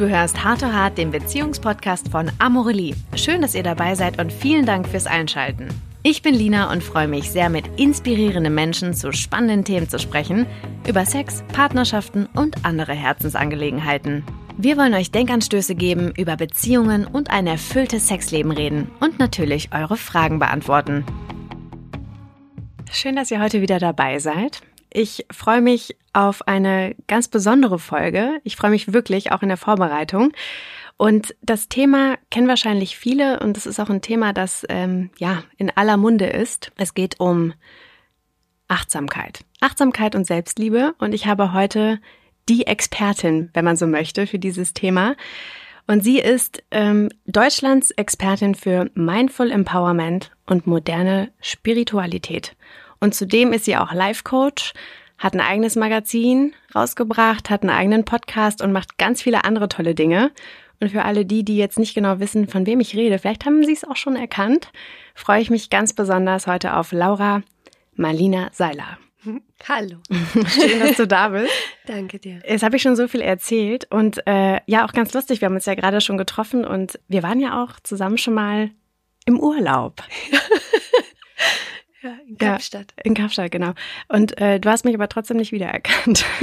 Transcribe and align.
Du 0.00 0.08
hörst 0.08 0.42
Hart 0.42 0.60
to 0.60 0.72
Hart, 0.72 0.96
den 0.96 1.10
Beziehungspodcast 1.10 2.08
von 2.08 2.32
Amorelie. 2.38 2.94
Schön, 3.16 3.42
dass 3.42 3.54
ihr 3.54 3.62
dabei 3.62 3.94
seid 3.94 4.18
und 4.18 4.32
vielen 4.32 4.64
Dank 4.64 4.88
fürs 4.88 5.06
Einschalten. 5.06 5.68
Ich 6.02 6.22
bin 6.22 6.34
Lina 6.34 6.72
und 6.72 6.82
freue 6.82 7.06
mich 7.06 7.30
sehr, 7.30 7.50
mit 7.50 7.66
inspirierenden 7.78 8.54
Menschen 8.54 8.94
zu 8.94 9.12
spannenden 9.12 9.62
Themen 9.62 9.90
zu 9.90 9.98
sprechen, 9.98 10.46
über 10.88 11.04
Sex, 11.04 11.44
Partnerschaften 11.52 12.30
und 12.34 12.64
andere 12.64 12.94
Herzensangelegenheiten. 12.94 14.24
Wir 14.56 14.78
wollen 14.78 14.94
euch 14.94 15.10
Denkanstöße 15.10 15.74
geben, 15.74 16.14
über 16.16 16.36
Beziehungen 16.36 17.06
und 17.06 17.28
ein 17.28 17.46
erfülltes 17.46 18.08
Sexleben 18.08 18.52
reden 18.52 18.90
und 19.00 19.18
natürlich 19.18 19.68
eure 19.74 19.98
Fragen 19.98 20.38
beantworten. 20.38 21.04
Schön, 22.90 23.16
dass 23.16 23.30
ihr 23.30 23.42
heute 23.42 23.60
wieder 23.60 23.78
dabei 23.78 24.18
seid. 24.18 24.62
Ich 24.92 25.26
freue 25.30 25.60
mich 25.60 25.96
auf 26.12 26.46
eine 26.48 26.96
ganz 27.06 27.28
besondere 27.28 27.78
Folge. 27.78 28.40
Ich 28.44 28.56
freue 28.56 28.70
mich 28.70 28.92
wirklich 28.92 29.32
auch 29.32 29.42
in 29.42 29.48
der 29.48 29.56
Vorbereitung. 29.56 30.32
Und 30.96 31.34
das 31.40 31.68
Thema 31.68 32.16
kennen 32.30 32.48
wahrscheinlich 32.48 32.98
viele 32.98 33.40
und 33.40 33.56
es 33.56 33.64
ist 33.64 33.80
auch 33.80 33.88
ein 33.88 34.02
Thema, 34.02 34.34
das 34.34 34.66
ähm, 34.68 35.10
ja 35.16 35.44
in 35.56 35.70
aller 35.74 35.96
Munde 35.96 36.26
ist. 36.26 36.72
Es 36.76 36.92
geht 36.92 37.20
um 37.20 37.54
Achtsamkeit. 38.68 39.40
Achtsamkeit 39.60 40.14
und 40.14 40.26
Selbstliebe. 40.26 40.94
Und 40.98 41.14
ich 41.14 41.26
habe 41.26 41.52
heute 41.52 42.00
die 42.48 42.66
Expertin, 42.66 43.50
wenn 43.54 43.64
man 43.64 43.76
so 43.76 43.86
möchte, 43.86 44.26
für 44.26 44.38
dieses 44.38 44.74
Thema. 44.74 45.16
Und 45.86 46.04
sie 46.04 46.18
ist 46.18 46.62
ähm, 46.70 47.08
Deutschlands 47.26 47.90
Expertin 47.92 48.54
für 48.54 48.90
Mindful 48.94 49.50
Empowerment 49.50 50.30
und 50.46 50.66
moderne 50.66 51.32
Spiritualität. 51.40 52.54
Und 53.00 53.14
zudem 53.14 53.52
ist 53.54 53.64
sie 53.64 53.76
auch 53.76 53.92
Life 53.92 54.24
Coach, 54.24 54.74
hat 55.16 55.34
ein 55.34 55.40
eigenes 55.40 55.74
Magazin 55.74 56.54
rausgebracht, 56.74 57.48
hat 57.48 57.62
einen 57.62 57.70
eigenen 57.70 58.04
Podcast 58.04 58.62
und 58.62 58.72
macht 58.72 58.98
ganz 58.98 59.22
viele 59.22 59.44
andere 59.44 59.68
tolle 59.68 59.94
Dinge. 59.94 60.30
Und 60.80 60.90
für 60.90 61.04
alle 61.04 61.26
die, 61.26 61.44
die 61.44 61.56
jetzt 61.56 61.78
nicht 61.78 61.94
genau 61.94 62.20
wissen, 62.20 62.46
von 62.46 62.66
wem 62.66 62.80
ich 62.80 62.94
rede, 62.94 63.18
vielleicht 63.18 63.44
haben 63.44 63.64
Sie 63.64 63.72
es 63.72 63.84
auch 63.84 63.96
schon 63.96 64.16
erkannt, 64.16 64.70
freue 65.14 65.40
ich 65.40 65.50
mich 65.50 65.70
ganz 65.70 65.92
besonders 65.92 66.46
heute 66.46 66.76
auf 66.76 66.92
Laura 66.92 67.42
Marlina 67.94 68.48
Seiler. 68.52 68.98
Hallo. 69.68 69.98
Schön, 70.48 70.80
dass 70.80 70.96
du 70.96 71.06
da 71.06 71.28
bist. 71.28 71.52
Danke 71.86 72.18
dir. 72.18 72.40
Jetzt 72.46 72.62
habe 72.62 72.76
ich 72.76 72.82
schon 72.82 72.96
so 72.96 73.08
viel 73.08 73.20
erzählt 73.20 73.86
und 73.90 74.26
äh, 74.26 74.60
ja, 74.64 74.86
auch 74.86 74.92
ganz 74.92 75.12
lustig. 75.12 75.42
Wir 75.42 75.46
haben 75.46 75.54
uns 75.54 75.66
ja 75.66 75.74
gerade 75.74 76.00
schon 76.00 76.16
getroffen 76.16 76.64
und 76.64 76.98
wir 77.08 77.22
waren 77.22 77.40
ja 77.40 77.62
auch 77.62 77.78
zusammen 77.80 78.16
schon 78.16 78.32
mal 78.32 78.70
im 79.26 79.38
Urlaub. 79.38 80.02
Ja, 82.02 82.16
in 82.26 82.38
Kapstadt. 82.38 82.94
Ja, 82.96 83.04
in 83.04 83.14
Kapstadt, 83.14 83.50
genau. 83.50 83.72
Und 84.08 84.40
äh, 84.40 84.58
du 84.58 84.70
hast 84.70 84.84
mich 84.84 84.94
aber 84.94 85.08
trotzdem 85.08 85.36
nicht 85.36 85.52
wiedererkannt. 85.52 86.24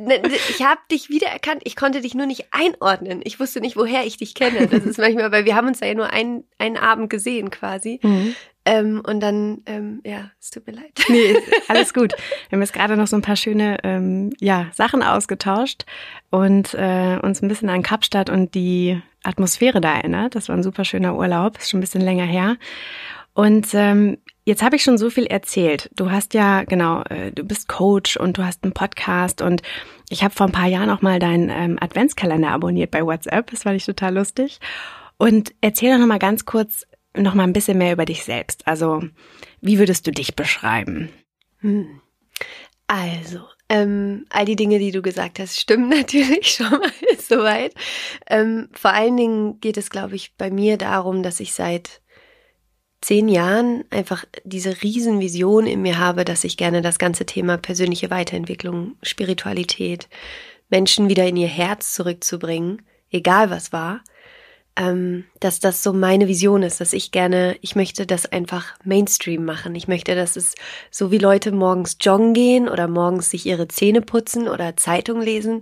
Ne, 0.00 0.20
ne, 0.20 0.30
ich 0.48 0.64
habe 0.64 0.80
dich 0.92 1.08
wiedererkannt, 1.08 1.62
ich 1.64 1.74
konnte 1.74 2.00
dich 2.00 2.14
nur 2.14 2.26
nicht 2.26 2.46
einordnen. 2.52 3.20
Ich 3.24 3.40
wusste 3.40 3.60
nicht, 3.60 3.76
woher 3.76 4.06
ich 4.06 4.16
dich 4.16 4.34
kenne. 4.34 4.68
Das 4.68 4.84
ist 4.84 4.96
manchmal, 4.96 5.32
weil 5.32 5.44
wir 5.44 5.56
haben 5.56 5.66
uns 5.66 5.80
ja 5.80 5.92
nur 5.92 6.10
einen, 6.10 6.44
einen 6.56 6.76
Abend 6.76 7.10
gesehen 7.10 7.50
quasi. 7.50 7.98
Mhm. 8.02 8.36
Ähm, 8.64 9.02
und 9.04 9.20
dann, 9.20 9.62
ähm, 9.66 10.00
ja, 10.04 10.30
es 10.38 10.50
tut 10.50 10.66
mir 10.66 10.74
leid. 10.74 10.92
Nee, 11.08 11.36
alles 11.68 11.94
gut. 11.94 12.12
Wir 12.12 12.56
haben 12.56 12.60
jetzt 12.60 12.74
gerade 12.74 12.96
noch 12.96 13.06
so 13.06 13.16
ein 13.16 13.22
paar 13.22 13.36
schöne 13.36 13.78
ähm, 13.82 14.30
ja, 14.40 14.66
Sachen 14.72 15.02
ausgetauscht 15.02 15.84
und 16.30 16.74
äh, 16.74 17.18
uns 17.20 17.42
ein 17.42 17.48
bisschen 17.48 17.70
an 17.70 17.82
Kapstadt 17.82 18.30
und 18.30 18.54
die 18.54 19.00
Atmosphäre 19.22 19.80
da 19.80 19.94
erinnert. 19.94 20.34
Das 20.34 20.48
war 20.48 20.56
ein 20.56 20.62
super 20.62 20.84
schöner 20.84 21.16
Urlaub, 21.16 21.58
ist 21.58 21.70
schon 21.70 21.78
ein 21.78 21.80
bisschen 21.80 22.02
länger 22.02 22.26
her. 22.26 22.56
Und 23.38 23.72
ähm, 23.72 24.18
jetzt 24.46 24.64
habe 24.64 24.74
ich 24.74 24.82
schon 24.82 24.98
so 24.98 25.10
viel 25.10 25.26
erzählt. 25.26 25.90
Du 25.94 26.10
hast 26.10 26.34
ja, 26.34 26.64
genau, 26.64 27.02
äh, 27.02 27.30
du 27.30 27.44
bist 27.44 27.68
Coach 27.68 28.16
und 28.16 28.36
du 28.36 28.44
hast 28.44 28.64
einen 28.64 28.72
Podcast 28.72 29.42
und 29.42 29.62
ich 30.10 30.24
habe 30.24 30.34
vor 30.34 30.46
ein 30.46 30.52
paar 30.52 30.66
Jahren 30.66 30.90
auch 30.90 31.02
mal 31.02 31.20
deinen 31.20 31.48
ähm, 31.48 31.78
Adventskalender 31.80 32.48
abonniert 32.48 32.90
bei 32.90 33.06
WhatsApp. 33.06 33.48
Das 33.52 33.62
fand 33.62 33.76
ich 33.76 33.86
total 33.86 34.16
lustig. 34.16 34.58
Und 35.18 35.54
erzähl 35.60 35.92
doch 35.92 36.00
noch 36.00 36.08
mal 36.08 36.18
ganz 36.18 36.46
kurz 36.46 36.84
noch 37.16 37.36
ein 37.36 37.52
bisschen 37.52 37.78
mehr 37.78 37.92
über 37.92 38.06
dich 38.06 38.24
selbst. 38.24 38.66
Also, 38.66 39.04
wie 39.60 39.78
würdest 39.78 40.08
du 40.08 40.10
dich 40.10 40.34
beschreiben? 40.34 41.08
Hm. 41.60 42.00
Also, 42.88 43.42
ähm, 43.68 44.24
all 44.30 44.46
die 44.46 44.56
Dinge, 44.56 44.80
die 44.80 44.90
du 44.90 45.00
gesagt 45.00 45.38
hast, 45.38 45.60
stimmen 45.60 45.88
natürlich 45.90 46.56
schon 46.56 46.72
mal 46.72 46.90
soweit. 47.20 47.72
Ähm, 48.28 48.68
vor 48.72 48.90
allen 48.90 49.16
Dingen 49.16 49.60
geht 49.60 49.76
es, 49.76 49.90
glaube 49.90 50.16
ich, 50.16 50.34
bei 50.36 50.50
mir 50.50 50.76
darum, 50.76 51.22
dass 51.22 51.38
ich 51.38 51.54
seit 51.54 52.00
zehn 53.00 53.28
Jahren 53.28 53.84
einfach 53.90 54.24
diese 54.44 54.82
Riesenvision 54.82 55.66
in 55.66 55.82
mir 55.82 55.98
habe, 55.98 56.24
dass 56.24 56.44
ich 56.44 56.56
gerne 56.56 56.82
das 56.82 56.98
ganze 56.98 57.26
Thema 57.26 57.56
persönliche 57.56 58.10
Weiterentwicklung, 58.10 58.96
Spiritualität, 59.02 60.08
Menschen 60.68 61.08
wieder 61.08 61.26
in 61.26 61.36
ihr 61.36 61.48
Herz 61.48 61.94
zurückzubringen, 61.94 62.82
egal 63.10 63.50
was 63.50 63.72
war, 63.72 64.00
ähm, 64.76 65.24
dass 65.40 65.60
das 65.60 65.82
so 65.82 65.92
meine 65.92 66.28
Vision 66.28 66.62
ist, 66.62 66.80
dass 66.80 66.92
ich 66.92 67.10
gerne, 67.10 67.56
ich 67.62 67.74
möchte 67.74 68.06
das 68.06 68.26
einfach 68.26 68.74
Mainstream 68.84 69.44
machen. 69.44 69.74
Ich 69.74 69.88
möchte, 69.88 70.14
dass 70.14 70.36
es 70.36 70.54
so 70.90 71.10
wie 71.10 71.18
Leute 71.18 71.52
morgens 71.52 71.96
joggen 72.00 72.32
gehen 72.32 72.68
oder 72.68 72.86
morgens 72.86 73.30
sich 73.30 73.44
ihre 73.46 73.68
Zähne 73.68 74.02
putzen 74.02 74.48
oder 74.48 74.76
Zeitung 74.76 75.20
lesen, 75.20 75.60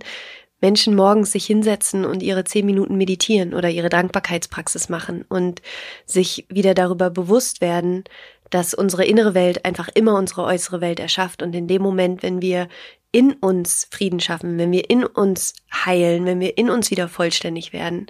Menschen 0.59 0.95
morgens 0.95 1.31
sich 1.31 1.45
hinsetzen 1.45 2.05
und 2.05 2.23
ihre 2.23 2.43
zehn 2.43 2.65
Minuten 2.65 2.97
meditieren 2.97 3.53
oder 3.53 3.69
ihre 3.69 3.89
Dankbarkeitspraxis 3.89 4.89
machen 4.89 5.23
und 5.27 5.61
sich 6.05 6.45
wieder 6.49 6.73
darüber 6.73 7.09
bewusst 7.09 7.61
werden, 7.61 8.03
dass 8.49 8.73
unsere 8.73 9.05
innere 9.05 9.33
Welt 9.33 9.65
einfach 9.65 9.89
immer 9.93 10.15
unsere 10.15 10.43
äußere 10.43 10.81
Welt 10.81 10.99
erschafft 10.99 11.43
und 11.43 11.53
in 11.53 11.67
dem 11.67 11.81
Moment, 11.81 12.23
wenn 12.23 12.41
wir 12.41 12.69
in 13.11 13.33
uns 13.33 13.87
Frieden 13.91 14.19
schaffen, 14.19 14.57
wenn 14.57 14.71
wir 14.71 14.89
in 14.89 15.05
uns 15.05 15.53
heilen, 15.73 16.25
wenn 16.25 16.39
wir 16.39 16.57
in 16.57 16.69
uns 16.69 16.91
wieder 16.91 17.07
vollständig 17.07 17.73
werden, 17.73 18.07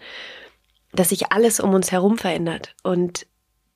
dass 0.94 1.10
sich 1.10 1.32
alles 1.32 1.60
um 1.60 1.74
uns 1.74 1.92
herum 1.92 2.18
verändert. 2.18 2.76
Und 2.84 3.28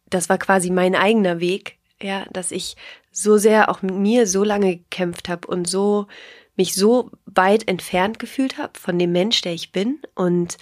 das 0.10 0.30
war 0.30 0.38
quasi 0.38 0.72
mein 0.72 0.96
eigener 0.96 1.40
Weg, 1.40 1.78
ja, 2.02 2.26
dass 2.32 2.52
ich 2.52 2.76
so 3.12 3.38
sehr 3.38 3.70
auch 3.70 3.82
mit 3.82 3.96
mir 3.96 4.28
so 4.28 4.44
lange 4.44 4.78
gekämpft 4.78 5.30
habe 5.30 5.48
und 5.48 5.68
so 5.68 6.08
mich 6.56 6.76
so 6.76 7.12
weit 7.26 7.68
entfernt 7.68 8.20
gefühlt 8.20 8.58
habe 8.58 8.78
von 8.80 9.00
dem 9.00 9.12
Mensch, 9.12 9.42
der 9.42 9.54
ich 9.54 9.72
bin 9.72 10.00
und 10.16 10.58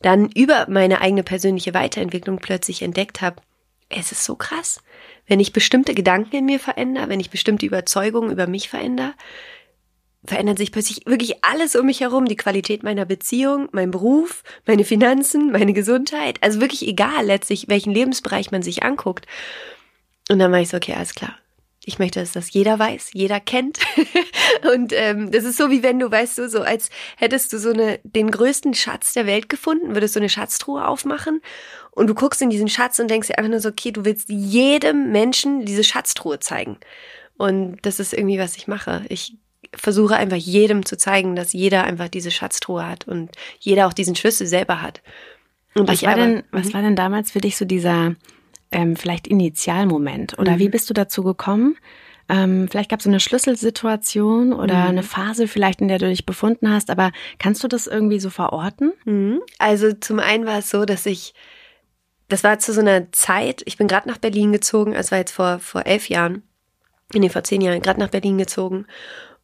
dann 0.00 0.30
über 0.30 0.66
meine 0.68 1.00
eigene 1.00 1.22
persönliche 1.22 1.74
Weiterentwicklung 1.74 2.38
plötzlich 2.38 2.82
entdeckt 2.82 3.20
habe, 3.20 3.36
es 3.88 4.12
ist 4.12 4.24
so 4.24 4.34
krass, 4.34 4.82
wenn 5.26 5.40
ich 5.40 5.52
bestimmte 5.52 5.94
Gedanken 5.94 6.36
in 6.36 6.46
mir 6.46 6.58
verändere, 6.58 7.08
wenn 7.08 7.20
ich 7.20 7.30
bestimmte 7.30 7.66
Überzeugungen 7.66 8.30
über 8.30 8.46
mich 8.46 8.68
verändere, 8.68 9.14
verändert 10.24 10.58
sich 10.58 10.72
plötzlich 10.72 11.06
wirklich 11.06 11.44
alles 11.44 11.76
um 11.76 11.86
mich 11.86 12.00
herum, 12.00 12.24
die 12.24 12.36
Qualität 12.36 12.82
meiner 12.82 13.04
Beziehung, 13.04 13.68
mein 13.72 13.90
Beruf, 13.90 14.42
meine 14.66 14.84
Finanzen, 14.84 15.52
meine 15.52 15.74
Gesundheit, 15.74 16.42
also 16.42 16.60
wirklich 16.60 16.86
egal 16.86 17.26
letztlich, 17.26 17.68
welchen 17.68 17.92
Lebensbereich 17.92 18.50
man 18.50 18.62
sich 18.62 18.82
anguckt. 18.82 19.26
Und 20.30 20.38
dann 20.38 20.50
war 20.50 20.60
ich 20.60 20.70
so, 20.70 20.78
okay, 20.78 20.94
alles 20.94 21.14
klar, 21.14 21.36
ich 21.86 21.98
möchte, 21.98 22.20
dass 22.20 22.32
das 22.32 22.52
jeder 22.52 22.78
weiß, 22.78 23.10
jeder 23.12 23.40
kennt. 23.40 23.78
und 24.74 24.92
ähm, 24.94 25.30
das 25.30 25.44
ist 25.44 25.56
so, 25.56 25.70
wie 25.70 25.82
wenn 25.82 25.98
du, 25.98 26.10
weißt 26.10 26.38
du, 26.38 26.48
so 26.48 26.62
als 26.62 26.90
hättest 27.16 27.52
du 27.52 27.58
so 27.58 27.70
eine, 27.70 28.00
den 28.02 28.30
größten 28.30 28.74
Schatz 28.74 29.12
der 29.12 29.26
Welt 29.26 29.48
gefunden, 29.48 29.94
würdest 29.94 30.16
du 30.16 30.20
eine 30.20 30.28
Schatztruhe 30.28 30.86
aufmachen 30.86 31.40
und 31.90 32.08
du 32.08 32.14
guckst 32.14 32.42
in 32.42 32.50
diesen 32.50 32.68
Schatz 32.68 32.98
und 32.98 33.08
denkst 33.08 33.28
dir 33.28 33.38
einfach 33.38 33.50
nur 33.50 33.60
so, 33.60 33.68
okay, 33.68 33.92
du 33.92 34.04
willst 34.04 34.28
jedem 34.28 35.12
Menschen 35.12 35.64
diese 35.64 35.84
Schatztruhe 35.84 36.40
zeigen. 36.40 36.78
Und 37.36 37.78
das 37.82 38.00
ist 38.00 38.12
irgendwie, 38.12 38.38
was 38.38 38.56
ich 38.56 38.66
mache. 38.66 39.04
Ich 39.08 39.36
versuche 39.74 40.16
einfach 40.16 40.36
jedem 40.36 40.86
zu 40.86 40.96
zeigen, 40.96 41.36
dass 41.36 41.52
jeder 41.52 41.84
einfach 41.84 42.08
diese 42.08 42.30
Schatztruhe 42.30 42.86
hat 42.86 43.08
und 43.08 43.30
jeder 43.58 43.86
auch 43.86 43.92
diesen 43.92 44.16
Schlüssel 44.16 44.46
selber 44.46 44.82
hat. 44.82 45.02
Und 45.74 45.88
was 45.88 46.02
war 46.02 46.12
aber, 46.12 46.26
denn, 46.26 46.42
was 46.52 46.68
mhm. 46.68 46.74
war 46.74 46.82
denn 46.82 46.96
damals 46.96 47.32
für 47.32 47.40
dich 47.40 47.56
so 47.56 47.64
dieser 47.64 48.14
ähm, 48.74 48.96
vielleicht 48.96 49.26
Initialmoment? 49.26 50.38
Oder 50.38 50.52
mhm. 50.52 50.58
wie 50.58 50.68
bist 50.68 50.90
du 50.90 50.94
dazu 50.94 51.22
gekommen? 51.22 51.76
Ähm, 52.28 52.68
vielleicht 52.68 52.90
gab 52.90 53.00
es 53.00 53.06
eine 53.06 53.20
Schlüsselsituation 53.20 54.52
oder 54.52 54.76
mhm. 54.76 54.88
eine 54.88 55.02
Phase 55.02 55.46
vielleicht, 55.46 55.80
in 55.80 55.88
der 55.88 55.98
du 55.98 56.08
dich 56.08 56.26
befunden 56.26 56.70
hast, 56.70 56.90
aber 56.90 57.12
kannst 57.38 57.62
du 57.62 57.68
das 57.68 57.86
irgendwie 57.86 58.18
so 58.18 58.30
verorten? 58.30 58.92
Mhm. 59.04 59.40
Also 59.58 59.92
zum 59.92 60.18
einen 60.18 60.46
war 60.46 60.58
es 60.58 60.70
so, 60.70 60.86
dass 60.86 61.06
ich, 61.06 61.34
das 62.28 62.42
war 62.42 62.58
zu 62.58 62.72
so 62.72 62.80
einer 62.80 63.12
Zeit, 63.12 63.62
ich 63.66 63.76
bin 63.76 63.88
gerade 63.88 64.08
nach 64.08 64.18
Berlin 64.18 64.52
gezogen, 64.52 64.96
also 64.96 65.12
war 65.12 65.18
jetzt 65.18 65.32
vor, 65.32 65.58
vor 65.58 65.86
elf 65.86 66.08
Jahren, 66.08 66.42
nee, 67.12 67.28
vor 67.28 67.44
zehn 67.44 67.60
Jahren, 67.60 67.82
gerade 67.82 68.00
nach 68.00 68.08
Berlin 68.08 68.38
gezogen 68.38 68.86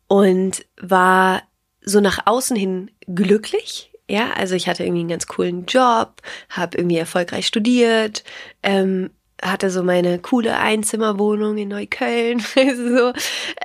und 0.08 0.64
war 0.80 1.42
so 1.82 2.00
nach 2.00 2.20
außen 2.24 2.56
hin 2.56 2.90
glücklich, 3.06 3.92
ja, 4.10 4.32
also 4.32 4.56
ich 4.56 4.68
hatte 4.68 4.82
irgendwie 4.82 5.00
einen 5.00 5.08
ganz 5.10 5.26
coolen 5.28 5.66
Job, 5.66 6.20
habe 6.48 6.76
irgendwie 6.76 6.96
erfolgreich 6.96 7.46
studiert, 7.46 8.24
ähm, 8.62 9.10
hatte 9.42 9.70
so 9.70 9.82
meine 9.82 10.18
coole 10.18 10.58
Einzimmerwohnung 10.58 11.58
in 11.58 11.68
Neukölln, 11.68 12.40
so, 12.54 13.12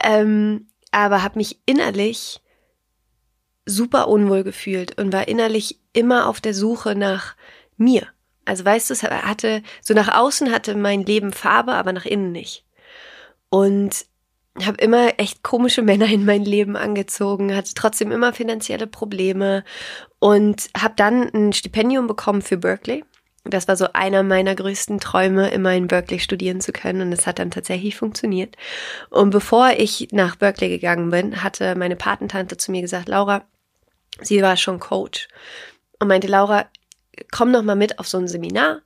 ähm, 0.04 0.68
aber 0.92 1.24
habe 1.24 1.40
mich 1.40 1.60
innerlich 1.66 2.42
super 3.66 4.08
unwohl 4.08 4.44
gefühlt 4.44 5.00
und 5.00 5.12
war 5.12 5.28
innerlich 5.28 5.80
immer 5.94 6.28
auf 6.28 6.40
der 6.40 6.54
Suche 6.54 6.96
nach 6.96 7.36
mir. 7.78 8.08
Also 8.46 8.64
weißt 8.64 8.90
du, 8.90 8.94
es 8.94 9.04
hatte 9.04 9.64
so 9.82 9.94
nach 9.94 10.16
außen 10.16 10.52
hatte 10.52 10.76
mein 10.76 11.04
Leben 11.04 11.34
Farbe, 11.34 11.74
aber 11.74 11.94
nach 11.94 12.06
innen 12.06 12.32
nicht. 12.32 12.64
Und 13.50 14.06
habe 14.64 14.78
immer 14.78 15.20
echt 15.20 15.44
komische 15.44 15.82
Männer 15.82 16.08
in 16.08 16.26
mein 16.26 16.46
Leben 16.46 16.76
angezogen, 16.76 17.56
hatte 17.56 17.74
trotzdem 17.74 18.12
immer 18.12 18.34
finanzielle 18.34 18.88
Probleme 18.88 19.64
und 20.20 20.70
habe 20.78 20.94
dann 20.96 21.34
ein 21.34 21.54
Stipendium 21.54 22.08
bekommen 22.08 22.42
für 22.42 22.58
Berkeley. 22.58 23.04
Das 23.46 23.68
war 23.68 23.78
so 23.78 23.88
einer 23.94 24.24
meiner 24.24 24.56
größten 24.56 25.00
Träume, 25.00 25.50
immer 25.50 25.74
in 25.74 25.88
Berkeley 25.88 26.20
studieren 26.20 26.62
zu 26.62 26.72
können 26.72 27.02
und 27.02 27.14
es 27.14 27.28
hat 27.28 27.40
dann 27.40 27.52
tatsächlich 27.52 27.96
funktioniert. 27.96 28.56
Und 29.10 29.30
bevor 29.30 29.72
ich 29.78 30.08
nach 30.12 30.36
Berkeley 30.36 30.70
gegangen 30.70 31.12
bin, 31.12 31.44
hatte 31.44 31.76
meine 31.76 31.96
Patentante 31.96 32.58
zu 32.58 32.72
mir 32.72 32.82
gesagt, 32.82 33.08
Laura, 33.08 33.46
sie 34.22 34.42
war 34.42 34.58
schon 34.58 34.80
Coach 34.80 35.28
und 36.00 36.08
meinte, 36.08 36.28
Laura, 36.28 36.66
komm 37.32 37.52
noch 37.52 37.64
mal 37.64 37.76
mit 37.76 38.00
auf 38.00 38.08
so 38.08 38.18
ein 38.18 38.28
Seminar. 38.28 38.82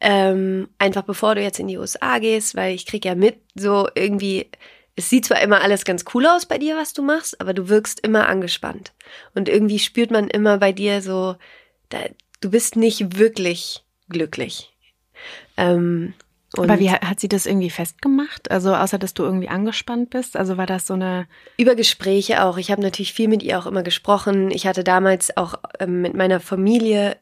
Ähm, 0.00 0.68
einfach 0.78 1.02
bevor 1.02 1.34
du 1.34 1.42
jetzt 1.42 1.58
in 1.58 1.66
die 1.66 1.76
USA 1.76 2.18
gehst, 2.18 2.56
weil 2.56 2.74
ich 2.74 2.86
krieg 2.86 3.04
ja 3.04 3.14
mit, 3.14 3.40
so 3.54 3.88
irgendwie 3.94 4.48
es 4.98 5.10
sieht 5.10 5.26
zwar 5.26 5.40
immer 5.42 5.60
alles 5.62 5.84
ganz 5.84 6.04
cool 6.12 6.26
aus 6.26 6.46
bei 6.46 6.58
dir, 6.58 6.76
was 6.76 6.92
du 6.92 7.02
machst, 7.02 7.40
aber 7.40 7.54
du 7.54 7.68
wirkst 7.68 8.00
immer 8.00 8.28
angespannt. 8.28 8.92
Und 9.32 9.48
irgendwie 9.48 9.78
spürt 9.78 10.10
man 10.10 10.28
immer 10.28 10.58
bei 10.58 10.72
dir 10.72 11.02
so, 11.02 11.36
da, 11.88 11.98
du 12.40 12.50
bist 12.50 12.74
nicht 12.74 13.16
wirklich 13.16 13.84
glücklich. 14.08 14.72
Ähm, 15.56 16.14
aber 16.56 16.78
wie 16.78 16.90
hat 16.90 17.20
sie 17.20 17.28
das 17.28 17.44
irgendwie 17.44 17.70
festgemacht? 17.70 18.50
Also 18.50 18.74
außer 18.74 18.98
dass 18.98 19.12
du 19.12 19.22
irgendwie 19.22 19.48
angespannt 19.48 20.10
bist? 20.10 20.36
Also 20.36 20.56
war 20.56 20.66
das 20.66 20.86
so 20.86 20.94
eine 20.94 21.26
über 21.58 21.74
Gespräche 21.74 22.42
auch. 22.42 22.56
Ich 22.56 22.70
habe 22.70 22.80
natürlich 22.80 23.12
viel 23.12 23.28
mit 23.28 23.42
ihr 23.42 23.58
auch 23.58 23.66
immer 23.66 23.82
gesprochen. 23.82 24.50
Ich 24.50 24.66
hatte 24.66 24.82
damals 24.82 25.36
auch 25.36 25.56
ähm, 25.78 26.00
mit 26.00 26.14
meiner 26.14 26.40
Familie 26.40 27.16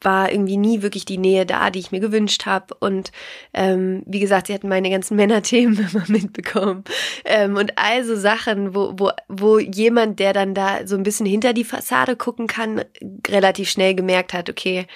war 0.00 0.32
irgendwie 0.32 0.56
nie 0.56 0.82
wirklich 0.82 1.04
die 1.04 1.18
Nähe 1.18 1.46
da, 1.46 1.70
die 1.70 1.78
ich 1.78 1.92
mir 1.92 2.00
gewünscht 2.00 2.46
habe. 2.46 2.74
Und 2.80 3.12
ähm, 3.54 4.02
wie 4.06 4.18
gesagt, 4.18 4.48
sie 4.48 4.54
hatten 4.54 4.68
meine 4.68 4.90
ganzen 4.90 5.16
Männerthemen 5.16 5.78
immer 5.78 6.04
mitbekommen. 6.08 6.84
Ähm, 7.24 7.56
und 7.56 7.78
also 7.78 8.16
Sachen, 8.16 8.74
wo, 8.74 8.94
wo, 8.96 9.10
wo 9.28 9.58
jemand, 9.58 10.18
der 10.18 10.32
dann 10.32 10.54
da 10.54 10.86
so 10.86 10.96
ein 10.96 11.04
bisschen 11.04 11.26
hinter 11.26 11.52
die 11.52 11.64
Fassade 11.64 12.16
gucken 12.16 12.46
kann, 12.46 12.84
relativ 13.28 13.70
schnell 13.70 13.94
gemerkt 13.94 14.32
hat, 14.32 14.50
okay, 14.50 14.86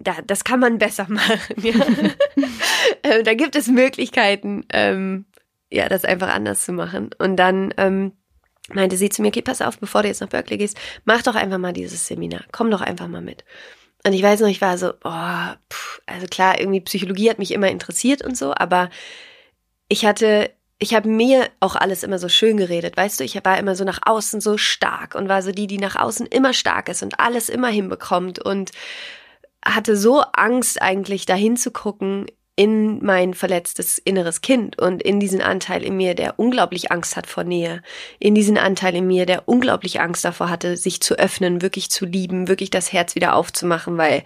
da, 0.00 0.16
das 0.26 0.44
kann 0.44 0.60
man 0.60 0.78
besser 0.78 1.06
machen. 1.08 1.38
Ja? 1.62 1.74
ähm, 3.04 3.24
da 3.24 3.34
gibt 3.34 3.54
es 3.54 3.68
Möglichkeiten, 3.68 4.64
ähm, 4.72 5.26
ja, 5.70 5.88
das 5.88 6.04
einfach 6.04 6.28
anders 6.28 6.64
zu 6.64 6.72
machen. 6.72 7.10
Und 7.18 7.36
dann 7.36 7.72
ähm, 7.76 8.12
meinte 8.72 8.96
sie 8.96 9.08
zu 9.08 9.22
mir, 9.22 9.28
okay, 9.28 9.42
pass 9.42 9.62
auf, 9.62 9.78
bevor 9.78 10.02
du 10.02 10.08
jetzt 10.08 10.20
nach 10.20 10.28
Berkeley 10.28 10.58
gehst, 10.58 10.76
mach 11.04 11.22
doch 11.22 11.36
einfach 11.36 11.58
mal 11.58 11.72
dieses 11.72 12.06
Seminar. 12.06 12.44
Komm 12.50 12.70
doch 12.70 12.80
einfach 12.80 13.08
mal 13.08 13.22
mit. 13.22 13.44
Und 14.04 14.14
ich 14.14 14.22
weiß 14.22 14.40
noch, 14.40 14.48
ich 14.48 14.60
war 14.60 14.78
so, 14.78 14.94
oh, 15.04 15.54
pff, 15.70 16.00
also 16.06 16.26
klar, 16.26 16.58
irgendwie 16.58 16.80
Psychologie 16.80 17.30
hat 17.30 17.38
mich 17.38 17.52
immer 17.52 17.68
interessiert 17.68 18.24
und 18.24 18.36
so, 18.36 18.54
aber 18.54 18.88
ich 19.88 20.06
hatte, 20.06 20.50
ich 20.78 20.94
habe 20.94 21.08
mir 21.08 21.48
auch 21.60 21.76
alles 21.76 22.02
immer 22.02 22.18
so 22.18 22.30
schön 22.30 22.56
geredet, 22.56 22.96
weißt 22.96 23.20
du, 23.20 23.24
ich 23.24 23.38
war 23.44 23.58
immer 23.58 23.76
so 23.76 23.84
nach 23.84 24.00
außen 24.02 24.40
so 24.40 24.56
stark 24.56 25.14
und 25.14 25.28
war 25.28 25.42
so 25.42 25.52
die, 25.52 25.66
die 25.66 25.76
nach 25.76 25.96
außen 25.96 26.26
immer 26.26 26.54
stark 26.54 26.88
ist 26.88 27.02
und 27.02 27.20
alles 27.20 27.50
immer 27.50 27.68
hinbekommt 27.68 28.38
und 28.38 28.70
hatte 29.64 29.96
so 29.96 30.22
Angst 30.32 30.80
eigentlich 30.80 31.26
dahin 31.26 31.56
zu 31.56 31.70
gucken 31.70 32.26
in 32.56 33.02
mein 33.02 33.32
verletztes 33.32 33.96
inneres 33.96 34.42
Kind 34.42 34.78
und 34.78 35.02
in 35.02 35.18
diesen 35.18 35.40
Anteil 35.40 35.82
in 35.82 35.96
mir, 35.96 36.14
der 36.14 36.38
unglaublich 36.38 36.92
Angst 36.92 37.16
hat 37.16 37.26
vor 37.26 37.42
Nähe, 37.42 37.82
in 38.18 38.34
diesen 38.34 38.58
Anteil 38.58 38.94
in 38.96 39.06
mir, 39.06 39.24
der 39.24 39.48
unglaublich 39.48 40.00
Angst 40.00 40.26
davor 40.26 40.50
hatte, 40.50 40.76
sich 40.76 41.00
zu 41.00 41.18
öffnen, 41.18 41.62
wirklich 41.62 41.90
zu 41.90 42.04
lieben, 42.04 42.48
wirklich 42.48 42.68
das 42.68 42.92
Herz 42.92 43.14
wieder 43.14 43.34
aufzumachen, 43.34 43.96
weil 43.96 44.24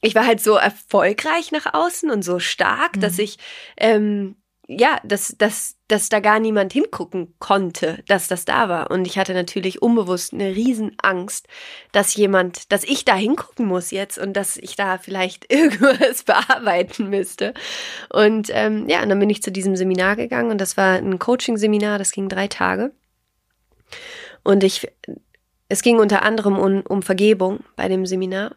ich 0.00 0.16
war 0.16 0.26
halt 0.26 0.40
so 0.40 0.56
erfolgreich 0.56 1.52
nach 1.52 1.72
außen 1.72 2.10
und 2.10 2.22
so 2.22 2.40
stark, 2.40 2.96
mhm. 2.96 3.00
dass 3.00 3.18
ich 3.20 3.38
ähm, 3.76 4.34
ja, 4.78 4.98
dass, 5.04 5.34
dass, 5.36 5.76
dass 5.88 6.08
da 6.08 6.20
gar 6.20 6.38
niemand 6.38 6.72
hingucken 6.72 7.34
konnte, 7.38 8.02
dass 8.06 8.28
das 8.28 8.44
da 8.44 8.68
war. 8.68 8.90
Und 8.90 9.06
ich 9.06 9.18
hatte 9.18 9.34
natürlich 9.34 9.82
unbewusst 9.82 10.32
eine 10.32 10.54
Riesenangst, 10.54 11.46
dass 11.92 12.14
jemand, 12.14 12.72
dass 12.72 12.84
ich 12.84 13.04
da 13.04 13.14
hingucken 13.14 13.66
muss 13.66 13.90
jetzt 13.90 14.18
und 14.18 14.32
dass 14.34 14.56
ich 14.56 14.76
da 14.76 14.98
vielleicht 14.98 15.52
irgendwas 15.52 16.24
bearbeiten 16.24 17.10
müsste. 17.10 17.54
Und 18.08 18.48
ähm, 18.50 18.88
ja, 18.88 19.02
und 19.02 19.08
dann 19.08 19.18
bin 19.18 19.30
ich 19.30 19.42
zu 19.42 19.52
diesem 19.52 19.76
Seminar 19.76 20.16
gegangen 20.16 20.50
und 20.50 20.60
das 20.60 20.76
war 20.76 20.96
ein 20.96 21.18
Coaching-Seminar, 21.18 21.98
das 21.98 22.12
ging 22.12 22.28
drei 22.28 22.48
Tage. 22.48 22.92
Und 24.42 24.64
ich, 24.64 24.88
es 25.68 25.82
ging 25.82 25.98
unter 25.98 26.22
anderem 26.22 26.58
um, 26.58 26.80
um 26.82 27.02
Vergebung 27.02 27.60
bei 27.76 27.88
dem 27.88 28.06
Seminar. 28.06 28.56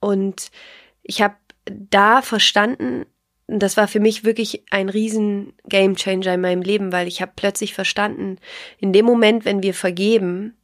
Und 0.00 0.50
ich 1.02 1.22
habe 1.22 1.36
da 1.64 2.22
verstanden, 2.22 3.06
das 3.48 3.76
war 3.76 3.86
für 3.86 4.00
mich 4.00 4.24
wirklich 4.24 4.64
ein 4.70 4.88
riesen 4.88 5.52
Gamechanger 5.68 6.34
in 6.34 6.40
meinem 6.40 6.62
Leben, 6.62 6.92
weil 6.92 7.06
ich 7.06 7.22
habe 7.22 7.32
plötzlich 7.36 7.74
verstanden, 7.74 8.38
in 8.78 8.92
dem 8.92 9.06
Moment, 9.06 9.44
wenn 9.44 9.62
wir 9.62 9.74
vergeben, 9.74 10.56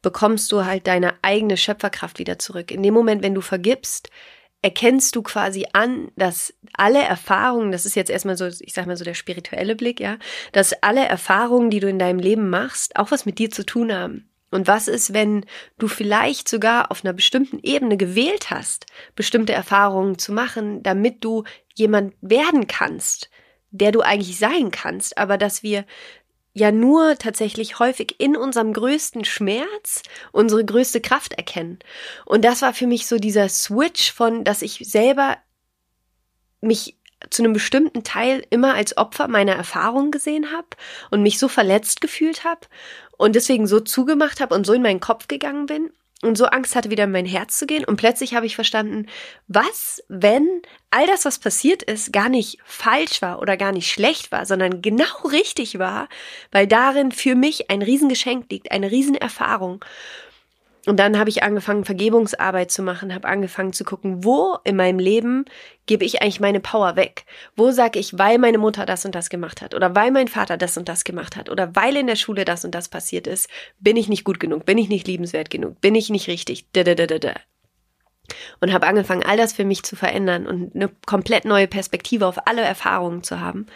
bekommst 0.00 0.50
du 0.50 0.64
halt 0.64 0.86
deine 0.86 1.14
eigene 1.22 1.56
Schöpferkraft 1.56 2.18
wieder 2.18 2.38
zurück. 2.38 2.70
In 2.70 2.82
dem 2.82 2.94
Moment, 2.94 3.22
wenn 3.22 3.34
du 3.34 3.42
vergibst, 3.42 4.10
erkennst 4.62 5.16
du 5.16 5.22
quasi 5.22 5.66
an, 5.72 6.10
dass 6.16 6.54
alle 6.72 7.02
Erfahrungen, 7.02 7.72
das 7.72 7.84
ist 7.84 7.94
jetzt 7.94 8.10
erstmal 8.10 8.36
so, 8.36 8.46
ich 8.46 8.72
sag 8.72 8.86
mal 8.86 8.96
so 8.96 9.04
der 9.04 9.14
spirituelle 9.14 9.76
Blick, 9.76 10.00
ja, 10.00 10.18
dass 10.52 10.82
alle 10.82 11.04
Erfahrungen, 11.04 11.70
die 11.70 11.80
du 11.80 11.88
in 11.88 11.98
deinem 11.98 12.18
Leben 12.18 12.48
machst, 12.48 12.96
auch 12.96 13.10
was 13.10 13.26
mit 13.26 13.38
dir 13.38 13.50
zu 13.50 13.64
tun 13.64 13.92
haben. 13.92 14.29
Und 14.50 14.66
was 14.66 14.88
ist, 14.88 15.12
wenn 15.12 15.46
du 15.78 15.86
vielleicht 15.86 16.48
sogar 16.48 16.90
auf 16.90 17.04
einer 17.04 17.12
bestimmten 17.12 17.60
Ebene 17.62 17.96
gewählt 17.96 18.50
hast, 18.50 18.86
bestimmte 19.14 19.52
Erfahrungen 19.52 20.18
zu 20.18 20.32
machen, 20.32 20.82
damit 20.82 21.24
du 21.24 21.44
jemand 21.74 22.14
werden 22.20 22.66
kannst, 22.66 23.30
der 23.70 23.92
du 23.92 24.00
eigentlich 24.00 24.38
sein 24.38 24.70
kannst, 24.70 25.16
aber 25.18 25.38
dass 25.38 25.62
wir 25.62 25.84
ja 26.52 26.72
nur 26.72 27.16
tatsächlich 27.16 27.78
häufig 27.78 28.16
in 28.18 28.36
unserem 28.36 28.72
größten 28.72 29.24
Schmerz 29.24 30.02
unsere 30.32 30.64
größte 30.64 31.00
Kraft 31.00 31.34
erkennen. 31.34 31.78
Und 32.24 32.44
das 32.44 32.62
war 32.62 32.74
für 32.74 32.88
mich 32.88 33.06
so 33.06 33.18
dieser 33.18 33.48
Switch 33.48 34.12
von, 34.12 34.42
dass 34.42 34.62
ich 34.62 34.80
selber 34.82 35.36
mich 36.60 36.96
zu 37.28 37.42
einem 37.42 37.52
bestimmten 37.52 38.02
Teil 38.02 38.44
immer 38.50 38.74
als 38.74 38.96
Opfer 38.96 39.28
meiner 39.28 39.52
Erfahrung 39.52 40.10
gesehen 40.10 40.52
habe 40.52 40.68
und 41.10 41.22
mich 41.22 41.38
so 41.38 41.48
verletzt 41.48 42.00
gefühlt 42.00 42.44
habe 42.44 42.66
und 43.20 43.36
deswegen 43.36 43.66
so 43.66 43.80
zugemacht 43.80 44.40
habe 44.40 44.54
und 44.54 44.64
so 44.64 44.72
in 44.72 44.80
meinen 44.80 44.98
Kopf 44.98 45.28
gegangen 45.28 45.66
bin 45.66 45.90
und 46.22 46.38
so 46.38 46.46
Angst 46.46 46.74
hatte, 46.74 46.88
wieder 46.88 47.04
in 47.04 47.10
mein 47.10 47.26
Herz 47.26 47.58
zu 47.58 47.66
gehen. 47.66 47.84
Und 47.84 47.96
plötzlich 47.96 48.34
habe 48.34 48.46
ich 48.46 48.54
verstanden, 48.54 49.08
was, 49.46 50.02
wenn 50.08 50.62
all 50.90 51.06
das, 51.06 51.26
was 51.26 51.38
passiert 51.38 51.82
ist, 51.82 52.14
gar 52.14 52.30
nicht 52.30 52.58
falsch 52.64 53.20
war 53.20 53.40
oder 53.40 53.58
gar 53.58 53.72
nicht 53.72 53.90
schlecht 53.90 54.32
war, 54.32 54.46
sondern 54.46 54.80
genau 54.80 55.04
richtig 55.30 55.78
war, 55.78 56.08
weil 56.50 56.66
darin 56.66 57.12
für 57.12 57.34
mich 57.34 57.70
ein 57.70 57.82
Riesengeschenk 57.82 58.50
liegt, 58.50 58.72
eine 58.72 58.90
Riesenerfahrung. 58.90 59.84
Und 60.90 60.96
dann 60.96 61.20
habe 61.20 61.30
ich 61.30 61.44
angefangen, 61.44 61.84
Vergebungsarbeit 61.84 62.72
zu 62.72 62.82
machen, 62.82 63.14
habe 63.14 63.28
angefangen 63.28 63.72
zu 63.72 63.84
gucken, 63.84 64.24
wo 64.24 64.58
in 64.64 64.74
meinem 64.74 64.98
Leben 64.98 65.44
gebe 65.86 66.04
ich 66.04 66.20
eigentlich 66.20 66.40
meine 66.40 66.58
Power 66.58 66.96
weg? 66.96 67.26
Wo 67.54 67.70
sage 67.70 68.00
ich, 68.00 68.18
weil 68.18 68.38
meine 68.38 68.58
Mutter 68.58 68.86
das 68.86 69.04
und 69.04 69.14
das 69.14 69.30
gemacht 69.30 69.62
hat 69.62 69.76
oder 69.76 69.94
weil 69.94 70.10
mein 70.10 70.26
Vater 70.26 70.56
das 70.56 70.76
und 70.76 70.88
das 70.88 71.04
gemacht 71.04 71.36
hat 71.36 71.48
oder 71.48 71.76
weil 71.76 71.96
in 71.96 72.08
der 72.08 72.16
Schule 72.16 72.44
das 72.44 72.64
und 72.64 72.74
das 72.74 72.88
passiert 72.88 73.28
ist, 73.28 73.48
bin 73.78 73.96
ich 73.96 74.08
nicht 74.08 74.24
gut 74.24 74.40
genug, 74.40 74.64
bin 74.64 74.78
ich 74.78 74.88
nicht 74.88 75.06
liebenswert 75.06 75.48
genug, 75.48 75.80
bin 75.80 75.94
ich 75.94 76.10
nicht 76.10 76.26
richtig, 76.26 76.66
da, 76.72 76.82
da, 76.82 76.96
da, 76.96 77.06
da. 77.06 77.34
Und 78.60 78.72
habe 78.72 78.88
angefangen, 78.88 79.22
all 79.22 79.36
das 79.36 79.52
für 79.52 79.64
mich 79.64 79.84
zu 79.84 79.94
verändern 79.94 80.48
und 80.48 80.74
eine 80.74 80.90
komplett 81.06 81.44
neue 81.44 81.68
Perspektive 81.68 82.26
auf 82.26 82.48
alle 82.48 82.62
Erfahrungen 82.62 83.22
zu 83.22 83.38
haben. 83.38 83.66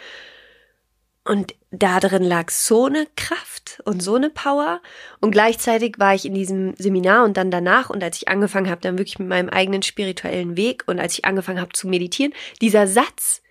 Und 1.27 1.55
da 1.71 1.99
drin 1.99 2.23
lag 2.23 2.51
so 2.51 2.85
eine 2.85 3.07
Kraft 3.15 3.81
und 3.83 4.01
so 4.01 4.15
eine 4.15 4.29
Power. 4.29 4.79
Und 5.19 5.31
gleichzeitig 5.31 5.95
war 5.97 6.13
ich 6.13 6.25
in 6.25 6.35
diesem 6.35 6.75
Seminar 6.75 7.25
und 7.25 7.35
dann 7.35 7.49
danach 7.49 7.89
und 7.89 8.03
als 8.03 8.17
ich 8.17 8.27
angefangen 8.27 8.69
habe, 8.69 8.81
dann 8.81 8.99
wirklich 8.99 9.17
mit 9.17 9.27
meinem 9.27 9.49
eigenen 9.49 9.81
spirituellen 9.81 10.55
Weg 10.55 10.83
und 10.85 10.99
als 10.99 11.13
ich 11.13 11.25
angefangen 11.25 11.59
habe 11.59 11.73
zu 11.73 11.87
meditieren, 11.87 12.33
dieser 12.61 12.85
Satz, 12.85 13.41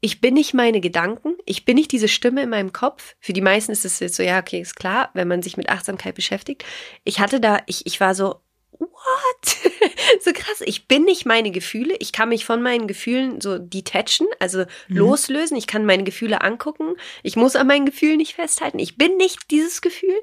ich 0.00 0.20
bin 0.20 0.34
nicht 0.34 0.52
meine 0.52 0.82
Gedanken, 0.82 1.34
ich 1.46 1.64
bin 1.64 1.76
nicht 1.76 1.90
diese 1.90 2.06
Stimme 2.06 2.42
in 2.42 2.50
meinem 2.50 2.74
Kopf. 2.74 3.16
Für 3.18 3.32
die 3.32 3.40
meisten 3.40 3.72
ist 3.72 3.86
es 3.86 3.98
jetzt 3.98 4.16
so, 4.16 4.22
ja, 4.22 4.38
okay, 4.38 4.60
ist 4.60 4.76
klar, 4.76 5.10
wenn 5.14 5.26
man 5.26 5.42
sich 5.42 5.56
mit 5.56 5.70
Achtsamkeit 5.70 6.14
beschäftigt. 6.14 6.64
Ich 7.04 7.18
hatte 7.18 7.40
da, 7.40 7.60
ich, 7.64 7.86
ich 7.86 7.98
war 7.98 8.14
so, 8.14 8.42
what? 8.78 9.56
so 10.20 10.32
krass. 10.32 10.62
Ich 10.64 10.88
bin 10.88 11.04
nicht 11.04 11.26
meine 11.26 11.50
Gefühle. 11.50 11.96
Ich 12.00 12.12
kann 12.12 12.28
mich 12.28 12.44
von 12.44 12.62
meinen 12.62 12.86
Gefühlen 12.86 13.40
so 13.40 13.58
detachen, 13.58 14.26
also 14.38 14.64
mhm. 14.88 14.96
loslösen. 14.96 15.56
Ich 15.56 15.66
kann 15.66 15.84
meine 15.84 16.04
Gefühle 16.04 16.42
angucken. 16.42 16.96
Ich 17.22 17.36
muss 17.36 17.56
an 17.56 17.66
meinen 17.66 17.86
Gefühlen 17.86 18.18
nicht 18.18 18.34
festhalten. 18.34 18.78
Ich 18.78 18.96
bin 18.96 19.16
nicht 19.16 19.50
dieses 19.50 19.80
Gefühl. 19.80 20.16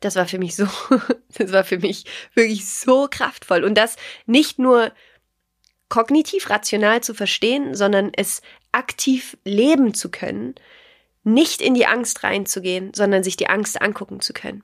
Das 0.00 0.16
war 0.16 0.26
für 0.26 0.38
mich 0.38 0.56
so, 0.56 0.66
das 1.38 1.52
war 1.52 1.64
für 1.64 1.78
mich 1.78 2.04
wirklich 2.34 2.66
so 2.68 3.08
kraftvoll. 3.10 3.64
Und 3.64 3.74
das 3.74 3.96
nicht 4.26 4.58
nur 4.58 4.92
kognitiv 5.88 6.50
rational 6.50 7.02
zu 7.02 7.14
verstehen, 7.14 7.74
sondern 7.74 8.12
es 8.14 8.42
aktiv 8.72 9.36
leben 9.44 9.94
zu 9.94 10.10
können, 10.10 10.54
nicht 11.24 11.60
in 11.60 11.74
die 11.74 11.86
Angst 11.86 12.22
reinzugehen, 12.22 12.92
sondern 12.94 13.24
sich 13.24 13.36
die 13.36 13.48
Angst 13.48 13.80
angucken 13.80 14.20
zu 14.20 14.32
können 14.32 14.62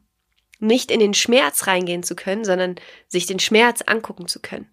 nicht 0.60 0.90
in 0.90 1.00
den 1.00 1.14
Schmerz 1.14 1.66
reingehen 1.66 2.02
zu 2.02 2.14
können, 2.16 2.44
sondern 2.44 2.76
sich 3.08 3.26
den 3.26 3.40
Schmerz 3.40 3.82
angucken 3.82 4.28
zu 4.28 4.40
können. 4.40 4.68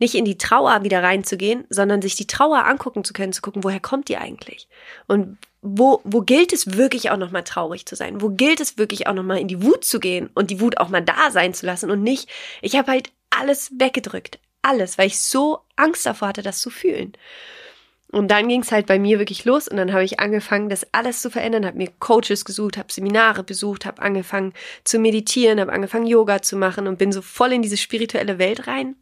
Nicht 0.00 0.14
in 0.14 0.24
die 0.24 0.38
Trauer 0.38 0.84
wieder 0.84 1.02
reinzugehen, 1.02 1.64
sondern 1.70 2.02
sich 2.02 2.14
die 2.14 2.26
Trauer 2.26 2.64
angucken 2.66 3.04
zu 3.04 3.12
können, 3.12 3.32
zu 3.32 3.42
gucken, 3.42 3.64
woher 3.64 3.80
kommt 3.80 4.08
die 4.08 4.16
eigentlich? 4.16 4.68
Und 5.06 5.38
wo, 5.60 6.00
wo 6.04 6.20
gilt 6.20 6.52
es 6.52 6.76
wirklich 6.76 7.10
auch 7.10 7.16
nochmal 7.16 7.42
traurig 7.42 7.84
zu 7.84 7.96
sein? 7.96 8.20
Wo 8.20 8.30
gilt 8.30 8.60
es 8.60 8.78
wirklich 8.78 9.08
auch 9.08 9.14
nochmal 9.14 9.38
in 9.38 9.48
die 9.48 9.62
Wut 9.62 9.84
zu 9.84 9.98
gehen 9.98 10.30
und 10.34 10.50
die 10.50 10.60
Wut 10.60 10.78
auch 10.78 10.88
mal 10.88 11.02
da 11.02 11.30
sein 11.32 11.52
zu 11.52 11.66
lassen 11.66 11.90
und 11.90 12.02
nicht, 12.02 12.28
ich 12.62 12.76
habe 12.76 12.92
halt 12.92 13.10
alles 13.30 13.72
weggedrückt. 13.76 14.38
Alles, 14.62 14.98
weil 14.98 15.08
ich 15.08 15.20
so 15.20 15.60
Angst 15.76 16.06
davor 16.06 16.28
hatte, 16.28 16.42
das 16.42 16.60
zu 16.60 16.70
fühlen. 16.70 17.12
Und 18.10 18.30
dann 18.30 18.48
ging 18.48 18.62
es 18.62 18.72
halt 18.72 18.86
bei 18.86 18.98
mir 18.98 19.18
wirklich 19.18 19.44
los 19.44 19.68
und 19.68 19.76
dann 19.76 19.92
habe 19.92 20.04
ich 20.04 20.18
angefangen, 20.18 20.70
das 20.70 20.86
alles 20.92 21.20
zu 21.20 21.30
verändern, 21.30 21.66
habe 21.66 21.76
mir 21.76 21.90
Coaches 21.98 22.46
gesucht, 22.46 22.78
habe 22.78 22.90
Seminare 22.90 23.44
besucht, 23.44 23.84
habe 23.84 24.00
angefangen 24.00 24.54
zu 24.82 24.98
meditieren, 24.98 25.60
habe 25.60 25.72
angefangen 25.72 26.06
Yoga 26.06 26.40
zu 26.40 26.56
machen 26.56 26.86
und 26.86 26.98
bin 26.98 27.12
so 27.12 27.20
voll 27.20 27.52
in 27.52 27.60
diese 27.60 27.76
spirituelle 27.76 28.38
Welt 28.38 28.66
rein. 28.66 28.96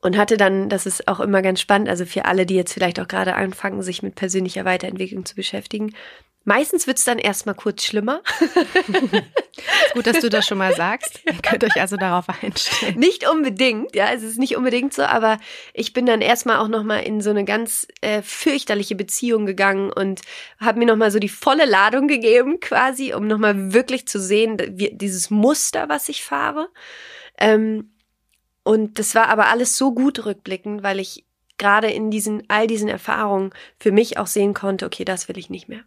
Und 0.00 0.16
hatte 0.16 0.36
dann, 0.36 0.68
das 0.68 0.86
ist 0.86 1.08
auch 1.08 1.18
immer 1.18 1.42
ganz 1.42 1.60
spannend, 1.60 1.88
also 1.88 2.04
für 2.04 2.26
alle, 2.26 2.46
die 2.46 2.54
jetzt 2.54 2.74
vielleicht 2.74 3.00
auch 3.00 3.08
gerade 3.08 3.34
anfangen, 3.34 3.82
sich 3.82 4.02
mit 4.02 4.14
persönlicher 4.14 4.64
Weiterentwicklung 4.64 5.24
zu 5.24 5.34
beschäftigen, 5.34 5.94
Meistens 6.44 6.86
wird's 6.86 7.04
dann 7.04 7.18
erstmal 7.18 7.54
kurz 7.54 7.84
schlimmer. 7.84 8.22
Gut, 9.94 10.06
dass 10.06 10.20
du 10.20 10.28
das 10.28 10.46
schon 10.46 10.58
mal 10.58 10.74
sagst. 10.76 11.20
Ihr 11.24 11.40
könnt 11.40 11.64
euch 11.64 11.80
also 11.80 11.96
darauf 11.96 12.26
einstellen. 12.28 12.98
Nicht 12.98 13.28
unbedingt, 13.28 13.94
ja, 13.96 14.12
es 14.12 14.22
ist 14.22 14.38
nicht 14.38 14.56
unbedingt 14.56 14.92
so, 14.92 15.02
aber 15.02 15.38
ich 15.72 15.94
bin 15.94 16.04
dann 16.04 16.20
erstmal 16.20 16.58
auch 16.58 16.68
nochmal 16.68 17.02
in 17.04 17.22
so 17.22 17.30
eine 17.30 17.44
ganz 17.44 17.86
äh, 18.02 18.20
fürchterliche 18.20 18.94
Beziehung 18.94 19.46
gegangen 19.46 19.90
und 19.90 20.20
habe 20.58 20.78
mir 20.78 20.86
nochmal 20.86 21.10
so 21.10 21.18
die 21.18 21.30
volle 21.30 21.64
Ladung 21.64 22.08
gegeben, 22.08 22.60
quasi, 22.60 23.14
um 23.14 23.26
nochmal 23.26 23.72
wirklich 23.72 24.06
zu 24.06 24.20
sehen, 24.20 24.58
wie, 24.72 24.90
dieses 24.92 25.30
Muster, 25.30 25.88
was 25.88 26.10
ich 26.10 26.24
fahre. 26.24 26.68
Ähm, 27.38 27.90
und 28.64 28.98
das 28.98 29.14
war 29.14 29.28
aber 29.28 29.46
alles 29.46 29.76
so 29.76 29.94
gut 29.94 30.24
rückblickend, 30.24 30.82
weil 30.82 31.00
ich 31.00 31.24
gerade 31.58 31.90
in 31.90 32.10
diesen, 32.10 32.44
all 32.48 32.66
diesen 32.66 32.88
Erfahrungen 32.88 33.50
für 33.78 33.92
mich 33.92 34.18
auch 34.18 34.26
sehen 34.26 34.54
konnte, 34.54 34.86
okay, 34.86 35.04
das 35.04 35.28
will 35.28 35.38
ich 35.38 35.50
nicht 35.50 35.68
mehr. 35.68 35.82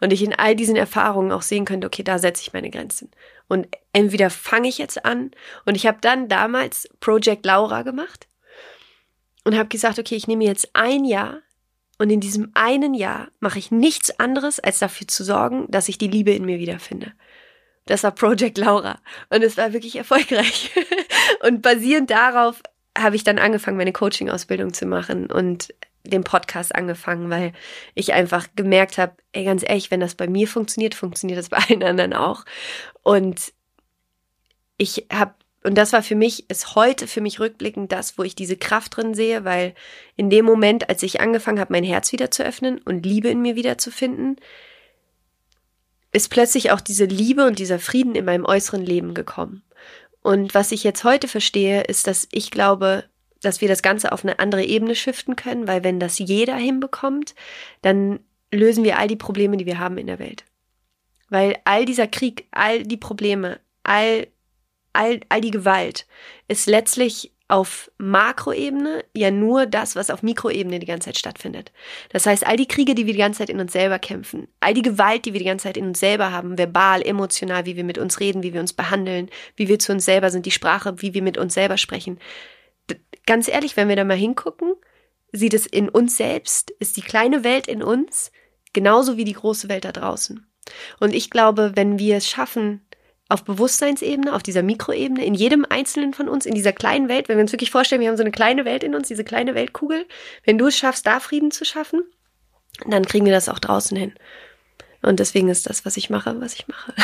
Und 0.00 0.12
ich 0.12 0.22
in 0.22 0.34
all 0.34 0.56
diesen 0.56 0.76
Erfahrungen 0.76 1.32
auch 1.32 1.42
sehen 1.42 1.64
könnte, 1.64 1.86
okay, 1.86 2.02
da 2.02 2.18
setze 2.18 2.42
ich 2.42 2.52
meine 2.52 2.70
Grenzen. 2.70 3.10
Und 3.48 3.68
entweder 3.92 4.30
fange 4.30 4.68
ich 4.68 4.78
jetzt 4.78 5.04
an 5.04 5.30
und 5.66 5.74
ich 5.74 5.86
habe 5.86 5.98
dann 6.00 6.28
damals 6.28 6.88
Project 7.00 7.44
Laura 7.44 7.82
gemacht 7.82 8.28
und 9.44 9.56
habe 9.56 9.68
gesagt, 9.68 9.98
okay, 9.98 10.16
ich 10.16 10.28
nehme 10.28 10.44
jetzt 10.44 10.70
ein 10.72 11.04
Jahr 11.04 11.40
und 11.98 12.10
in 12.10 12.20
diesem 12.20 12.50
einen 12.54 12.94
Jahr 12.94 13.28
mache 13.40 13.58
ich 13.58 13.70
nichts 13.70 14.18
anderes, 14.18 14.60
als 14.60 14.78
dafür 14.78 15.06
zu 15.06 15.24
sorgen, 15.24 15.66
dass 15.68 15.88
ich 15.88 15.98
die 15.98 16.08
Liebe 16.08 16.32
in 16.32 16.44
mir 16.44 16.58
wiederfinde. 16.58 17.12
Das 17.86 18.04
war 18.04 18.12
Project 18.12 18.56
Laura 18.58 19.00
und 19.30 19.42
es 19.42 19.56
war 19.56 19.72
wirklich 19.72 19.96
erfolgreich. 19.96 20.70
und 21.42 21.60
basierend 21.62 22.10
darauf 22.10 22.62
habe 22.96 23.16
ich 23.16 23.24
dann 23.24 23.38
angefangen, 23.38 23.76
meine 23.76 23.92
Coaching-Ausbildung 23.92 24.72
zu 24.72 24.86
machen 24.86 25.26
und 25.26 25.74
den 26.04 26.24
Podcast 26.24 26.74
angefangen, 26.74 27.30
weil 27.30 27.52
ich 27.94 28.12
einfach 28.12 28.48
gemerkt 28.56 28.98
habe, 28.98 29.12
ey, 29.32 29.44
ganz 29.44 29.62
ehrlich, 29.62 29.90
wenn 29.90 30.00
das 30.00 30.14
bei 30.14 30.28
mir 30.28 30.48
funktioniert, 30.48 30.94
funktioniert 30.94 31.38
das 31.38 31.48
bei 31.50 31.58
allen 31.58 31.82
anderen 31.82 32.14
auch. 32.14 32.44
Und 33.02 33.52
ich 34.76 35.06
habe, 35.12 35.34
und 35.62 35.76
das 35.76 35.92
war 35.92 36.02
für 36.02 36.14
mich, 36.14 36.48
ist 36.48 36.74
heute 36.74 37.06
für 37.06 37.20
mich 37.20 37.38
rückblickend 37.38 37.92
das, 37.92 38.16
wo 38.16 38.22
ich 38.22 38.34
diese 38.34 38.56
Kraft 38.56 38.96
drin 38.96 39.14
sehe, 39.14 39.44
weil 39.44 39.74
in 40.16 40.30
dem 40.30 40.46
Moment, 40.46 40.88
als 40.88 41.02
ich 41.02 41.20
angefangen 41.20 41.60
habe, 41.60 41.72
mein 41.72 41.84
Herz 41.84 42.12
wieder 42.12 42.30
zu 42.30 42.42
öffnen 42.42 42.78
und 42.78 43.04
Liebe 43.04 43.28
in 43.28 43.42
mir 43.42 43.56
wieder 43.56 43.76
zu 43.76 43.90
finden, 43.90 44.36
ist 46.12 46.30
plötzlich 46.30 46.72
auch 46.72 46.80
diese 46.80 47.04
Liebe 47.04 47.46
und 47.46 47.58
dieser 47.58 47.78
Frieden 47.78 48.14
in 48.14 48.24
meinem 48.24 48.44
äußeren 48.44 48.82
Leben 48.82 49.14
gekommen. 49.14 49.62
Und 50.22 50.54
was 50.54 50.72
ich 50.72 50.84
jetzt 50.84 51.04
heute 51.04 51.28
verstehe, 51.28 51.82
ist, 51.82 52.06
dass 52.06 52.28
ich 52.30 52.50
glaube, 52.50 53.04
dass 53.40 53.60
wir 53.60 53.68
das 53.68 53.82
Ganze 53.82 54.12
auf 54.12 54.22
eine 54.22 54.38
andere 54.38 54.64
Ebene 54.64 54.94
shiften 54.94 55.36
können, 55.36 55.66
weil 55.66 55.82
wenn 55.82 55.98
das 55.98 56.18
jeder 56.18 56.56
hinbekommt, 56.56 57.34
dann 57.82 58.20
lösen 58.52 58.84
wir 58.84 58.98
all 58.98 59.08
die 59.08 59.16
Probleme, 59.16 59.56
die 59.56 59.66
wir 59.66 59.78
haben 59.78 59.96
in 59.96 60.06
der 60.06 60.18
Welt. 60.18 60.44
Weil 61.30 61.56
all 61.64 61.84
dieser 61.84 62.06
Krieg, 62.06 62.46
all 62.50 62.82
die 62.82 62.96
Probleme, 62.96 63.60
all, 63.82 64.26
all, 64.92 65.20
all 65.28 65.40
die 65.40 65.52
Gewalt 65.52 66.06
ist 66.48 66.66
letztlich 66.66 67.32
auf 67.50 67.90
Makroebene 67.98 69.04
ja 69.14 69.30
nur 69.30 69.66
das, 69.66 69.96
was 69.96 70.10
auf 70.10 70.22
Mikroebene 70.22 70.78
die 70.78 70.86
ganze 70.86 71.06
Zeit 71.06 71.18
stattfindet. 71.18 71.72
Das 72.10 72.26
heißt, 72.26 72.46
all 72.46 72.56
die 72.56 72.68
Kriege, 72.68 72.94
die 72.94 73.06
wir 73.06 73.12
die 73.12 73.18
ganze 73.18 73.38
Zeit 73.38 73.50
in 73.50 73.60
uns 73.60 73.72
selber 73.72 73.98
kämpfen, 73.98 74.48
all 74.60 74.74
die 74.74 74.82
Gewalt, 74.82 75.24
die 75.24 75.32
wir 75.32 75.40
die 75.40 75.46
ganze 75.46 75.64
Zeit 75.64 75.76
in 75.76 75.86
uns 75.86 76.00
selber 76.00 76.32
haben, 76.32 76.58
verbal, 76.58 77.02
emotional, 77.02 77.66
wie 77.66 77.76
wir 77.76 77.84
mit 77.84 77.98
uns 77.98 78.20
reden, 78.20 78.42
wie 78.42 78.54
wir 78.54 78.60
uns 78.60 78.72
behandeln, 78.72 79.30
wie 79.56 79.68
wir 79.68 79.78
zu 79.78 79.92
uns 79.92 80.04
selber 80.04 80.30
sind, 80.30 80.46
die 80.46 80.50
Sprache, 80.50 81.02
wie 81.02 81.14
wir 81.14 81.22
mit 81.22 81.38
uns 81.38 81.54
selber 81.54 81.76
sprechen, 81.76 82.18
ganz 83.26 83.48
ehrlich, 83.48 83.76
wenn 83.76 83.88
wir 83.88 83.96
da 83.96 84.04
mal 84.04 84.16
hingucken, 84.16 84.74
sieht 85.32 85.54
es 85.54 85.66
in 85.66 85.88
uns 85.88 86.16
selbst, 86.16 86.70
ist 86.72 86.96
die 86.96 87.02
kleine 87.02 87.44
Welt 87.44 87.68
in 87.68 87.82
uns 87.82 88.32
genauso 88.72 89.16
wie 89.16 89.24
die 89.24 89.34
große 89.34 89.68
Welt 89.68 89.84
da 89.84 89.92
draußen. 89.92 90.46
Und 90.98 91.14
ich 91.14 91.30
glaube, 91.30 91.72
wenn 91.74 91.98
wir 91.98 92.16
es 92.16 92.28
schaffen, 92.28 92.84
auf 93.30 93.44
Bewusstseinsebene, 93.44 94.34
auf 94.34 94.42
dieser 94.42 94.62
Mikroebene, 94.62 95.24
in 95.24 95.34
jedem 95.34 95.64
Einzelnen 95.68 96.12
von 96.14 96.28
uns, 96.28 96.46
in 96.46 96.54
dieser 96.54 96.72
kleinen 96.72 97.08
Welt, 97.08 97.28
wenn 97.28 97.36
wir 97.36 97.42
uns 97.42 97.52
wirklich 97.52 97.70
vorstellen, 97.70 98.00
wir 98.00 98.08
haben 98.08 98.16
so 98.16 98.22
eine 98.22 98.32
kleine 98.32 98.64
Welt 98.64 98.82
in 98.82 98.94
uns, 98.94 99.08
diese 99.08 99.24
kleine 99.24 99.54
Weltkugel, 99.54 100.06
wenn 100.44 100.58
du 100.58 100.66
es 100.66 100.76
schaffst, 100.76 101.06
da 101.06 101.20
Frieden 101.20 101.50
zu 101.50 101.64
schaffen, 101.64 102.02
dann 102.86 103.04
kriegen 103.04 103.24
wir 103.24 103.32
das 103.32 103.48
auch 103.48 103.58
draußen 103.58 103.96
hin. 103.96 104.14
Und 105.02 105.20
deswegen 105.20 105.48
ist 105.48 105.68
das, 105.68 105.84
was 105.86 105.96
ich 105.96 106.10
mache, 106.10 106.40
was 106.40 106.54
ich 106.54 106.68
mache. 106.68 106.92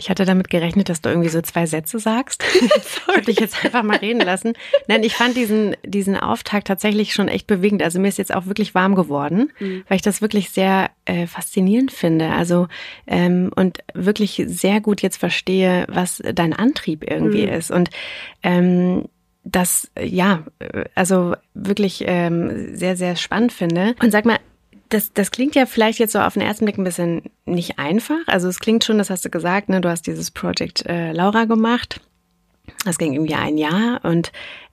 Ich 0.00 0.08
hatte 0.08 0.24
damit 0.24 0.48
gerechnet, 0.48 0.88
dass 0.88 1.02
du 1.02 1.10
irgendwie 1.10 1.28
so 1.28 1.42
zwei 1.42 1.66
Sätze 1.66 1.98
sagst. 1.98 2.42
ich 2.54 3.06
habe 3.06 3.20
dich 3.20 3.38
jetzt 3.38 3.62
einfach 3.62 3.82
mal 3.82 3.98
reden 3.98 4.20
lassen. 4.20 4.54
Nein, 4.88 5.02
ich 5.02 5.14
fand 5.14 5.36
diesen, 5.36 5.76
diesen 5.84 6.16
Auftakt 6.16 6.68
tatsächlich 6.68 7.12
schon 7.12 7.28
echt 7.28 7.46
bewegend. 7.46 7.82
Also 7.82 8.00
mir 8.00 8.08
ist 8.08 8.16
jetzt 8.16 8.34
auch 8.34 8.46
wirklich 8.46 8.74
warm 8.74 8.94
geworden, 8.94 9.52
mhm. 9.60 9.84
weil 9.88 9.96
ich 9.96 10.02
das 10.02 10.22
wirklich 10.22 10.50
sehr 10.50 10.90
äh, 11.04 11.26
faszinierend 11.26 11.92
finde. 11.92 12.30
Also 12.30 12.66
ähm, 13.06 13.50
und 13.54 13.80
wirklich 13.92 14.42
sehr 14.46 14.80
gut 14.80 15.02
jetzt 15.02 15.18
verstehe, 15.18 15.84
was 15.88 16.22
dein 16.34 16.54
Antrieb 16.54 17.04
irgendwie 17.08 17.46
mhm. 17.46 17.52
ist. 17.52 17.70
Und 17.70 17.90
ähm, 18.42 19.04
das 19.44 19.90
ja, 19.98 20.44
also 20.94 21.34
wirklich 21.52 22.04
ähm, 22.06 22.74
sehr, 22.74 22.96
sehr 22.96 23.16
spannend 23.16 23.52
finde. 23.52 23.94
Und 24.02 24.12
sag 24.12 24.24
mal, 24.24 24.38
das, 24.90 25.12
das 25.12 25.30
klingt 25.30 25.54
ja 25.54 25.66
vielleicht 25.66 25.98
jetzt 25.98 26.12
so 26.12 26.18
auf 26.18 26.34
den 26.34 26.42
ersten 26.42 26.64
Blick 26.64 26.76
ein 26.76 26.84
bisschen 26.84 27.22
nicht 27.46 27.78
einfach. 27.78 28.20
Also 28.26 28.48
es 28.48 28.58
klingt 28.58 28.84
schon, 28.84 28.98
das 28.98 29.08
hast 29.08 29.24
du 29.24 29.30
gesagt, 29.30 29.68
ne, 29.68 29.80
du 29.80 29.88
hast 29.88 30.06
dieses 30.06 30.30
Project 30.30 30.84
äh, 30.86 31.12
Laura 31.12 31.46
gemacht. 31.46 32.00
Das 32.84 32.98
ging 32.98 33.14
irgendwie 33.14 33.34
ein 33.34 33.56
Jahr 33.56 34.00
und 34.04 34.32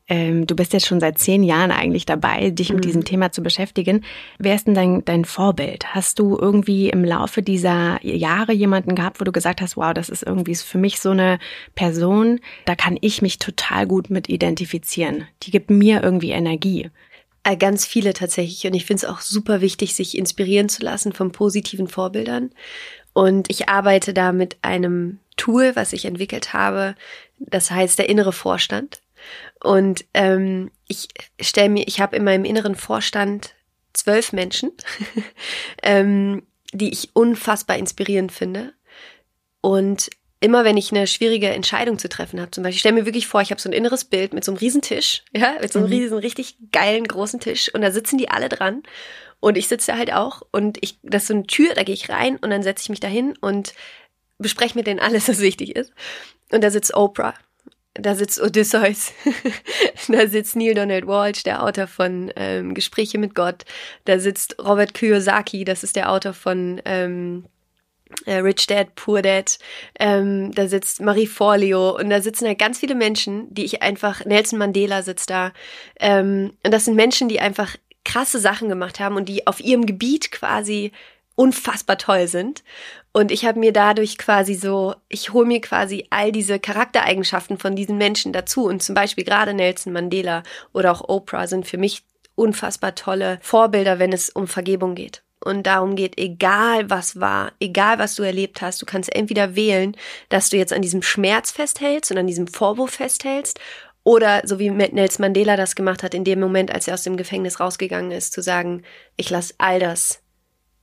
ähm, 0.10 0.48
du 0.48 0.56
bist 0.56 0.74
jetzt 0.74 0.86
schon 0.86 1.00
seit 1.00 1.20
zehn 1.20 1.44
Jahren 1.44 1.72
eigentlich 1.72 2.06
dabei, 2.06 2.50
dich 2.50 2.70
mit 2.70 2.80
mhm. 2.80 2.88
diesem 2.88 3.04
Thema 3.04 3.32
zu 3.32 3.44
beschäftigen. 3.44 4.06
Wer 4.40 4.56
ist 4.56 4.68
denn 4.68 4.74
dein, 4.74 5.04
dein 5.04 5.26
Vorbild? 5.26 5.94
Hast 5.94 6.20
du 6.20 6.38
irgendwie 6.40 6.90
im 6.90 7.04
Laufe 7.04 7.42
dieser 7.42 8.04
Jahre 8.06 8.54
jemanden 8.54 8.96
gehabt, 8.96 9.20
wo 9.20 9.26
du 9.26 9.32
gesagt 9.32 9.62
hast, 9.62 9.76
wow, 9.76 9.94
das 9.94 10.10
ist 10.10 10.24
irgendwie 10.24 10.56
für 10.56 10.78
mich 10.78 11.00
so 11.00 11.12
eine 11.12 11.40
Person, 11.76 12.40
da 12.66 12.76
kann 12.76 12.98
ich 13.02 13.22
mich 13.22 13.38
total 13.38 13.86
gut 13.86 14.10
mit 14.10 14.30
identifizieren. 14.30 15.28
Die 15.44 15.52
gibt 15.52 15.70
mir 15.70 16.02
irgendwie 16.02 16.32
Energie. 16.32 16.90
Äh, 17.48 17.56
ganz 17.56 17.86
viele 17.86 18.12
tatsächlich. 18.12 18.68
Und 18.68 18.74
ich 18.74 18.86
finde 18.86 19.06
es 19.06 19.10
auch 19.10 19.22
super 19.22 19.62
wichtig, 19.62 19.96
sich 19.96 20.18
inspirieren 20.18 20.68
zu 20.68 20.84
lassen 20.84 21.14
von 21.14 21.32
positiven 21.32 21.88
Vorbildern. 21.88 22.52
Und 23.14 23.50
ich 23.50 23.70
arbeite 23.70 24.14
da 24.14 24.34
mit 24.34 24.58
einem 24.64 25.20
Tool, 25.38 25.74
was 25.78 25.94
ich 25.94 26.04
entwickelt 26.04 26.52
habe. 26.52 26.96
Das 27.40 27.72
heißt 27.72 28.00
der 28.00 28.10
innere 28.10 28.34
Vorstand. 28.34 29.02
Und 29.64 30.04
ähm, 30.14 30.72
ich 30.90 31.08
stelle 31.40 31.70
mir, 31.70 31.88
ich 31.88 32.02
habe 32.02 32.18
in 32.18 32.26
meinem 32.26 32.44
inneren 32.44 32.76
Vorstand 32.76 33.56
zwölf 33.94 34.34
Menschen, 34.34 34.74
ähm, 35.84 36.44
die 36.74 36.92
ich 36.92 37.12
unfassbar 37.14 37.78
inspirierend 37.78 38.34
finde. 38.34 38.74
Und 39.62 40.10
immer 40.40 40.64
wenn 40.64 40.78
ich 40.78 40.92
eine 40.92 41.08
schwierige 41.08 41.50
Entscheidung 41.50 41.98
zu 41.98 42.10
treffen 42.10 42.40
habe, 42.40 42.52
zum 42.52 42.64
Beispiel, 42.64 42.76
ich 42.76 42.80
stelle 42.82 42.96
mir 42.96 43.06
wirklich 43.06 43.28
vor, 43.28 43.42
ich 43.42 43.52
habe 43.52 43.62
so 43.62 43.70
ein 43.70 43.74
inneres 43.74 44.06
Bild 44.06 44.34
mit 44.34 44.44
so 44.44 44.52
einem 44.52 44.60
riesen 44.60 44.82
Tisch, 44.82 45.24
ja, 45.36 45.56
mit 45.60 45.74
so 45.74 45.80
einem 45.80 45.88
mhm. 45.88 45.94
riesen, 45.94 46.18
richtig 46.20 46.58
geilen, 46.72 47.06
großen 47.06 47.40
Tisch 47.40 47.74
und 47.74 47.82
da 47.82 47.92
sitzen 47.92 48.18
die 48.18 48.30
alle 48.30 48.50
dran 48.50 48.84
und 49.40 49.58
ich 49.58 49.68
sitze 49.68 49.92
da 49.92 49.98
halt 49.98 50.14
auch 50.14 50.42
und 50.52 50.78
ich, 50.82 51.00
das 51.04 51.24
ist 51.24 51.28
so 51.28 51.34
eine 51.34 51.48
Tür, 51.48 51.74
da 51.74 51.84
gehe 51.84 51.96
ich 51.96 52.10
rein 52.10 52.38
und 52.38 52.50
dann 52.50 52.64
setze 52.64 52.84
ich 52.84 52.90
mich 52.90 53.00
da 53.00 53.08
hin 53.08 53.36
und 53.42 53.74
bespreche 54.38 54.78
mit 54.78 54.88
denen 54.88 55.00
alles, 55.00 55.28
was 55.28 55.40
wichtig 55.40 55.76
ist. 55.76 55.92
Und 56.52 56.64
da 56.64 56.72
sitzt 56.72 56.94
Oprah, 56.94 57.34
da 57.94 58.16
sitzt 58.16 58.40
Odysseus, 58.40 59.12
da 60.08 60.28
sitzt 60.28 60.56
Neil 60.56 60.74
Donald 60.74 61.08
Walsh, 61.08 61.44
der 61.44 61.64
Autor 61.64 61.88
von 61.88 62.32
ähm, 62.36 62.74
Gespräche 62.74 63.18
mit 63.18 63.36
Gott, 63.36 63.66
da 64.06 64.20
sitzt 64.20 64.58
Robert 64.60 64.94
Kiyosaki, 64.94 65.66
das 65.66 65.84
ist 65.84 65.96
der 65.96 66.12
Autor 66.12 66.34
von 66.34 66.82
ähm, 66.86 67.46
äh, 67.46 67.57
Rich 68.26 68.68
Dad, 68.68 68.96
Poor 68.96 69.22
Dad, 69.22 69.58
ähm, 70.00 70.52
da 70.54 70.68
sitzt 70.68 71.02
Marie 71.02 71.28
Forleo 71.28 71.98
und 71.98 72.10
da 72.10 72.22
sitzen 72.22 72.48
halt 72.48 72.60
ganz 72.60 72.80
viele 72.80 72.96
Menschen, 72.96 73.54
die 73.54 73.66
ich 73.66 73.82
einfach, 73.82 74.26
Nelson 74.26 74.60
Mandela 74.60 75.02
sitzt 75.02 75.30
da, 75.30 75.52
ähm, 76.00 76.54
und 76.64 76.74
das 76.74 76.86
sind 76.86 76.96
Menschen, 76.96 77.30
die 77.30 77.40
einfach 77.40 77.76
krasse 78.06 78.40
Sachen 78.40 78.70
gemacht 78.70 79.00
haben 79.00 79.16
und 79.16 79.28
die 79.28 79.48
auf 79.48 79.60
ihrem 79.60 79.86
Gebiet 79.86 80.32
quasi 80.32 80.92
unfassbar 81.36 81.98
toll 81.98 82.28
sind. 82.28 82.64
Und 83.14 83.32
ich 83.32 83.46
habe 83.46 83.60
mir 83.60 83.72
dadurch 83.72 84.18
quasi 84.18 84.56
so, 84.56 84.96
ich 85.08 85.34
hole 85.34 85.46
mir 85.46 85.62
quasi 85.62 86.08
all 86.10 86.32
diese 86.32 86.60
Charaktereigenschaften 86.60 87.58
von 87.58 87.76
diesen 87.76 87.98
Menschen 87.98 88.34
dazu. 88.34 88.66
Und 88.66 88.82
zum 88.82 88.96
Beispiel 88.96 89.24
gerade 89.24 89.54
Nelson 89.54 89.94
Mandela 89.94 90.44
oder 90.74 90.92
auch 90.92 91.08
Oprah 91.08 91.48
sind 91.48 91.68
für 91.68 91.78
mich 91.78 92.04
unfassbar 92.36 92.96
tolle 92.96 93.40
Vorbilder, 93.42 94.00
wenn 94.00 94.14
es 94.14 94.30
um 94.30 94.48
Vergebung 94.48 94.96
geht. 94.96 95.24
Und 95.44 95.64
darum 95.64 95.96
geht, 95.96 96.18
egal 96.18 96.90
was 96.90 97.20
war, 97.20 97.52
egal 97.60 98.00
was 98.00 98.16
du 98.16 98.24
erlebt 98.24 98.62
hast, 98.62 98.82
du 98.82 98.86
kannst 98.86 99.14
entweder 99.16 99.56
wählen, 99.56 99.96
dass 100.30 100.50
du 100.50 100.58
jetzt 100.58 100.74
an 100.74 100.82
diesem 100.82 101.02
Schmerz 101.02 101.52
festhältst 101.52 102.12
und 102.12 102.18
an 102.18 102.28
diesem 102.28 102.48
Vorwurf 102.48 102.92
festhältst 102.92 103.60
oder 104.04 104.42
so 104.46 104.58
wie 104.58 104.70
Nelson 104.70 105.24
Mandela 105.24 105.58
das 105.58 105.76
gemacht 105.76 106.02
hat, 106.02 106.14
in 106.14 106.24
dem 106.24 106.40
Moment, 106.40 106.74
als 106.74 106.88
er 106.88 106.94
aus 106.94 107.04
dem 107.04 107.18
Gefängnis 107.18 107.60
rausgegangen 107.60 108.12
ist, 108.12 108.32
zu 108.34 108.42
sagen, 108.42 108.84
ich 109.18 109.30
lasse 109.30 109.54
all 109.58 109.80
das 109.80 110.22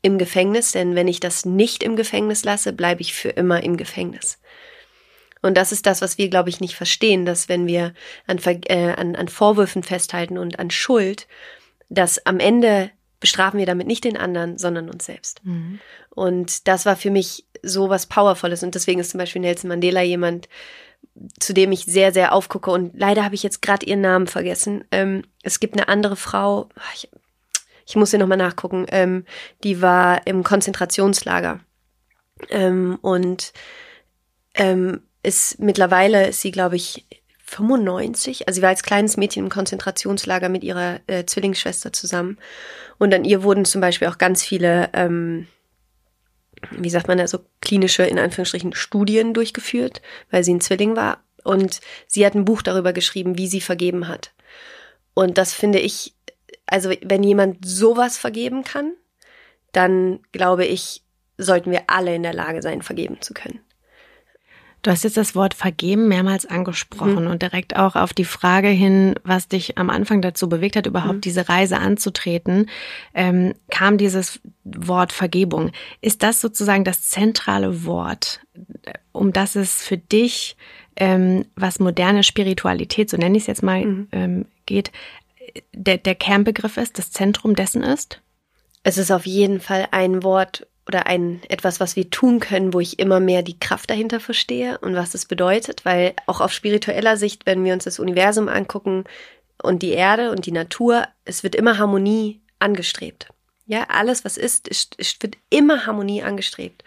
im 0.02 0.18
Gefängnis, 0.18 0.72
denn 0.72 0.94
wenn 0.94 1.08
ich 1.08 1.20
das 1.20 1.46
nicht 1.46 1.82
im 1.82 1.96
Gefängnis 1.96 2.44
lasse, 2.44 2.74
bleibe 2.74 3.00
ich 3.00 3.14
für 3.14 3.30
immer 3.30 3.62
im 3.62 3.78
Gefängnis. 3.78 4.38
Und 5.40 5.56
das 5.56 5.72
ist 5.72 5.86
das, 5.86 6.02
was 6.02 6.18
wir, 6.18 6.28
glaube 6.28 6.50
ich, 6.50 6.60
nicht 6.60 6.74
verstehen, 6.74 7.24
dass 7.24 7.48
wenn 7.48 7.66
wir 7.66 7.94
an, 8.26 8.38
äh, 8.44 8.92
an, 8.92 9.16
an 9.16 9.28
Vorwürfen 9.28 9.82
festhalten 9.82 10.36
und 10.36 10.58
an 10.58 10.70
Schuld, 10.70 11.26
dass 11.88 12.24
am 12.26 12.40
Ende 12.40 12.90
bestrafen 13.24 13.58
wir 13.58 13.64
damit 13.64 13.86
nicht 13.86 14.04
den 14.04 14.18
anderen, 14.18 14.58
sondern 14.58 14.90
uns 14.90 15.06
selbst. 15.06 15.42
Mhm. 15.46 15.80
Und 16.10 16.68
das 16.68 16.84
war 16.84 16.94
für 16.94 17.10
mich 17.10 17.46
so 17.62 17.88
was 17.88 18.04
Powervolles. 18.04 18.62
Und 18.62 18.74
deswegen 18.74 19.00
ist 19.00 19.12
zum 19.12 19.16
Beispiel 19.16 19.40
Nelson 19.40 19.68
Mandela 19.68 20.02
jemand, 20.02 20.46
zu 21.40 21.54
dem 21.54 21.72
ich 21.72 21.86
sehr, 21.86 22.12
sehr 22.12 22.34
aufgucke. 22.34 22.70
Und 22.70 22.92
leider 22.94 23.24
habe 23.24 23.34
ich 23.34 23.42
jetzt 23.42 23.62
gerade 23.62 23.86
ihren 23.86 24.02
Namen 24.02 24.26
vergessen. 24.26 24.84
Ähm, 24.90 25.22
es 25.42 25.58
gibt 25.58 25.72
eine 25.72 25.88
andere 25.88 26.16
Frau, 26.16 26.68
ich, 26.94 27.08
ich 27.86 27.96
muss 27.96 28.10
sie 28.10 28.18
nochmal 28.18 28.36
nachgucken, 28.36 28.84
ähm, 28.90 29.24
die 29.62 29.80
war 29.80 30.26
im 30.26 30.44
Konzentrationslager. 30.44 31.60
Ähm, 32.50 32.98
und 33.00 33.54
ähm, 34.52 35.00
ist 35.22 35.58
mittlerweile 35.60 36.28
ist 36.28 36.42
sie, 36.42 36.50
glaube 36.50 36.76
ich, 36.76 37.06
95. 37.44 38.48
Also 38.48 38.56
sie 38.56 38.62
war 38.62 38.70
als 38.70 38.82
kleines 38.82 39.16
Mädchen 39.16 39.44
im 39.44 39.50
Konzentrationslager 39.50 40.48
mit 40.48 40.64
ihrer 40.64 41.00
äh, 41.06 41.24
Zwillingsschwester 41.24 41.92
zusammen. 41.92 42.38
Und 42.98 43.14
an 43.14 43.24
ihr 43.24 43.42
wurden 43.42 43.64
zum 43.64 43.80
Beispiel 43.80 44.08
auch 44.08 44.18
ganz 44.18 44.42
viele, 44.42 44.90
ähm, 44.94 45.46
wie 46.70 46.90
sagt 46.90 47.06
man 47.06 47.18
da, 47.18 47.26
so 47.26 47.40
klinische, 47.60 48.04
in 48.04 48.18
Anführungsstrichen, 48.18 48.74
Studien 48.74 49.34
durchgeführt, 49.34 50.00
weil 50.30 50.42
sie 50.42 50.54
ein 50.54 50.60
Zwilling 50.60 50.96
war. 50.96 51.22
Und 51.44 51.80
sie 52.06 52.24
hat 52.24 52.34
ein 52.34 52.46
Buch 52.46 52.62
darüber 52.62 52.94
geschrieben, 52.94 53.36
wie 53.36 53.48
sie 53.48 53.60
vergeben 53.60 54.08
hat. 54.08 54.32
Und 55.12 55.36
das 55.36 55.52
finde 55.52 55.78
ich, 55.78 56.14
also 56.66 56.90
wenn 57.02 57.22
jemand 57.22 57.64
sowas 57.66 58.16
vergeben 58.16 58.64
kann, 58.64 58.94
dann 59.72 60.20
glaube 60.32 60.64
ich, 60.64 61.02
sollten 61.36 61.70
wir 61.70 61.84
alle 61.88 62.14
in 62.14 62.22
der 62.22 62.32
Lage 62.32 62.62
sein, 62.62 62.80
vergeben 62.80 63.20
zu 63.20 63.34
können. 63.34 63.60
Du 64.84 64.90
hast 64.90 65.02
jetzt 65.02 65.16
das 65.16 65.34
Wort 65.34 65.54
vergeben 65.54 66.08
mehrmals 66.08 66.44
angesprochen 66.44 67.24
mhm. 67.24 67.30
und 67.30 67.40
direkt 67.40 67.74
auch 67.74 67.96
auf 67.96 68.12
die 68.12 68.26
Frage 68.26 68.68
hin, 68.68 69.14
was 69.24 69.48
dich 69.48 69.78
am 69.78 69.88
Anfang 69.88 70.20
dazu 70.20 70.46
bewegt 70.46 70.76
hat, 70.76 70.86
überhaupt 70.86 71.14
mhm. 71.14 71.20
diese 71.22 71.48
Reise 71.48 71.78
anzutreten, 71.78 72.68
ähm, 73.14 73.54
kam 73.70 73.96
dieses 73.96 74.40
Wort 74.62 75.14
Vergebung. 75.14 75.72
Ist 76.02 76.22
das 76.22 76.42
sozusagen 76.42 76.84
das 76.84 77.08
zentrale 77.08 77.86
Wort, 77.86 78.40
um 79.12 79.32
das 79.32 79.56
es 79.56 79.82
für 79.82 79.96
dich, 79.96 80.54
ähm, 80.96 81.46
was 81.56 81.80
moderne 81.80 82.22
Spiritualität, 82.22 83.08
so 83.08 83.16
nenne 83.16 83.38
ich 83.38 83.44
es 83.44 83.46
jetzt 83.48 83.62
mal, 83.62 83.86
mhm. 83.86 84.08
ähm, 84.12 84.44
geht, 84.66 84.92
der, 85.72 85.96
der 85.96 86.14
Kernbegriff 86.14 86.76
ist, 86.76 86.98
das 86.98 87.10
Zentrum 87.10 87.56
dessen 87.56 87.82
ist? 87.82 88.20
Es 88.82 88.98
ist 88.98 89.10
auf 89.10 89.24
jeden 89.24 89.60
Fall 89.60 89.88
ein 89.92 90.22
Wort, 90.22 90.66
oder 90.86 91.06
ein 91.06 91.40
etwas, 91.48 91.80
was 91.80 91.96
wir 91.96 92.10
tun 92.10 92.40
können, 92.40 92.74
wo 92.74 92.80
ich 92.80 92.98
immer 92.98 93.20
mehr 93.20 93.42
die 93.42 93.58
Kraft 93.58 93.90
dahinter 93.90 94.20
verstehe 94.20 94.78
und 94.78 94.94
was 94.94 95.10
das 95.10 95.24
bedeutet, 95.24 95.84
weil 95.84 96.14
auch 96.26 96.40
auf 96.40 96.52
spiritueller 96.52 97.16
Sicht, 97.16 97.46
wenn 97.46 97.64
wir 97.64 97.72
uns 97.72 97.84
das 97.84 97.98
Universum 97.98 98.48
angucken 98.48 99.04
und 99.62 99.82
die 99.82 99.92
Erde 99.92 100.30
und 100.30 100.46
die 100.46 100.52
Natur, 100.52 101.06
es 101.24 101.42
wird 101.42 101.54
immer 101.54 101.78
Harmonie 101.78 102.42
angestrebt. 102.58 103.28
Ja, 103.66 103.84
alles, 103.88 104.24
was 104.24 104.36
ist, 104.36 104.68
es 104.70 105.16
wird 105.20 105.36
immer 105.48 105.86
Harmonie 105.86 106.22
angestrebt. 106.22 106.84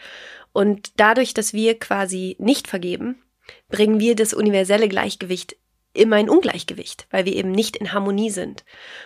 Und 0.54 0.92
dadurch, 0.98 1.34
dass 1.34 1.54
wir 1.54 1.80
quasi 1.80 2.36
nicht 2.40 2.68
vergeben, 2.68 3.22
bringen 3.70 4.00
wir 4.00 4.16
das 4.16 4.34
universelle 4.34 4.88
Gleichgewicht 4.88 5.56
immer 5.94 6.20
in 6.20 6.30
Ungleichgewicht, 6.30 7.08
weil 7.10 7.26
wir 7.26 7.36
eben 7.36 7.52
nicht 7.52 7.76
in 7.76 7.92
Harmonie 7.92 8.30
sind. 8.30 8.64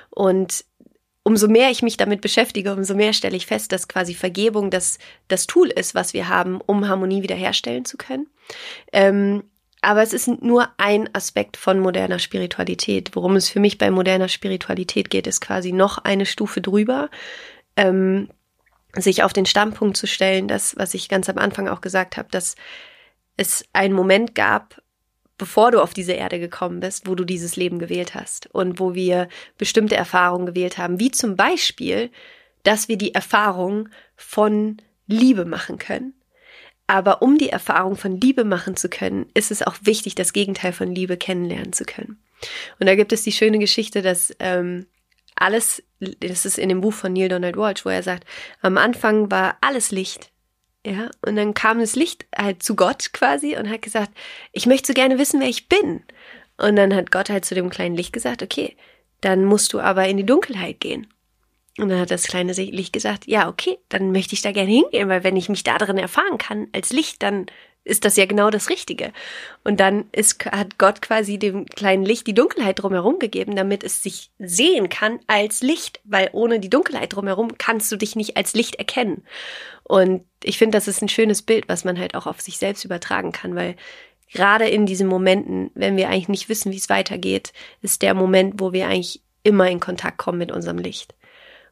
Und 0.09 0.65
umso 1.23 1.47
mehr 1.47 1.69
ich 1.69 1.83
mich 1.83 1.97
damit 1.97 2.21
beschäftige, 2.21 2.73
umso 2.73 2.95
mehr 2.95 3.13
stelle 3.13 3.37
ich 3.37 3.45
fest, 3.45 3.71
dass 3.71 3.87
quasi 3.87 4.13
Vergebung 4.13 4.69
das, 4.69 4.97
das 5.27 5.47
Tool 5.47 5.67
ist, 5.69 5.93
was 5.93 6.13
wir 6.13 6.27
haben, 6.27 6.59
um 6.61 6.87
Harmonie 6.87 7.21
wiederherstellen 7.21 7.85
zu 7.85 7.97
können. 7.97 8.27
Ähm, 8.91 9.43
aber 9.81 10.03
es 10.03 10.13
ist 10.13 10.27
nur 10.27 10.69
ein 10.77 11.09
Aspekt 11.13 11.57
von 11.57 11.79
moderner 11.79 12.19
Spiritualität. 12.19 13.11
Worum 13.15 13.35
es 13.35 13.49
für 13.49 13.59
mich 13.59 13.77
bei 13.77 13.89
moderner 13.89 14.27
Spiritualität 14.27 15.09
geht, 15.09 15.25
ist 15.25 15.41
quasi 15.41 15.71
noch 15.71 15.97
eine 15.97 16.27
Stufe 16.27 16.61
drüber. 16.61 17.09
Ähm, 17.75 18.29
sich 18.95 19.23
auf 19.23 19.33
den 19.33 19.45
Standpunkt 19.45 19.97
zu 19.97 20.05
stellen, 20.05 20.47
das, 20.47 20.75
was 20.77 20.93
ich 20.93 21.07
ganz 21.07 21.29
am 21.29 21.37
Anfang 21.37 21.67
auch 21.67 21.81
gesagt 21.81 22.17
habe, 22.17 22.27
dass 22.29 22.55
es 23.37 23.65
einen 23.73 23.93
Moment 23.93 24.35
gab, 24.35 24.80
bevor 25.41 25.71
du 25.71 25.81
auf 25.81 25.95
diese 25.95 26.11
Erde 26.11 26.39
gekommen 26.39 26.81
bist, 26.81 27.07
wo 27.07 27.15
du 27.15 27.25
dieses 27.25 27.55
Leben 27.55 27.79
gewählt 27.79 28.13
hast 28.13 28.45
und 28.53 28.79
wo 28.79 28.93
wir 28.93 29.27
bestimmte 29.57 29.95
Erfahrungen 29.95 30.45
gewählt 30.45 30.77
haben, 30.77 30.99
wie 30.99 31.09
zum 31.09 31.35
Beispiel, 31.35 32.11
dass 32.61 32.87
wir 32.87 32.95
die 32.95 33.15
Erfahrung 33.15 33.89
von 34.15 34.77
Liebe 35.07 35.45
machen 35.45 35.79
können. 35.79 36.13
Aber 36.85 37.23
um 37.23 37.39
die 37.39 37.49
Erfahrung 37.49 37.95
von 37.95 38.21
Liebe 38.21 38.43
machen 38.43 38.75
zu 38.75 38.87
können, 38.87 39.31
ist 39.33 39.49
es 39.49 39.63
auch 39.63 39.77
wichtig, 39.81 40.13
das 40.13 40.31
Gegenteil 40.31 40.73
von 40.73 40.93
Liebe 40.93 41.17
kennenlernen 41.17 41.73
zu 41.73 41.85
können. 41.85 42.21
Und 42.79 42.85
da 42.85 42.93
gibt 42.93 43.11
es 43.11 43.23
die 43.23 43.31
schöne 43.31 43.57
Geschichte, 43.57 44.03
dass 44.03 44.35
ähm, 44.37 44.85
alles, 45.35 45.81
das 46.19 46.45
ist 46.45 46.59
in 46.59 46.69
dem 46.69 46.81
Buch 46.81 46.93
von 46.93 47.13
Neil 47.13 47.29
Donald 47.29 47.57
Walsh, 47.57 47.83
wo 47.83 47.89
er 47.89 48.03
sagt, 48.03 48.27
am 48.61 48.77
Anfang 48.77 49.31
war 49.31 49.57
alles 49.61 49.89
Licht 49.89 50.29
ja, 50.85 51.11
und 51.25 51.35
dann 51.35 51.53
kam 51.53 51.79
das 51.79 51.95
Licht 51.95 52.25
halt 52.35 52.63
zu 52.63 52.75
Gott 52.75 53.13
quasi 53.13 53.55
und 53.55 53.69
hat 53.69 53.81
gesagt, 53.81 54.11
ich 54.51 54.65
möchte 54.65 54.87
so 54.87 54.93
gerne 54.93 55.19
wissen, 55.19 55.39
wer 55.39 55.47
ich 55.47 55.69
bin. 55.69 56.03
Und 56.57 56.75
dann 56.75 56.95
hat 56.95 57.11
Gott 57.11 57.29
halt 57.29 57.45
zu 57.45 57.55
dem 57.55 57.69
kleinen 57.69 57.95
Licht 57.95 58.13
gesagt, 58.13 58.41
okay, 58.41 58.75
dann 59.21 59.45
musst 59.45 59.73
du 59.73 59.79
aber 59.79 60.07
in 60.07 60.17
die 60.17 60.25
Dunkelheit 60.25 60.79
gehen. 60.79 61.07
Und 61.77 61.89
dann 61.89 61.99
hat 61.99 62.11
das 62.11 62.23
kleine 62.23 62.53
Licht 62.53 62.93
gesagt, 62.93 63.27
ja, 63.27 63.47
okay, 63.47 63.77
dann 63.89 64.11
möchte 64.11 64.33
ich 64.33 64.41
da 64.41 64.51
gerne 64.51 64.69
hingehen, 64.69 65.07
weil 65.07 65.23
wenn 65.23 65.37
ich 65.37 65.49
mich 65.49 65.63
da 65.63 65.77
drin 65.77 65.97
erfahren 65.97 66.37
kann 66.37 66.67
als 66.73 66.91
Licht, 66.91 67.23
dann 67.23 67.45
ist 67.83 68.05
das 68.05 68.15
ja 68.15 68.25
genau 68.25 68.49
das 68.49 68.69
Richtige. 68.69 69.11
Und 69.63 69.79
dann 69.79 70.05
ist, 70.11 70.45
hat 70.45 70.77
Gott 70.77 71.01
quasi 71.01 71.39
dem 71.39 71.65
kleinen 71.65 72.05
Licht 72.05 72.27
die 72.27 72.35
Dunkelheit 72.35 72.81
drumherum 72.81 73.17
gegeben, 73.17 73.55
damit 73.55 73.83
es 73.83 74.03
sich 74.03 74.31
sehen 74.37 74.89
kann 74.89 75.19
als 75.27 75.61
Licht, 75.61 75.99
weil 76.03 76.29
ohne 76.33 76.59
die 76.59 76.69
Dunkelheit 76.69 77.13
drumherum 77.13 77.57
kannst 77.57 77.91
du 77.91 77.95
dich 77.95 78.15
nicht 78.15 78.37
als 78.37 78.53
Licht 78.53 78.75
erkennen. 78.75 79.23
Und 79.83 80.23
ich 80.43 80.57
finde, 80.57 80.77
das 80.77 80.87
ist 80.87 81.01
ein 81.01 81.09
schönes 81.09 81.41
Bild, 81.41 81.67
was 81.67 81.83
man 81.83 81.97
halt 81.97 82.15
auch 82.15 82.27
auf 82.27 82.39
sich 82.39 82.59
selbst 82.59 82.85
übertragen 82.85 83.31
kann, 83.31 83.55
weil 83.55 83.75
gerade 84.31 84.67
in 84.67 84.85
diesen 84.85 85.07
Momenten, 85.07 85.71
wenn 85.73 85.97
wir 85.97 86.09
eigentlich 86.09 86.29
nicht 86.29 86.49
wissen, 86.49 86.71
wie 86.71 86.77
es 86.77 86.89
weitergeht, 86.89 87.51
ist 87.81 88.03
der 88.03 88.13
Moment, 88.13 88.55
wo 88.59 88.73
wir 88.73 88.87
eigentlich 88.87 89.21
immer 89.43 89.69
in 89.69 89.79
Kontakt 89.79 90.17
kommen 90.19 90.37
mit 90.37 90.51
unserem 90.51 90.77
Licht. 90.77 91.15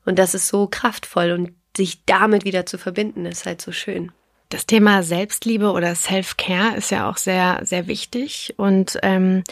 Und 0.06 0.17
das 0.17 0.34
ist 0.34 0.48
so 0.48 0.67
kraftvoll 0.67 1.32
und 1.32 1.54
sich 1.78 2.04
damit 2.06 2.45
wieder 2.45 2.65
zu 2.65 2.80
verbinden, 2.80 3.26
ist 3.26 3.45
halt 3.45 3.62
so 3.62 3.72
schön. 3.72 4.12
Das 4.50 4.66
Thema 4.66 5.04
Selbstliebe 5.04 5.72
oder 5.72 5.94
Self-Care 5.94 6.76
ist 6.76 6.90
ja 6.90 7.08
auch 7.10 7.18
sehr, 7.18 7.60
sehr 7.64 7.86
wichtig. 7.88 8.56
Und 8.58 8.98
ähm, 9.04 9.44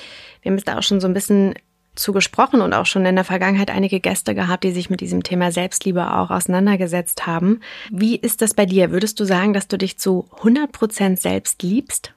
wir 0.42 0.52
haben 0.52 0.58
es 0.58 0.64
da 0.64 0.80
auch 0.80 0.84
schon 0.84 1.00
so 1.00 1.08
ein 1.08 1.14
bisschen 1.14 1.54
zugesprochen 1.94 2.62
und 2.62 2.74
auch 2.74 2.86
schon 2.86 3.06
in 3.06 3.16
der 3.16 3.24
Vergangenheit 3.24 3.70
einige 3.70 4.00
Gäste 4.00 4.34
gehabt, 4.34 4.64
die 4.64 4.72
sich 4.72 4.90
mit 4.90 5.02
diesem 5.02 5.24
Thema 5.24 5.52
Selbstliebe 5.52 6.16
auch 6.16 6.32
auseinandergesetzt 6.32 7.28
haben. 7.28 7.62
Wie 7.92 8.16
ist 8.16 8.42
das 8.42 8.54
bei 8.54 8.66
dir? 8.66 8.92
Würdest 8.92 9.20
du 9.20 9.26
sagen, 9.26 9.54
dass 9.54 9.68
du 9.68 9.78
dich 9.78 9.98
zu 9.98 10.28
100 10.38 10.72
Prozent 10.72 11.20
selbst 11.20 11.62
liebst? 11.62 12.14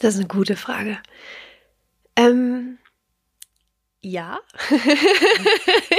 Das 0.00 0.14
ist 0.14 0.20
eine 0.20 0.28
gute 0.28 0.56
Frage. 0.56 0.98
Ähm, 2.16 2.78
ja. 4.04 4.40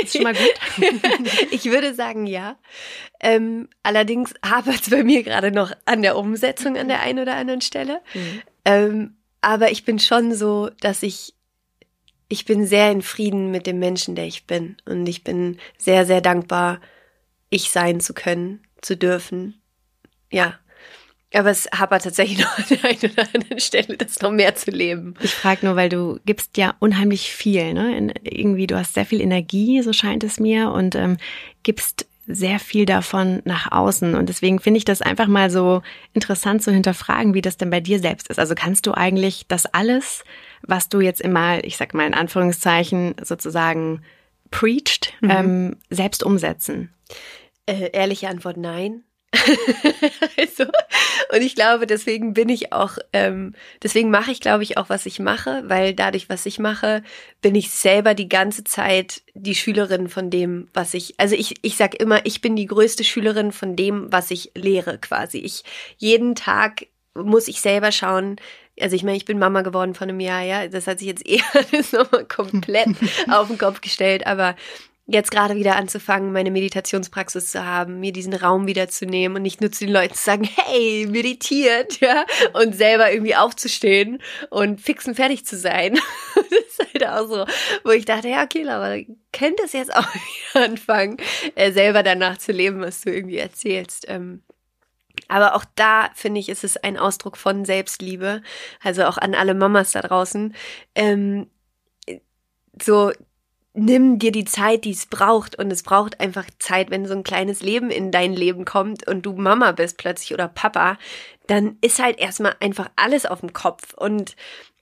Ist 0.02 0.13
schon 0.13 0.24
mal 0.24 0.34
gut. 0.34 0.54
ich 1.52 1.65
würde 1.65 1.94
sagen 1.94 2.28
ja. 2.28 2.58
Ähm, 3.20 3.70
allerdings 3.84 4.34
hapert 4.44 4.82
es 4.82 4.89
bei 4.89 5.04
mir 5.04 5.24
gerade 5.24 5.52
noch 5.52 5.72
an 5.86 6.02
der 6.02 6.18
Umsetzung 6.18 6.78
an 6.78 6.88
der 6.88 7.02
einen 7.02 7.20
oder 7.20 7.36
anderen 7.36 7.62
Stelle. 7.62 8.02
Mhm. 8.13 8.41
Ähm, 8.65 9.18
aber 9.41 9.72
ich 9.72 9.86
bin 9.86 10.00
schon 10.00 10.34
so, 10.34 10.70
dass 10.80 11.04
ich, 11.04 11.34
ich 12.30 12.46
bin 12.46 12.65
sehr 12.65 12.91
in 12.91 13.02
Frieden 13.02 13.52
mit 13.52 13.68
dem 13.68 13.80
Menschen, 13.80 14.15
der 14.15 14.26
ich 14.26 14.46
bin. 14.46 14.78
Und 14.86 15.06
ich 15.08 15.24
bin 15.24 15.58
sehr, 15.78 16.06
sehr 16.06 16.22
dankbar, 16.22 16.80
ich 17.50 17.72
sein 17.72 18.00
zu 18.00 18.13
können, 18.13 18.63
zu 18.82 18.96
dürfen. 18.96 19.62
Ja. 20.32 20.60
Aber 21.36 21.50
es 21.50 21.67
hapert 21.71 22.04
tatsächlich 22.04 22.39
noch 22.39 22.58
an 22.58 22.65
der 22.69 22.84
einen 22.86 23.13
oder 23.13 23.28
anderen 23.34 23.60
Stelle, 23.60 23.98
das 23.98 24.21
noch 24.21 24.32
mehr 24.32 24.56
zu 24.56 24.71
leben. 24.71 25.15
Ich 25.21 25.34
frage 25.34 25.65
nur, 25.65 25.76
weil 25.76 25.89
du 25.89 26.19
gibst 26.26 26.58
ja 26.58 26.76
unheimlich 26.80 27.32
viel, 27.32 27.74
ne? 27.74 27.95
In, 27.98 28.13
irgendwie, 28.24 28.67
du 28.67 28.78
hast 28.78 28.93
sehr 28.93 29.06
viel 29.06 29.21
Energie, 29.21 29.82
so 29.82 29.93
scheint 29.93 30.24
es 30.24 30.39
mir, 30.39 30.71
und 30.71 30.95
ähm, 30.95 31.17
gibst 31.63 32.08
sehr 32.28 32.60
viel 32.60 32.86
davon 32.86 33.41
nach 33.45 33.71
außen. 33.71 34.15
Und 34.15 34.30
deswegen 34.30 34.60
finde 34.60 34.80
ich 34.80 34.86
das 34.86 35.02
einfach 35.02 35.28
mal 35.28 35.52
so 35.52 35.82
interessant 36.13 36.63
zu 36.63 36.71
hinterfragen, 36.71 37.34
wie 37.34 37.41
das 37.41 37.58
denn 37.58 37.69
bei 37.69 37.80
dir 37.80 38.00
selbst 38.00 38.30
ist. 38.30 38.39
Also 38.39 38.56
kannst 38.56 38.88
du 38.88 38.93
eigentlich 38.93 39.45
das 39.48 39.65
alles, 39.67 40.24
was 40.62 40.89
du 40.89 41.02
jetzt 41.02 41.21
immer, 41.21 41.63
ich 41.63 41.78
sag 41.78 41.93
mal 41.93 42.08
in 42.08 42.15
Anführungszeichen, 42.15 43.15
sozusagen 43.21 44.02
preached, 44.50 45.13
mhm. 45.21 45.30
ähm, 45.30 45.78
selbst 45.89 46.24
umsetzen? 46.24 46.91
Äh, 47.67 47.91
ehrliche 47.91 48.30
Antwort 48.30 48.58
nein. 48.58 49.04
also, 50.38 50.63
und 51.34 51.41
ich 51.41 51.56
glaube, 51.56 51.88
deswegen 51.88 52.34
bin 52.34 52.50
ich 52.50 52.74
auch, 52.74 52.98
ähm, 53.13 53.54
deswegen 53.84 54.10
mache 54.10 54.32
ich, 54.32 54.39
glaube 54.39 54.63
ich, 54.63 54.78
auch, 54.78 54.89
was 54.89 55.06
ich 55.06 55.19
mache, 55.19 55.63
weil 55.67 55.93
dadurch, 55.93 56.30
was 56.30 56.45
ich 56.45 56.60
mache, 56.60 57.04
bin 57.41 57.56
ich 57.56 57.71
selber 57.71 58.13
die 58.13 58.30
ganze 58.30 58.63
Zeit 58.63 59.21
die 59.34 59.56
Schülerin 59.56 60.10
von 60.10 60.30
dem, 60.30 60.67
was 60.74 60.93
ich, 60.93 61.15
also 61.19 61.36
ich, 61.36 61.56
ich 61.62 61.78
sag 61.78 61.95
immer, 61.95 62.26
ich 62.26 62.41
bin 62.41 62.56
die 62.56 62.67
größte 62.67 63.04
Schülerin 63.04 63.52
von 63.52 63.76
dem, 63.76 64.12
was 64.12 64.32
ich 64.32 64.52
lehre 64.56 64.98
quasi. 64.98 65.39
Ich, 65.39 65.63
jeden 65.98 66.36
Tag 66.36 66.88
muss 67.13 67.48
ich 67.48 67.62
selber 67.62 67.91
schauen, 67.91 68.38
also 68.80 68.95
ich 68.95 69.04
meine, 69.04 69.17
ich 69.17 69.26
bin 69.26 69.39
Mama 69.39 69.62
geworden 69.62 69.95
von 69.95 70.10
einem 70.10 70.19
Jahr, 70.19 70.41
ja, 70.41 70.67
das 70.67 70.88
hat 70.88 71.00
sich 71.00 71.08
jetzt 71.08 71.26
eher 71.28 71.43
nochmal 71.91 72.26
komplett 72.26 72.89
auf 73.32 73.48
den 73.48 73.58
Kopf 73.58 73.82
gestellt, 73.82 74.28
aber 74.28 74.56
jetzt 75.08 75.30
gerade 75.30 75.56
wieder 75.56 75.76
anzufangen, 75.76 76.32
meine 76.32 76.50
Meditationspraxis 76.50 77.52
zu 77.52 77.63
haben, 77.63 78.00
mir 78.00 78.12
diesen 78.12 78.34
Raum 78.34 78.65
wieder 78.65 78.88
zu 78.89 79.06
nehmen 79.06 79.36
und 79.36 79.44
nicht 79.44 79.62
nur 79.62 79.72
zu 79.72 79.86
den 79.86 79.94
Leuten 79.94 80.15
zu 80.15 80.24
sagen, 80.24 80.50
hey, 80.56 81.06
meditiert, 81.08 82.00
ja, 82.00 82.26
und 82.54 82.76
selber 82.76 83.12
irgendwie 83.12 83.36
aufzustehen 83.36 84.20
und 84.50 84.82
fix 84.82 85.06
und 85.08 85.15
fertig 85.15 85.46
zu 85.46 85.58
sein. 85.58 86.00
das 86.36 86.46
ist 86.46 86.94
halt 86.94 87.08
auch 87.08 87.28
so, 87.28 87.46
wo 87.84 87.91
ich 87.91 88.06
dachte, 88.06 88.30
ja, 88.30 88.44
okay, 88.44 88.68
aber 88.68 89.00
könnt 89.32 89.60
es 89.63 89.74
jetzt 89.74 89.96
auch 89.96 90.08
wieder 90.54 90.65
anfangen, 90.65 91.18
äh, 91.54 91.72
selber 91.72 92.02
danach 92.02 92.39
zu 92.39 92.52
leben, 92.52 92.82
was 92.82 93.02
du 93.02 93.13
irgendwie 93.13 93.38
erzählst. 93.38 94.06
Ähm, 94.08 94.41
aber 95.28 95.56
auch 95.56 95.65
da 95.76 96.10
finde 96.15 96.39
ich, 96.39 96.50
ist 96.50 96.63
es 96.63 96.78
ein 96.78 96.98
Ausdruck 96.98 97.38
von 97.38 97.63
Selbstliebe. 97.63 98.41
Also 98.84 99.06
auch 99.06 99.18
an 99.18 99.34
alle 99.34 99.54
Mamas 99.54 99.91
da 99.91 100.02
draußen. 100.02 100.56
Ähm, 100.94 101.48
so 102.82 103.12
nimm 103.75 104.19
dir 104.19 104.31
die 104.31 104.45
Zeit, 104.45 104.85
die 104.85 104.91
es 104.91 105.05
braucht. 105.05 105.57
Und 105.57 105.71
es 105.71 105.83
braucht 105.83 106.19
einfach 106.19 106.45
Zeit, 106.59 106.89
wenn 106.89 107.05
so 107.05 107.13
ein 107.13 107.23
kleines 107.23 107.61
Leben 107.61 107.89
in 107.91 108.11
dein 108.11 108.33
Leben 108.33 108.65
kommt 108.65 109.07
und 109.07 109.25
du 109.25 109.33
Mama 109.33 109.71
bist 109.71 109.97
plötzlich 109.97 110.33
oder 110.33 110.47
Papa, 110.47 110.97
dann 111.47 111.77
ist 111.81 112.01
halt 112.01 112.19
erstmal 112.19 112.55
einfach 112.59 112.89
alles 112.95 113.25
auf 113.25 113.41
dem 113.41 113.53
Kopf. 113.53 113.93
Und 113.93 114.35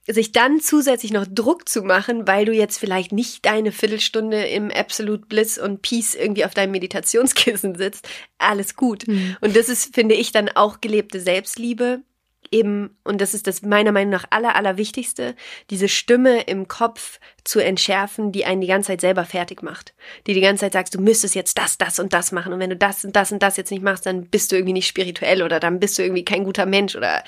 sich 0.05 0.33
dann 0.33 0.59
zusätzlich 0.59 1.13
noch 1.13 1.25
Druck 1.29 1.69
zu 1.69 1.81
machen, 1.81 2.27
weil 2.27 2.45
du 2.45 2.51
jetzt 2.51 2.77
vielleicht 2.77 3.13
nicht 3.13 3.45
deine 3.45 3.71
Viertelstunde 3.71 4.43
im 4.47 4.69
Absolute 4.69 5.25
Bliss 5.27 5.57
und 5.57 5.81
Peace 5.81 6.13
irgendwie 6.13 6.43
auf 6.43 6.53
deinem 6.53 6.71
Meditationskissen 6.71 7.75
sitzt, 7.75 8.07
alles 8.37 8.75
gut. 8.75 9.07
Mhm. 9.07 9.37
Und 9.39 9.55
das 9.55 9.69
ist, 9.69 9.95
finde 9.95 10.15
ich, 10.15 10.33
dann 10.33 10.49
auch 10.49 10.81
gelebte 10.81 11.21
Selbstliebe 11.21 12.01
eben, 12.51 12.97
und 13.03 13.21
das 13.21 13.33
ist 13.33 13.47
das 13.47 13.61
meiner 13.61 13.91
Meinung 13.91 14.11
nach 14.11 14.25
aller, 14.29 14.55
allerwichtigste, 14.55 15.35
diese 15.69 15.87
Stimme 15.87 16.41
im 16.41 16.67
Kopf 16.67 17.19
zu 17.43 17.59
entschärfen, 17.59 18.31
die 18.31 18.45
einen 18.45 18.61
die 18.61 18.67
ganze 18.67 18.87
Zeit 18.87 19.01
selber 19.01 19.25
fertig 19.25 19.61
macht. 19.63 19.93
Die 20.27 20.33
die 20.33 20.41
ganze 20.41 20.61
Zeit 20.61 20.73
sagst, 20.73 20.95
du 20.95 21.01
müsstest 21.01 21.35
jetzt 21.35 21.57
das, 21.57 21.77
das 21.77 21.99
und 21.99 22.13
das 22.13 22.31
machen. 22.31 22.53
Und 22.53 22.59
wenn 22.59 22.69
du 22.69 22.77
das 22.77 23.03
und 23.05 23.15
das 23.15 23.31
und 23.31 23.43
das 23.43 23.57
jetzt 23.57 23.71
nicht 23.71 23.83
machst, 23.83 24.05
dann 24.05 24.27
bist 24.27 24.51
du 24.51 24.55
irgendwie 24.55 24.73
nicht 24.73 24.87
spirituell 24.87 25.43
oder 25.43 25.59
dann 25.59 25.79
bist 25.79 25.97
du 25.97 26.03
irgendwie 26.03 26.25
kein 26.25 26.43
guter 26.43 26.65
Mensch 26.65 26.95
oder 26.95 27.23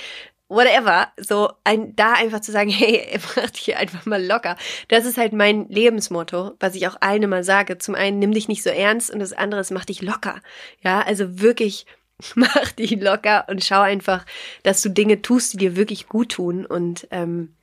whatever. 0.48 1.12
So, 1.18 1.52
ein, 1.64 1.96
da 1.96 2.14
einfach 2.14 2.42
zu 2.42 2.52
sagen, 2.52 2.70
hey, 2.72 3.20
mach 3.36 3.50
dich 3.50 3.76
einfach 3.76 4.06
mal 4.06 4.24
locker. 4.24 4.56
Das 4.88 5.06
ist 5.06 5.18
halt 5.18 5.34
mein 5.34 5.68
Lebensmotto, 5.70 6.54
was 6.60 6.76
ich 6.76 6.88
auch 6.88 6.98
allen 7.02 7.24
immer 7.24 7.44
sage. 7.44 7.78
Zum 7.78 7.96
einen, 7.96 8.20
nimm 8.20 8.34
dich 8.34 8.48
nicht 8.48 8.64
so 8.64 8.70
ernst 8.70 9.12
und 9.12 9.20
das 9.20 9.34
andere 9.34 9.62
ist, 9.62 9.72
mach 9.72 9.86
dich 9.86 10.02
locker. 10.02 10.42
Ja, 10.82 11.02
also 11.02 11.42
wirklich 11.42 11.86
mach 12.36 12.72
die 12.72 12.96
locker 12.96 13.46
und 13.50 13.64
schau 13.64 13.82
einfach, 13.82 14.26
dass 14.64 14.82
du 14.82 14.90
Dinge 14.90 15.22
tust, 15.22 15.54
die 15.54 15.58
dir 15.58 15.76
wirklich 15.76 16.08
gut 16.08 16.34
tun 16.34 16.66
und 16.66 17.08
ähm. 17.12 17.54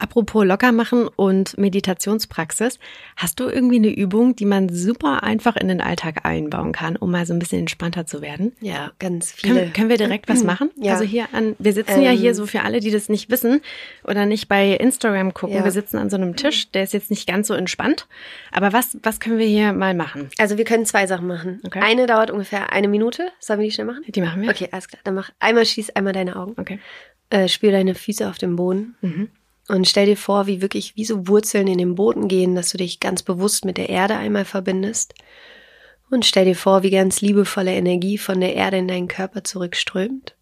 Apropos 0.00 0.46
locker 0.46 0.72
machen 0.72 1.08
und 1.08 1.58
Meditationspraxis, 1.58 2.78
hast 3.16 3.38
du 3.38 3.48
irgendwie 3.48 3.76
eine 3.76 3.94
Übung, 3.94 4.34
die 4.34 4.46
man 4.46 4.70
super 4.70 5.22
einfach 5.22 5.56
in 5.56 5.68
den 5.68 5.82
Alltag 5.82 6.24
einbauen 6.24 6.72
kann, 6.72 6.96
um 6.96 7.10
mal 7.10 7.26
so 7.26 7.34
ein 7.34 7.38
bisschen 7.38 7.60
entspannter 7.60 8.06
zu 8.06 8.22
werden? 8.22 8.52
Ja, 8.60 8.92
ganz 8.98 9.30
viele. 9.30 9.54
Können, 9.54 9.72
können 9.74 9.88
wir 9.90 9.98
direkt 9.98 10.28
was 10.28 10.42
machen? 10.42 10.70
Ja. 10.76 10.94
Also 10.94 11.04
hier 11.04 11.26
an, 11.32 11.54
wir 11.58 11.74
sitzen 11.74 11.98
ähm, 11.98 12.02
ja 12.02 12.10
hier 12.12 12.30
ähm. 12.30 12.34
so 12.34 12.46
für 12.46 12.62
alle, 12.62 12.80
die 12.80 12.90
das 12.90 13.10
nicht 13.10 13.30
wissen 13.30 13.60
oder 14.02 14.24
nicht 14.24 14.48
bei 14.48 14.70
Instagram 14.70 15.34
gucken. 15.34 15.56
Ja. 15.56 15.64
Wir 15.64 15.70
sitzen 15.70 15.98
an 15.98 16.08
so 16.08 16.16
einem 16.16 16.34
Tisch, 16.34 16.70
der 16.70 16.84
ist 16.84 16.94
jetzt 16.94 17.10
nicht 17.10 17.28
ganz 17.28 17.48
so 17.48 17.54
entspannt. 17.54 18.06
Aber 18.52 18.72
was, 18.72 18.96
was 19.02 19.20
können 19.20 19.36
wir 19.36 19.46
hier 19.46 19.74
mal 19.74 19.94
machen? 19.94 20.30
Also 20.38 20.56
wir 20.56 20.64
können 20.64 20.86
zwei 20.86 21.06
Sachen 21.06 21.26
machen. 21.26 21.60
Okay. 21.66 21.80
Eine 21.82 22.06
dauert 22.06 22.30
ungefähr 22.30 22.72
eine 22.72 22.88
Minute. 22.88 23.30
Sollen 23.38 23.60
wir 23.60 23.66
die 23.66 23.72
schnell 23.72 23.86
machen? 23.86 24.02
Die 24.08 24.20
machen 24.22 24.40
wir. 24.40 24.48
Okay, 24.48 24.68
alles 24.72 24.88
klar. 24.88 25.00
Dann 25.04 25.14
mach 25.14 25.30
einmal 25.40 25.66
schließ 25.66 25.90
einmal 25.90 26.14
deine 26.14 26.36
Augen. 26.36 26.54
Okay. 26.56 26.78
Äh, 27.28 27.48
spür 27.48 27.70
deine 27.70 27.94
Füße 27.94 28.26
auf 28.28 28.38
dem 28.38 28.56
Boden. 28.56 28.96
Mhm. 29.02 29.28
Und 29.70 29.86
stell 29.86 30.06
dir 30.06 30.16
vor, 30.16 30.48
wie 30.48 30.62
wirklich 30.62 30.96
wie 30.96 31.04
so 31.04 31.28
Wurzeln 31.28 31.68
in 31.68 31.78
den 31.78 31.94
Boden 31.94 32.26
gehen, 32.26 32.56
dass 32.56 32.70
du 32.70 32.76
dich 32.76 32.98
ganz 32.98 33.22
bewusst 33.22 33.64
mit 33.64 33.76
der 33.76 33.88
Erde 33.88 34.16
einmal 34.16 34.44
verbindest. 34.44 35.14
Und 36.10 36.26
stell 36.26 36.44
dir 36.44 36.56
vor, 36.56 36.82
wie 36.82 36.90
ganz 36.90 37.20
liebevolle 37.20 37.72
Energie 37.72 38.18
von 38.18 38.40
der 38.40 38.56
Erde 38.56 38.78
in 38.78 38.88
deinen 38.88 39.06
Körper 39.06 39.44
zurückströmt. 39.44 40.34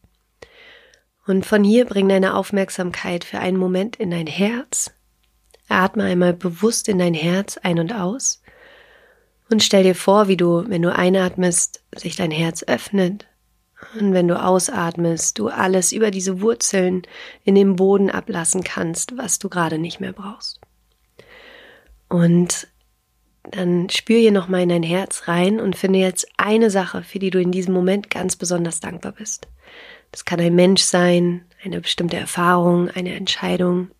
Und 1.26 1.44
von 1.44 1.62
hier 1.62 1.84
bring 1.84 2.08
deine 2.08 2.36
Aufmerksamkeit 2.36 3.22
für 3.22 3.38
einen 3.38 3.58
Moment 3.58 3.96
in 3.96 4.10
dein 4.10 4.26
Herz. 4.26 4.92
Atme 5.68 6.04
einmal 6.04 6.32
bewusst 6.32 6.88
in 6.88 6.98
dein 6.98 7.12
Herz 7.12 7.58
ein 7.58 7.78
und 7.78 7.92
aus. 7.92 8.40
Und 9.50 9.62
stell 9.62 9.82
dir 9.82 9.94
vor, 9.94 10.28
wie 10.28 10.38
du, 10.38 10.64
wenn 10.68 10.80
du 10.80 10.96
einatmest, 10.96 11.82
sich 11.94 12.16
dein 12.16 12.30
Herz 12.30 12.62
öffnet 12.62 13.27
und 13.94 14.12
wenn 14.12 14.28
du 14.28 14.42
ausatmest, 14.42 15.38
du 15.38 15.48
alles 15.48 15.92
über 15.92 16.10
diese 16.10 16.40
Wurzeln 16.40 17.02
in 17.44 17.54
den 17.54 17.76
Boden 17.76 18.10
ablassen 18.10 18.64
kannst, 18.64 19.16
was 19.16 19.38
du 19.38 19.48
gerade 19.48 19.78
nicht 19.78 20.00
mehr 20.00 20.12
brauchst. 20.12 20.60
Und 22.08 22.68
dann 23.42 23.88
spür 23.88 24.18
hier 24.18 24.32
nochmal 24.32 24.62
in 24.62 24.68
dein 24.68 24.82
Herz 24.82 25.28
rein 25.28 25.60
und 25.60 25.76
finde 25.76 26.00
jetzt 26.00 26.28
eine 26.36 26.70
Sache, 26.70 27.02
für 27.02 27.18
die 27.18 27.30
du 27.30 27.40
in 27.40 27.52
diesem 27.52 27.72
Moment 27.72 28.10
ganz 28.10 28.36
besonders 28.36 28.80
dankbar 28.80 29.12
bist. 29.12 29.48
Das 30.10 30.24
kann 30.24 30.40
ein 30.40 30.54
Mensch 30.54 30.82
sein, 30.82 31.44
eine 31.64 31.80
bestimmte 31.80 32.16
Erfahrung, 32.16 32.90
eine 32.90 33.14
Entscheidung. 33.14 33.90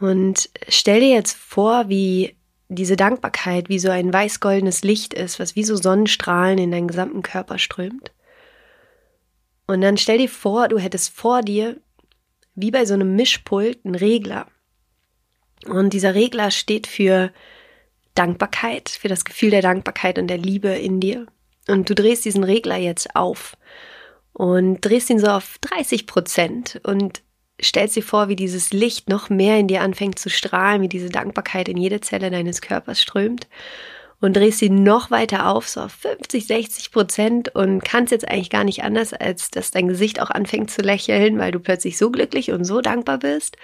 Und 0.00 0.48
stell 0.68 1.00
dir 1.00 1.10
jetzt 1.10 1.36
vor, 1.36 1.88
wie 1.88 2.37
diese 2.68 2.96
Dankbarkeit 2.96 3.68
wie 3.68 3.78
so 3.78 3.90
ein 3.90 4.12
weiß-goldenes 4.12 4.82
Licht 4.82 5.14
ist, 5.14 5.40
was 5.40 5.56
wie 5.56 5.64
so 5.64 5.76
Sonnenstrahlen 5.76 6.58
in 6.58 6.70
deinen 6.70 6.88
gesamten 6.88 7.22
Körper 7.22 7.58
strömt. 7.58 8.12
Und 9.66 9.80
dann 9.80 9.96
stell 9.96 10.18
dir 10.18 10.28
vor, 10.28 10.68
du 10.68 10.78
hättest 10.78 11.10
vor 11.14 11.42
dir, 11.42 11.76
wie 12.54 12.70
bei 12.70 12.84
so 12.84 12.94
einem 12.94 13.16
Mischpult, 13.16 13.84
einen 13.84 13.94
Regler. 13.94 14.46
Und 15.66 15.92
dieser 15.92 16.14
Regler 16.14 16.50
steht 16.50 16.86
für 16.86 17.32
Dankbarkeit, 18.14 18.88
für 18.88 19.08
das 19.08 19.24
Gefühl 19.24 19.50
der 19.50 19.62
Dankbarkeit 19.62 20.18
und 20.18 20.28
der 20.28 20.38
Liebe 20.38 20.68
in 20.68 21.00
dir. 21.00 21.26
Und 21.68 21.88
du 21.88 21.94
drehst 21.94 22.24
diesen 22.24 22.44
Regler 22.44 22.76
jetzt 22.76 23.14
auf 23.14 23.56
und 24.32 24.80
drehst 24.80 25.10
ihn 25.10 25.18
so 25.18 25.28
auf 25.28 25.58
30 25.60 26.06
Prozent 26.06 26.80
und 26.84 27.22
stellst 27.62 27.96
dir 27.96 28.02
vor, 28.02 28.28
wie 28.28 28.36
dieses 28.36 28.72
Licht 28.72 29.08
noch 29.08 29.30
mehr 29.30 29.58
in 29.58 29.68
dir 29.68 29.82
anfängt 29.82 30.18
zu 30.18 30.30
strahlen, 30.30 30.82
wie 30.82 30.88
diese 30.88 31.10
Dankbarkeit 31.10 31.68
in 31.68 31.76
jede 31.76 32.00
Zelle 32.00 32.30
deines 32.30 32.60
Körpers 32.60 33.00
strömt 33.00 33.46
und 34.20 34.36
drehst 34.36 34.58
sie 34.58 34.70
noch 34.70 35.10
weiter 35.10 35.46
auf, 35.46 35.68
so 35.68 35.80
auf 35.82 35.92
50, 35.92 36.46
60 36.46 36.90
Prozent 36.90 37.54
und 37.54 37.84
kannst 37.84 38.10
jetzt 38.10 38.28
eigentlich 38.28 38.50
gar 38.50 38.64
nicht 38.64 38.82
anders, 38.82 39.12
als 39.12 39.50
dass 39.50 39.70
dein 39.70 39.88
Gesicht 39.88 40.20
auch 40.20 40.30
anfängt 40.30 40.70
zu 40.70 40.82
lächeln, 40.82 41.38
weil 41.38 41.52
du 41.52 41.60
plötzlich 41.60 41.96
so 41.98 42.10
glücklich 42.10 42.50
und 42.50 42.64
so 42.64 42.80
dankbar 42.80 43.18
bist 43.18 43.56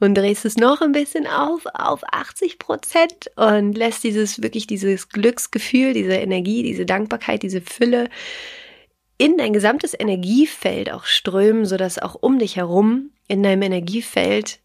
und 0.00 0.14
drehst 0.14 0.44
es 0.44 0.56
noch 0.56 0.82
ein 0.82 0.92
bisschen 0.92 1.26
auf, 1.26 1.62
auf 1.72 2.02
80 2.10 2.58
Prozent 2.58 3.30
und 3.36 3.76
lässt 3.76 4.04
dieses, 4.04 4.42
wirklich 4.42 4.66
dieses 4.66 5.08
Glücksgefühl, 5.08 5.94
diese 5.94 6.14
Energie, 6.14 6.62
diese 6.62 6.84
Dankbarkeit, 6.84 7.42
diese 7.42 7.62
Fülle 7.62 8.10
in 9.22 9.38
dein 9.38 9.52
gesamtes 9.52 9.94
Energiefeld 9.96 10.90
auch 10.90 11.04
strömen, 11.04 11.64
sodass 11.64 12.00
auch 12.00 12.16
um 12.16 12.40
dich 12.40 12.56
herum 12.56 13.10
in 13.28 13.44
deinem 13.44 13.62
Energiefeld 13.62 14.58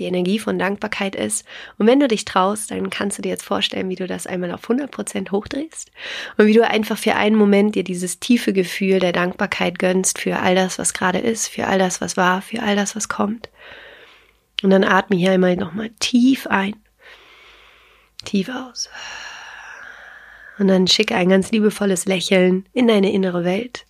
die 0.00 0.06
Energie 0.06 0.40
von 0.40 0.58
Dankbarkeit 0.58 1.14
ist. 1.14 1.46
Und 1.78 1.86
wenn 1.86 2.00
du 2.00 2.08
dich 2.08 2.24
traust, 2.24 2.72
dann 2.72 2.90
kannst 2.90 3.18
du 3.18 3.22
dir 3.22 3.28
jetzt 3.28 3.44
vorstellen, 3.44 3.88
wie 3.88 3.94
du 3.94 4.08
das 4.08 4.26
einmal 4.26 4.50
auf 4.50 4.68
100% 4.68 5.30
hochdrehst 5.30 5.92
und 6.36 6.46
wie 6.46 6.54
du 6.54 6.66
einfach 6.66 6.98
für 6.98 7.14
einen 7.14 7.36
Moment 7.36 7.76
dir 7.76 7.84
dieses 7.84 8.18
tiefe 8.18 8.52
Gefühl 8.52 8.98
der 8.98 9.12
Dankbarkeit 9.12 9.78
gönnst 9.78 10.18
für 10.18 10.40
all 10.40 10.56
das, 10.56 10.76
was 10.80 10.92
gerade 10.92 11.18
ist, 11.18 11.46
für 11.46 11.68
all 11.68 11.78
das, 11.78 12.00
was 12.00 12.16
war, 12.16 12.42
für 12.42 12.64
all 12.64 12.74
das, 12.74 12.96
was 12.96 13.08
kommt. 13.08 13.48
Und 14.64 14.70
dann 14.70 14.82
atme 14.82 15.16
hier 15.16 15.30
einmal 15.30 15.54
nochmal 15.54 15.90
tief 16.00 16.48
ein, 16.48 16.74
tief 18.24 18.48
aus. 18.48 18.90
Und 20.58 20.68
dann 20.68 20.86
schicke 20.86 21.14
ein 21.16 21.28
ganz 21.28 21.50
liebevolles 21.50 22.06
Lächeln 22.06 22.66
in 22.72 22.86
deine 22.86 23.12
innere 23.12 23.44
Welt. 23.44 23.86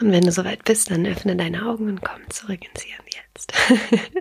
Und 0.00 0.12
wenn 0.12 0.24
du 0.24 0.32
soweit 0.32 0.64
bist, 0.64 0.90
dann 0.90 1.06
öffne 1.06 1.36
deine 1.36 1.66
Augen 1.66 1.88
und 1.88 2.02
komm 2.02 2.20
zurück 2.30 2.60
ins 2.64 2.82
Hier 2.82 2.96
und 2.98 3.14
Jetzt. 3.14 3.52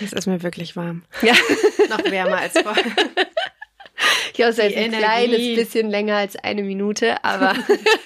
Es 0.00 0.12
ist 0.12 0.26
mir 0.26 0.42
wirklich 0.42 0.74
warm. 0.74 1.02
Ja. 1.22 1.34
Noch 1.88 2.04
wärmer 2.10 2.38
als 2.38 2.58
vorher. 2.58 2.84
Ich 4.34 4.40
habe 4.40 4.50
jetzt 4.50 4.76
ein 4.76 4.90
kleines 4.90 5.38
bisschen 5.54 5.90
länger 5.90 6.16
als 6.16 6.36
eine 6.36 6.62
Minute, 6.62 7.22
aber 7.22 7.54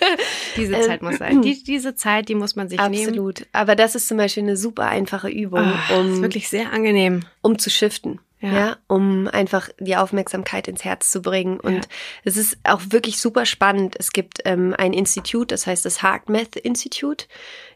diese 0.57 0.81
Zeit 0.81 1.01
muss 1.03 1.17
sein. 1.17 1.41
Die, 1.47 1.63
diese 1.63 1.95
Zeit, 1.95 2.29
die 2.29 2.35
muss 2.35 2.57
man 2.57 2.69
sich 2.69 2.79
absolut. 2.79 2.99
nehmen. 2.99 3.09
Absolut. 3.09 3.47
Aber 3.53 3.77
das 3.77 3.95
ist 3.95 4.09
zum 4.09 4.19
Beispiel 4.19 4.43
eine 4.43 4.57
super 4.57 4.87
einfache 4.87 5.29
Übung, 5.29 5.73
oh, 5.91 6.01
um 6.01 6.15
ist 6.15 6.23
wirklich 6.23 6.49
sehr 6.49 6.73
angenehm, 6.73 7.25
um 7.43 7.59
zu 7.59 7.71
shiften. 7.71 8.21
Ja. 8.41 8.53
ja. 8.53 8.77
um 8.87 9.29
einfach 9.29 9.71
die 9.79 9.97
Aufmerksamkeit 9.97 10.69
ins 10.69 10.85
Herz 10.85 11.11
zu 11.11 11.23
bringen. 11.23 11.59
Und 11.59 11.75
ja. 11.75 11.91
es 12.25 12.37
ist 12.37 12.59
auch 12.65 12.81
wirklich 12.91 13.19
super 13.21 13.47
spannend. 13.47 13.97
Es 13.99 14.13
gibt 14.13 14.41
ähm, 14.45 14.75
ein 14.77 14.93
Institut, 14.93 15.53
das 15.53 15.67
heißt 15.67 15.85
das 15.85 16.03
HeartMath 16.03 16.57
Institute 16.57 17.27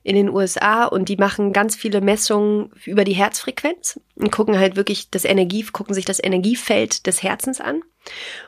in 0.03 0.17
den 0.17 0.29
USA 0.29 0.85
und 0.85 1.09
die 1.09 1.17
machen 1.17 1.53
ganz 1.53 1.77
viele 1.77 2.01
Messungen 2.01 2.73
über 2.85 3.05
die 3.05 3.15
Herzfrequenz 3.15 4.01
und 4.17 4.33
gucken 4.33 4.59
halt 4.59 4.77
wirklich 4.77 5.11
das 5.11 5.25
Energie, 5.25 5.63
gucken 5.65 5.95
sich 5.95 6.05
das 6.05 6.23
Energiefeld 6.23 7.07
des 7.07 7.23
Herzens 7.23 7.61
an. 7.61 7.83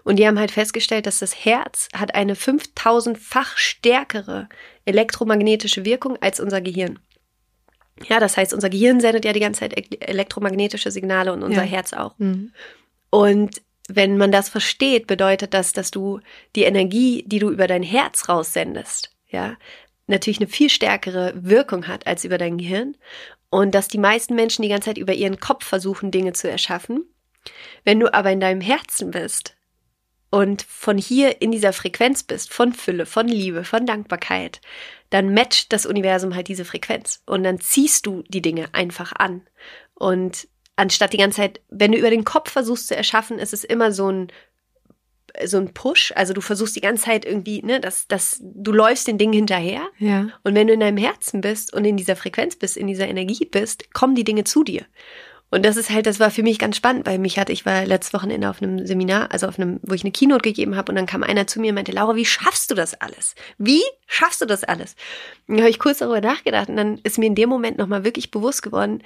Und 0.02 0.16
die 0.16 0.26
haben 0.26 0.38
halt 0.38 0.50
festgestellt, 0.50 1.06
dass 1.06 1.18
das 1.18 1.44
Herz 1.44 1.88
hat 1.94 2.14
eine 2.14 2.34
5000-fach 2.34 3.56
stärkere 3.58 4.48
elektromagnetische 4.84 5.84
Wirkung 5.84 6.16
als 6.20 6.40
unser 6.40 6.60
Gehirn. 6.60 6.98
Ja, 8.08 8.20
das 8.20 8.36
heißt, 8.36 8.54
unser 8.54 8.70
Gehirn 8.70 9.00
sendet 9.00 9.24
ja 9.24 9.32
die 9.32 9.40
ganze 9.40 9.60
Zeit 9.60 9.74
elektromagnetische 10.02 10.90
Signale 10.90 11.32
und 11.32 11.42
unser 11.42 11.64
ja. 11.64 11.70
Herz 11.70 11.92
auch. 11.92 12.18
Mhm. 12.18 12.52
Und 13.10 13.62
wenn 13.88 14.16
man 14.16 14.32
das 14.32 14.48
versteht, 14.48 15.06
bedeutet 15.06 15.54
das, 15.54 15.72
dass 15.72 15.90
du 15.90 16.20
die 16.56 16.62
Energie, 16.62 17.24
die 17.26 17.38
du 17.38 17.50
über 17.50 17.66
dein 17.66 17.82
Herz 17.82 18.28
raussendest, 18.28 19.10
ja, 19.28 19.56
natürlich 20.06 20.40
eine 20.40 20.48
viel 20.48 20.70
stärkere 20.70 21.32
Wirkung 21.34 21.88
hat 21.88 22.06
als 22.06 22.24
über 22.24 22.38
dein 22.38 22.58
Gehirn. 22.58 22.96
Und 23.50 23.74
dass 23.74 23.88
die 23.88 23.98
meisten 23.98 24.34
Menschen 24.34 24.62
die 24.62 24.68
ganze 24.68 24.86
Zeit 24.86 24.98
über 24.98 25.12
ihren 25.12 25.38
Kopf 25.38 25.64
versuchen, 25.64 26.10
Dinge 26.10 26.32
zu 26.32 26.50
erschaffen. 26.50 27.04
Wenn 27.84 28.00
du 28.00 28.12
aber 28.12 28.30
in 28.30 28.40
deinem 28.40 28.60
Herzen 28.60 29.10
bist 29.10 29.56
und 30.30 30.62
von 30.62 30.96
hier 30.96 31.42
in 31.42 31.50
dieser 31.50 31.72
Frequenz 31.72 32.22
bist, 32.22 32.52
von 32.52 32.72
Fülle, 32.72 33.04
von 33.04 33.28
Liebe, 33.28 33.64
von 33.64 33.84
Dankbarkeit, 33.84 34.60
dann 35.12 35.34
matcht 35.34 35.72
das 35.72 35.84
Universum 35.84 36.34
halt 36.34 36.48
diese 36.48 36.64
Frequenz 36.64 37.22
und 37.26 37.44
dann 37.44 37.60
ziehst 37.60 38.06
du 38.06 38.22
die 38.28 38.40
Dinge 38.40 38.70
einfach 38.72 39.12
an. 39.12 39.42
Und 39.94 40.48
anstatt 40.74 41.12
die 41.12 41.18
ganze 41.18 41.36
Zeit, 41.36 41.60
wenn 41.68 41.92
du 41.92 41.98
über 41.98 42.08
den 42.08 42.24
Kopf 42.24 42.50
versuchst 42.50 42.88
zu 42.88 42.96
erschaffen, 42.96 43.38
ist 43.38 43.52
es 43.52 43.62
immer 43.62 43.92
so 43.92 44.10
ein 44.10 44.32
so 45.46 45.56
ein 45.56 45.72
Push, 45.72 46.12
also 46.14 46.34
du 46.34 46.42
versuchst 46.42 46.76
die 46.76 46.82
ganze 46.82 47.04
Zeit 47.04 47.24
irgendwie, 47.24 47.62
ne, 47.62 47.80
dass, 47.80 48.06
dass 48.06 48.38
du 48.42 48.70
läufst 48.70 49.06
den 49.06 49.16
Dingen 49.16 49.32
hinterher. 49.32 49.88
Ja. 49.98 50.28
Und 50.44 50.54
wenn 50.54 50.66
du 50.66 50.74
in 50.74 50.80
deinem 50.80 50.98
Herzen 50.98 51.40
bist 51.40 51.72
und 51.72 51.86
in 51.86 51.96
dieser 51.96 52.16
Frequenz 52.16 52.56
bist, 52.56 52.76
in 52.76 52.86
dieser 52.86 53.08
Energie 53.08 53.46
bist, 53.46 53.94
kommen 53.94 54.14
die 54.14 54.24
Dinge 54.24 54.44
zu 54.44 54.62
dir. 54.62 54.84
Und 55.52 55.66
das 55.66 55.76
ist 55.76 55.90
halt, 55.90 56.06
das 56.06 56.18
war 56.18 56.30
für 56.30 56.42
mich 56.42 56.58
ganz 56.58 56.78
spannend, 56.78 57.04
weil 57.04 57.18
mich 57.18 57.38
hatte, 57.38 57.52
ich 57.52 57.66
war 57.66 57.84
letztes 57.84 58.14
Wochenende 58.14 58.48
auf 58.48 58.62
einem 58.62 58.86
Seminar, 58.86 59.30
also 59.32 59.46
auf 59.46 59.58
einem, 59.58 59.80
wo 59.82 59.92
ich 59.92 60.02
eine 60.02 60.10
Keynote 60.10 60.40
gegeben 60.40 60.76
habe 60.76 60.90
und 60.90 60.96
dann 60.96 61.04
kam 61.04 61.22
einer 61.22 61.46
zu 61.46 61.60
mir 61.60 61.68
und 61.68 61.74
meinte, 61.74 61.92
Laura, 61.92 62.16
wie 62.16 62.24
schaffst 62.24 62.70
du 62.70 62.74
das 62.74 62.94
alles? 62.94 63.34
Wie 63.58 63.82
schaffst 64.06 64.40
du 64.40 64.46
das 64.46 64.64
alles? 64.64 64.96
Und 65.46 65.56
dann 65.56 65.64
habe 65.64 65.70
ich 65.70 65.78
kurz 65.78 65.98
darüber 65.98 66.22
nachgedacht 66.22 66.70
und 66.70 66.76
dann 66.76 66.98
ist 67.02 67.18
mir 67.18 67.26
in 67.26 67.34
dem 67.34 67.50
Moment 67.50 67.76
nochmal 67.76 68.02
wirklich 68.02 68.30
bewusst 68.30 68.62
geworden, 68.62 69.02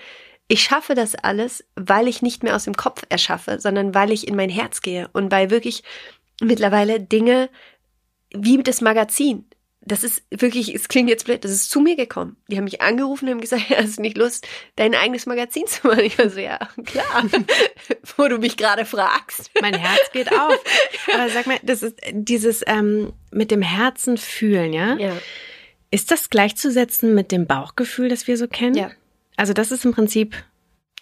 ich 0.47 0.63
schaffe 0.63 0.95
das 0.95 1.17
alles, 1.17 1.65
weil 1.75 2.07
ich 2.07 2.23
nicht 2.23 2.45
mehr 2.45 2.55
aus 2.55 2.63
dem 2.63 2.77
Kopf 2.77 3.03
erschaffe, 3.09 3.59
sondern 3.59 3.93
weil 3.93 4.13
ich 4.13 4.29
in 4.29 4.37
mein 4.37 4.49
Herz 4.49 4.83
gehe 4.83 5.11
und 5.13 5.33
weil 5.33 5.51
wirklich 5.51 5.83
mittlerweile 6.41 7.01
Dinge 7.01 7.51
wie 8.33 8.63
das 8.63 8.81
Magazin 8.81 9.46
das 9.87 10.03
ist 10.03 10.25
wirklich, 10.31 10.75
es 10.75 10.89
klingt 10.89 11.09
jetzt 11.09 11.27
blöd, 11.27 11.45
das 11.45 11.53
ist 11.53 11.71
zu 11.71 11.81
mir 11.81 11.95
gekommen. 11.95 12.37
Die 12.49 12.57
haben 12.57 12.65
mich 12.65 12.83
angerufen 12.83 13.27
und 13.27 13.31
haben 13.35 13.41
gesagt, 13.41 13.63
ja, 13.71 13.79
hast 13.79 13.99
du 13.99 14.03
nicht 14.03 14.19
Lust, 14.19 14.47
dein 14.75 14.95
eigenes 14.95 15.27
Magazin 15.27 15.67
zu 15.67 15.87
machen? 15.87 16.01
Ich 16.01 16.19
war 16.19 16.29
so, 16.29 16.41
ja, 16.41 16.59
klar, 16.85 17.25
wo 18.17 18.27
du 18.27 18.39
mich 18.39 18.57
gerade 18.57 18.85
fragst. 18.85 19.51
Mein 19.61 19.75
Herz 19.75 20.11
geht 20.13 20.33
auf. 20.33 20.59
Aber 21.15 21.29
sag 21.31 21.47
mal, 21.47 21.59
das 21.63 21.83
ist 21.83 21.99
dieses 22.11 22.63
ähm, 22.67 23.13
mit 23.31 23.51
dem 23.53 23.63
Herzen 23.63 24.19
fühlen, 24.19 24.73
ja? 24.73 24.97
Ja. 24.97 25.17
Ist 25.93 26.11
das 26.11 26.31
gleichzusetzen 26.31 27.15
mit 27.15 27.31
dem 27.31 27.47
Bauchgefühl, 27.47 28.09
das 28.09 28.27
wir 28.27 28.37
so 28.37 28.49
kennen? 28.49 28.77
Ja. 28.77 28.91
Also 29.37 29.53
das 29.53 29.71
ist 29.71 29.85
im 29.85 29.93
Prinzip 29.93 30.35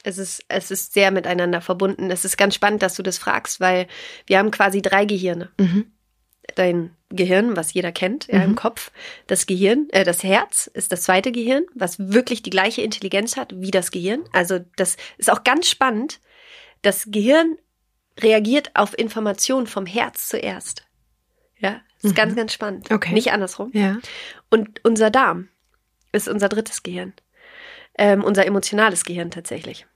es 0.07 0.19
ist, 0.19 0.45
es 0.49 0.71
ist 0.71 0.93
sehr 0.93 1.11
miteinander 1.11 1.63
verbunden. 1.63 2.11
Es 2.11 2.27
ist 2.27 2.37
ganz 2.37 2.55
spannend, 2.55 2.83
dass 2.83 2.95
du 2.95 3.03
das 3.03 3.17
fragst, 3.17 3.59
weil 3.61 3.87
wir 4.27 4.39
haben 4.39 4.51
quasi 4.51 4.83
drei 4.83 5.07
Gehirne. 5.07 5.51
Mhm 5.59 5.87
dein 6.55 6.91
Gehirn, 7.15 7.57
was 7.57 7.73
jeder 7.73 7.93
kennt, 7.93 8.27
ja, 8.29 8.39
mhm. 8.39 8.45
im 8.45 8.55
Kopf. 8.55 8.91
Das 9.27 9.47
Gehirn, 9.47 9.89
äh, 9.91 10.05
das 10.05 10.23
Herz 10.23 10.67
ist 10.73 10.93
das 10.93 11.03
zweite 11.03 11.33
Gehirn, 11.33 11.65
was 11.75 11.99
wirklich 11.99 12.43
die 12.43 12.51
gleiche 12.51 12.83
Intelligenz 12.83 13.37
hat 13.37 13.53
wie 13.57 13.71
das 13.71 13.91
Gehirn. 13.91 14.25
Also 14.33 14.61
das 14.77 14.97
ist 15.19 15.31
auch 15.31 15.45
ganz 15.45 15.69
spannend. 15.69 16.21
Das 16.83 17.07
Gehirn 17.09 17.57
reagiert 18.21 18.71
auf 18.75 18.97
Informationen 18.99 19.67
vom 19.67 19.87
Herz 19.87 20.29
zuerst. 20.29 20.87
Ja, 21.59 21.81
das 21.97 22.05
ist 22.05 22.11
mhm. 22.11 22.15
ganz, 22.15 22.37
ganz 22.37 22.53
spannend. 22.53 22.91
Okay. 22.91 23.15
Nicht 23.15 23.33
andersrum. 23.33 23.71
Ja. 23.73 23.99
Und 24.51 24.85
unser 24.85 25.11
Darm 25.11 25.49
ist 26.13 26.29
unser 26.29 26.49
drittes 26.49 26.83
Gehirn. 26.83 27.13
Ähm, 27.97 28.25
unser 28.25 28.45
emotionales 28.45 29.05
Gehirn 29.05 29.31
tatsächlich. 29.31 29.87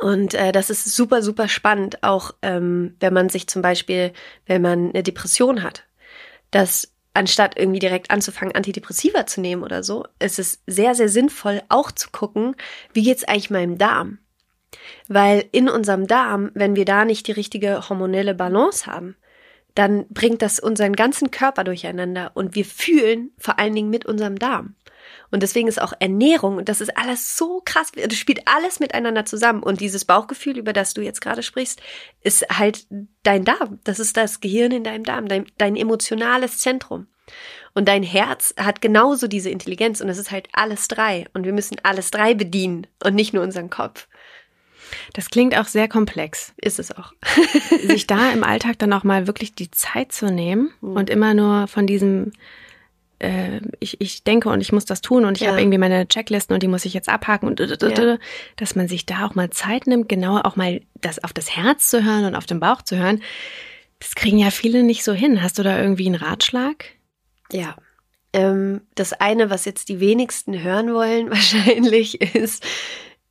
Und 0.00 0.34
äh, 0.34 0.52
das 0.52 0.70
ist 0.70 0.84
super, 0.84 1.22
super 1.22 1.48
spannend, 1.48 2.02
auch 2.02 2.32
ähm, 2.42 2.96
wenn 3.00 3.14
man 3.14 3.28
sich 3.30 3.46
zum 3.46 3.62
Beispiel, 3.62 4.12
wenn 4.46 4.60
man 4.60 4.90
eine 4.90 5.02
Depression 5.02 5.62
hat, 5.62 5.84
dass 6.50 6.92
anstatt 7.14 7.58
irgendwie 7.58 7.80
direkt 7.80 8.10
anzufangen, 8.10 8.54
Antidepressiva 8.54 9.26
zu 9.26 9.40
nehmen 9.40 9.62
oder 9.62 9.82
so, 9.82 10.04
ist 10.20 10.38
es 10.38 10.62
sehr, 10.66 10.94
sehr 10.94 11.08
sinnvoll, 11.08 11.62
auch 11.68 11.90
zu 11.90 12.10
gucken, 12.10 12.54
wie 12.92 13.02
geht's 13.02 13.24
eigentlich 13.24 13.50
meinem 13.50 13.76
Darm? 13.76 14.18
Weil 15.08 15.46
in 15.50 15.68
unserem 15.68 16.06
Darm, 16.06 16.50
wenn 16.54 16.76
wir 16.76 16.84
da 16.84 17.04
nicht 17.04 17.26
die 17.26 17.32
richtige 17.32 17.88
hormonelle 17.88 18.34
Balance 18.34 18.86
haben, 18.86 19.16
dann 19.74 20.06
bringt 20.08 20.42
das 20.42 20.58
unseren 20.58 20.94
ganzen 20.94 21.30
Körper 21.30 21.64
durcheinander 21.64 22.32
und 22.34 22.54
wir 22.54 22.64
fühlen 22.64 23.30
vor 23.38 23.58
allen 23.58 23.74
Dingen 23.74 23.90
mit 23.90 24.06
unserem 24.06 24.38
Darm. 24.38 24.74
Und 25.30 25.42
deswegen 25.42 25.68
ist 25.68 25.80
auch 25.80 25.92
Ernährung, 25.98 26.56
und 26.56 26.68
das 26.68 26.80
ist 26.80 26.96
alles 26.96 27.36
so 27.36 27.60
krass, 27.64 27.92
das 27.94 28.16
spielt 28.16 28.46
alles 28.46 28.80
miteinander 28.80 29.24
zusammen. 29.24 29.62
Und 29.62 29.80
dieses 29.80 30.04
Bauchgefühl, 30.04 30.56
über 30.56 30.72
das 30.72 30.94
du 30.94 31.02
jetzt 31.02 31.20
gerade 31.20 31.42
sprichst, 31.42 31.80
ist 32.22 32.46
halt 32.48 32.86
dein 33.22 33.44
Darm. 33.44 33.78
Das 33.84 33.98
ist 33.98 34.16
das 34.16 34.40
Gehirn 34.40 34.72
in 34.72 34.84
deinem 34.84 35.04
Darm, 35.04 35.28
dein, 35.28 35.46
dein 35.58 35.76
emotionales 35.76 36.58
Zentrum. 36.58 37.06
Und 37.74 37.86
dein 37.88 38.02
Herz 38.02 38.54
hat 38.58 38.80
genauso 38.80 39.28
diese 39.28 39.50
Intelligenz 39.50 40.00
und 40.00 40.08
es 40.08 40.18
ist 40.18 40.30
halt 40.30 40.48
alles 40.52 40.88
drei. 40.88 41.26
Und 41.34 41.44
wir 41.44 41.52
müssen 41.52 41.76
alles 41.82 42.10
drei 42.10 42.34
bedienen 42.34 42.86
und 43.04 43.14
nicht 43.14 43.34
nur 43.34 43.42
unseren 43.42 43.70
Kopf. 43.70 44.08
Das 45.12 45.30
klingt 45.30 45.56
auch 45.56 45.66
sehr 45.66 45.88
komplex. 45.88 46.54
Ist 46.56 46.78
es 46.78 46.92
auch. 46.92 47.12
Sich 47.84 48.06
da 48.06 48.30
im 48.32 48.42
Alltag 48.42 48.78
dann 48.78 48.92
auch 48.92 49.04
mal 49.04 49.26
wirklich 49.26 49.54
die 49.54 49.70
Zeit 49.70 50.12
zu 50.12 50.32
nehmen 50.32 50.72
mhm. 50.80 50.96
und 50.96 51.10
immer 51.10 51.34
nur 51.34 51.68
von 51.68 51.86
diesem 51.86 52.32
äh, 53.18 53.60
ich, 53.80 54.00
ich 54.00 54.24
denke 54.24 54.48
und 54.48 54.60
ich 54.60 54.72
muss 54.72 54.84
das 54.84 55.00
tun 55.00 55.24
und 55.24 55.36
ich 55.36 55.42
ja. 55.42 55.50
habe 55.50 55.60
irgendwie 55.60 55.78
meine 55.78 56.06
Checklisten 56.06 56.54
und 56.54 56.62
die 56.62 56.68
muss 56.68 56.84
ich 56.84 56.94
jetzt 56.94 57.08
abhaken 57.08 57.48
und 57.48 57.60
ja. 57.60 58.18
dass 58.56 58.76
man 58.76 58.88
sich 58.88 59.06
da 59.06 59.26
auch 59.26 59.34
mal 59.34 59.50
Zeit 59.50 59.86
nimmt, 59.86 60.08
genau 60.08 60.38
auch 60.38 60.56
mal 60.56 60.80
das 61.00 61.22
auf 61.22 61.32
das 61.32 61.56
Herz 61.56 61.90
zu 61.90 62.04
hören 62.04 62.24
und 62.24 62.34
auf 62.34 62.46
den 62.46 62.60
Bauch 62.60 62.82
zu 62.82 62.96
hören. 62.96 63.22
Das 63.98 64.14
kriegen 64.14 64.38
ja 64.38 64.50
viele 64.50 64.82
nicht 64.82 65.04
so 65.04 65.12
hin. 65.12 65.42
Hast 65.42 65.58
du 65.58 65.62
da 65.62 65.80
irgendwie 65.80 66.06
einen 66.06 66.14
Ratschlag? 66.14 66.84
Ja. 67.50 67.76
Ähm, 68.32 68.82
das 68.94 69.12
eine, 69.12 69.50
was 69.50 69.64
jetzt 69.64 69.88
die 69.88 70.00
wenigsten 70.00 70.62
hören 70.62 70.92
wollen, 70.92 71.30
wahrscheinlich 71.30 72.20
ist, 72.20 72.64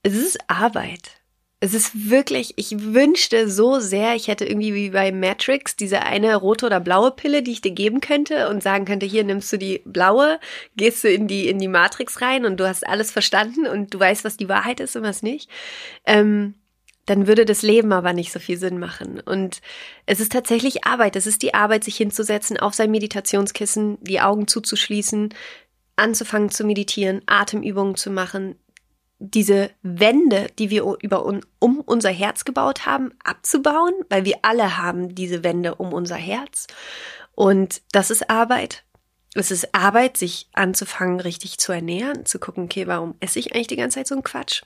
es 0.04 0.15
ist 0.15 0.38
Arbeit. 0.47 1.12
Es 1.60 1.74
ist 1.74 2.10
wirklich, 2.12 2.54
ich 2.58 2.93
wünschte 2.93 3.50
so 3.50 3.80
sehr, 3.80 4.13
ich 4.15 4.28
hätte 4.28 4.46
irgendwie 4.46 4.76
wie 4.76 4.91
bei 4.91 5.12
Matrix 5.12 5.76
diese 5.76 6.04
eine 6.04 6.36
rote 6.36 6.67
oder 6.67 6.80
blaue 6.80 7.10
Pille, 7.10 7.41
die 7.41 7.54
ich 7.54 7.62
dir 7.62 7.72
geben 7.72 8.00
könnte 8.00 8.50
und 8.50 8.62
sagen 8.62 8.86
könnte, 8.86 9.08
hier 9.08 9.24
nimmst 9.24 9.52
du 9.52 9.58
die 9.58 9.82
blaue, 9.84 10.39
gehst 10.76 11.04
du 11.04 11.12
in 11.12 11.28
die, 11.28 11.48
in 11.50 11.58
die 11.58 11.67
Matrix 11.67 12.22
rein 12.22 12.46
und 12.46 12.60
du 12.60 12.67
hast 12.67 12.88
alles 12.88 13.12
verstanden 13.12 13.65
und 13.65 13.91
du 13.91 14.00
weißt, 14.00 14.24
was 14.24 14.38
die 14.38 14.50
Wahrheit 14.50 14.80
ist 14.80 14.96
und 14.96 15.02
was 15.02 15.24
nicht. 15.24 15.50
Ähm, 16.06 16.54
dann 17.08 17.26
würde 17.26 17.46
das 17.46 17.63
Leben 17.63 17.91
aber 17.91 18.13
nicht 18.13 18.32
so 18.32 18.39
viel 18.39 18.58
Sinn 18.58 18.78
machen. 18.78 19.20
Und 19.20 19.62
es 20.06 20.20
ist 20.20 20.34
tatsächlich 20.34 20.86
Arbeit. 20.86 21.15
Es 21.15 21.26
ist 21.26 21.41
die 21.41 21.56
Arbeit, 21.56 21.86
sich 21.86 21.96
hinzusetzen, 21.96 22.58
auf 22.58 22.76
sein 22.76 22.91
Meditationskissen, 22.91 23.98
die 24.02 24.20
Augen 24.20 24.48
zuzuschließen, 24.48 25.34
anzufangen 25.96 26.52
zu 26.52 26.65
meditieren, 26.65 27.22
Atemübungen 27.26 27.96
zu 27.96 28.12
machen, 28.12 28.56
diese 29.19 29.71
Wände, 29.82 30.47
die 30.60 30.69
wir 30.69 30.84
über 31.01 31.25
um 31.25 31.80
unser 31.82 32.10
Herz 32.10 32.45
gebaut 32.45 32.86
haben, 32.86 33.12
abzubauen, 33.23 33.93
weil 34.10 34.25
wir 34.25 34.39
alle 34.43 34.77
haben 34.77 35.15
diese 35.15 35.43
Wände 35.43 35.75
um 35.75 35.93
unser 35.93 36.15
Herz. 36.15 36.67
Und 37.34 37.82
das 37.91 38.12
ist 38.12 38.30
Arbeit. 38.30 38.84
Es 39.34 39.51
ist 39.51 39.73
Arbeit, 39.73 40.17
sich 40.17 40.47
anzufangen, 40.53 41.19
richtig 41.19 41.58
zu 41.58 41.71
ernähren, 41.71 42.25
zu 42.25 42.39
gucken, 42.39 42.65
okay, 42.65 42.88
warum 42.88 43.15
esse 43.19 43.39
ich 43.39 43.53
eigentlich 43.53 43.67
die 43.67 43.75
ganze 43.75 43.99
Zeit 43.99 44.08
so 44.08 44.15
einen 44.15 44.23
Quatsch? 44.23 44.63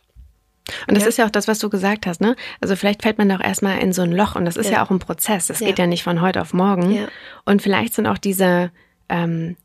Und 0.88 0.96
das 0.96 1.04
ja. 1.04 1.10
ist 1.10 1.18
ja 1.18 1.26
auch 1.26 1.32
das, 1.32 1.48
was 1.48 1.60
du 1.60 1.70
gesagt 1.70 2.06
hast, 2.06 2.22
ne? 2.22 2.36
Also 2.62 2.76
vielleicht 2.76 3.02
fällt 3.02 3.18
man 3.18 3.28
doch 3.28 3.42
erstmal 3.42 3.80
in 3.80 3.94
so 3.94 4.04
ein 4.04 4.12
Loch 4.12 4.36
und 4.36 4.46
das 4.46 4.58
ist 4.58 4.68
ja, 4.68 4.74
ja 4.74 4.86
auch 4.86 4.92
ein 4.92 5.00
Prozess. 5.00 5.48
Das 5.48 5.60
ja. 5.60 5.68
geht 5.68 5.80
ja 5.80 5.88
nicht 5.88 6.04
von 6.04 6.22
heute 6.22 6.42
auf 6.42 6.54
morgen. 6.54 7.08
Und 7.46 7.62
vielleicht 7.62 7.96
sind 7.96 8.08
auch 8.08 8.18
diese 8.18 8.72
ähm, 9.10 9.58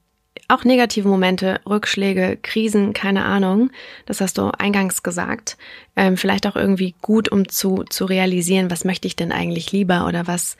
auch 0.48 0.64
negative 0.64 1.08
Momente, 1.08 1.60
Rückschläge, 1.66 2.38
Krisen, 2.40 2.92
keine 2.92 3.24
Ahnung. 3.24 3.70
Das 4.06 4.20
hast 4.20 4.38
du 4.38 4.50
eingangs 4.58 5.02
gesagt. 5.02 5.56
Ähm, 5.96 6.16
vielleicht 6.16 6.46
auch 6.46 6.56
irgendwie 6.56 6.94
gut, 7.02 7.30
um 7.30 7.48
zu, 7.48 7.84
zu 7.88 8.04
realisieren, 8.04 8.70
was 8.70 8.84
möchte 8.84 9.08
ich 9.08 9.16
denn 9.16 9.32
eigentlich 9.32 9.72
lieber 9.72 10.06
oder 10.06 10.26
was, 10.26 10.56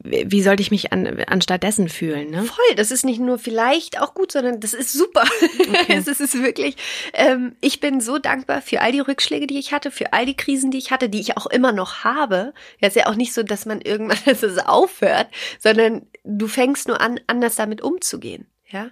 wie 0.00 0.42
sollte 0.42 0.62
ich 0.62 0.70
mich 0.70 0.92
an, 0.92 1.22
anstatt 1.26 1.62
dessen 1.62 1.88
fühlen? 1.88 2.30
Ne? 2.30 2.44
Voll, 2.44 2.74
das 2.76 2.90
ist 2.90 3.04
nicht 3.04 3.18
nur 3.18 3.38
vielleicht 3.38 4.00
auch 4.00 4.14
gut, 4.14 4.30
sondern 4.30 4.60
das 4.60 4.74
ist 4.74 4.92
super. 4.92 5.24
Okay. 5.58 5.96
es 6.06 6.06
ist 6.06 6.40
wirklich, 6.42 6.76
ähm, 7.14 7.56
ich 7.60 7.80
bin 7.80 8.00
so 8.00 8.18
dankbar 8.18 8.62
für 8.62 8.80
all 8.80 8.92
die 8.92 9.00
Rückschläge, 9.00 9.46
die 9.46 9.58
ich 9.58 9.72
hatte, 9.72 9.90
für 9.90 10.12
all 10.12 10.24
die 10.24 10.36
Krisen, 10.36 10.70
die 10.70 10.78
ich 10.78 10.90
hatte, 10.92 11.08
die 11.08 11.20
ich 11.20 11.36
auch 11.36 11.46
immer 11.46 11.72
noch 11.72 12.04
habe. 12.04 12.52
Ja, 12.80 12.88
ist 12.88 12.96
ja 12.96 13.06
auch 13.06 13.16
nicht 13.16 13.34
so, 13.34 13.42
dass 13.42 13.66
man 13.66 13.80
irgendwann 13.80 14.18
dass 14.24 14.42
es 14.42 14.58
aufhört, 14.58 15.28
sondern 15.58 16.06
du 16.24 16.46
fängst 16.46 16.88
nur 16.88 17.00
an, 17.00 17.18
anders 17.26 17.56
damit 17.56 17.80
umzugehen. 17.80 18.46
Ja, 18.70 18.90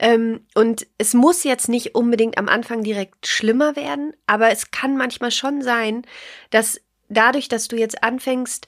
ähm, 0.00 0.44
und 0.54 0.86
es 0.98 1.14
muss 1.14 1.44
jetzt 1.44 1.68
nicht 1.68 1.94
unbedingt 1.94 2.38
am 2.38 2.48
Anfang 2.48 2.82
direkt 2.82 3.28
schlimmer 3.28 3.76
werden, 3.76 4.14
aber 4.26 4.50
es 4.50 4.72
kann 4.72 4.96
manchmal 4.96 5.30
schon 5.30 5.62
sein, 5.62 6.04
dass 6.50 6.80
dadurch, 7.08 7.46
dass 7.46 7.68
du 7.68 7.76
jetzt 7.76 8.02
anfängst, 8.02 8.66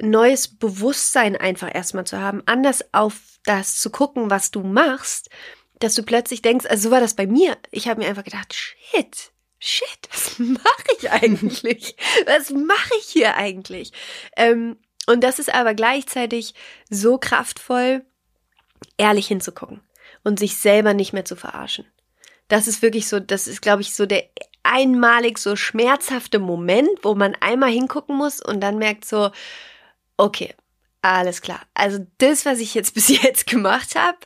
neues 0.00 0.46
Bewusstsein 0.46 1.34
einfach 1.34 1.74
erstmal 1.74 2.06
zu 2.06 2.20
haben, 2.20 2.44
anders 2.46 2.84
auf 2.92 3.16
das 3.44 3.80
zu 3.80 3.90
gucken, 3.90 4.30
was 4.30 4.52
du 4.52 4.60
machst, 4.60 5.30
dass 5.80 5.96
du 5.96 6.04
plötzlich 6.04 6.42
denkst, 6.42 6.66
also 6.66 6.88
so 6.88 6.90
war 6.92 7.00
das 7.00 7.14
bei 7.14 7.26
mir. 7.26 7.56
Ich 7.72 7.88
habe 7.88 8.00
mir 8.00 8.08
einfach 8.08 8.24
gedacht, 8.24 8.54
shit, 8.54 9.32
shit, 9.58 10.08
was 10.12 10.38
mache 10.38 10.96
ich 10.96 11.10
eigentlich? 11.10 11.96
Was 12.26 12.50
mache 12.50 12.94
ich 13.00 13.06
hier 13.06 13.34
eigentlich? 13.34 13.92
Ähm, 14.36 14.76
und 15.08 15.24
das 15.24 15.40
ist 15.40 15.52
aber 15.52 15.74
gleichzeitig 15.74 16.54
so 16.88 17.18
kraftvoll, 17.18 18.04
ehrlich 18.96 19.26
hinzugucken 19.26 19.80
und 20.24 20.38
sich 20.38 20.56
selber 20.56 20.94
nicht 20.94 21.12
mehr 21.12 21.24
zu 21.24 21.36
verarschen. 21.36 21.86
Das 22.48 22.66
ist 22.66 22.82
wirklich 22.82 23.08
so, 23.08 23.20
das 23.20 23.46
ist, 23.46 23.60
glaube 23.60 23.82
ich, 23.82 23.94
so 23.94 24.06
der 24.06 24.24
einmalig 24.62 25.38
so 25.38 25.56
schmerzhafte 25.56 26.38
Moment, 26.38 26.90
wo 27.02 27.14
man 27.14 27.34
einmal 27.40 27.70
hingucken 27.70 28.16
muss 28.16 28.40
und 28.40 28.60
dann 28.60 28.78
merkt 28.78 29.04
so, 29.04 29.30
okay, 30.16 30.54
alles 31.02 31.40
klar. 31.40 31.60
Also 31.74 32.06
das, 32.18 32.44
was 32.44 32.58
ich 32.58 32.74
jetzt 32.74 32.94
bis 32.94 33.08
jetzt 33.08 33.46
gemacht 33.46 33.94
habe, 33.94 34.18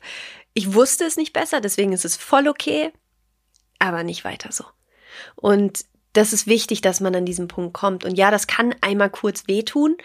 ich 0.55 0.75
wusste 0.75 1.05
es 1.05 1.17
nicht 1.17 1.33
besser, 1.33 1.61
deswegen 1.61 1.93
ist 1.93 2.05
es 2.05 2.17
voll 2.17 2.49
okay, 2.49 2.93
aber 3.79 4.03
nicht 4.03 4.25
weiter 4.25 4.53
so. 4.53 4.65
Und 5.37 5.85
das 6.13 6.33
ist 6.33 6.47
wichtig, 6.47 6.83
dass 6.83 7.01
man 7.01 7.15
an 7.15 7.25
diesen 7.25 7.49
Punkt 7.49 7.73
kommt. 7.73 8.05
Und 8.05 8.17
ja, 8.17 8.31
das 8.31 8.47
kann 8.47 8.75
einmal 8.83 9.11
kurz 9.11 9.49
wehtun, 9.49 9.97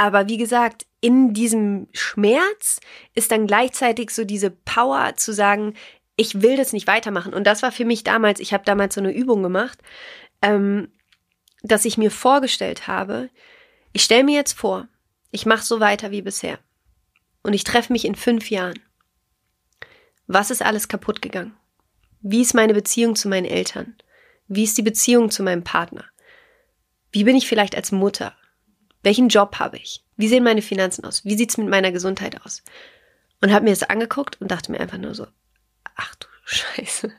aber 0.00 0.28
wie 0.28 0.38
gesagt, 0.38 0.86
in 1.02 1.34
diesem 1.34 1.86
Schmerz 1.92 2.80
ist 3.14 3.30
dann 3.30 3.46
gleichzeitig 3.46 4.08
so 4.12 4.24
diese 4.24 4.50
Power 4.50 5.14
zu 5.16 5.34
sagen, 5.34 5.74
ich 6.16 6.40
will 6.40 6.56
das 6.56 6.72
nicht 6.72 6.86
weitermachen. 6.86 7.34
Und 7.34 7.46
das 7.46 7.62
war 7.62 7.70
für 7.70 7.84
mich 7.84 8.02
damals, 8.02 8.40
ich 8.40 8.54
habe 8.54 8.64
damals 8.64 8.94
so 8.94 9.02
eine 9.02 9.12
Übung 9.12 9.42
gemacht, 9.42 9.78
ähm, 10.40 10.88
dass 11.62 11.84
ich 11.84 11.98
mir 11.98 12.10
vorgestellt 12.10 12.86
habe, 12.86 13.28
ich 13.92 14.02
stelle 14.02 14.24
mir 14.24 14.36
jetzt 14.36 14.54
vor, 14.54 14.88
ich 15.32 15.44
mache 15.44 15.66
so 15.66 15.80
weiter 15.80 16.10
wie 16.10 16.22
bisher. 16.22 16.58
Und 17.42 17.52
ich 17.52 17.64
treffe 17.64 17.92
mich 17.92 18.06
in 18.06 18.14
fünf 18.14 18.48
Jahren. 18.48 18.78
Was 20.26 20.50
ist 20.50 20.62
alles 20.62 20.88
kaputt 20.88 21.20
gegangen? 21.20 21.54
Wie 22.22 22.40
ist 22.40 22.54
meine 22.54 22.72
Beziehung 22.72 23.16
zu 23.16 23.28
meinen 23.28 23.44
Eltern? 23.44 23.96
Wie 24.48 24.64
ist 24.64 24.78
die 24.78 24.82
Beziehung 24.82 25.30
zu 25.30 25.42
meinem 25.42 25.62
Partner? 25.62 26.06
Wie 27.12 27.24
bin 27.24 27.36
ich 27.36 27.46
vielleicht 27.46 27.76
als 27.76 27.92
Mutter? 27.92 28.34
Welchen 29.02 29.28
Job 29.28 29.58
habe 29.58 29.78
ich? 29.78 30.04
Wie 30.16 30.28
sehen 30.28 30.44
meine 30.44 30.62
Finanzen 30.62 31.04
aus? 31.04 31.24
Wie 31.24 31.36
sieht's 31.36 31.56
mit 31.56 31.68
meiner 31.68 31.92
Gesundheit 31.92 32.44
aus? 32.44 32.62
Und 33.40 33.52
habe 33.52 33.64
mir 33.64 33.70
das 33.70 33.84
angeguckt 33.84 34.40
und 34.40 34.50
dachte 34.50 34.70
mir 34.70 34.80
einfach 34.80 34.98
nur 34.98 35.14
so, 35.14 35.26
ach 35.96 36.14
du 36.16 36.26
Scheiße. 36.44 37.12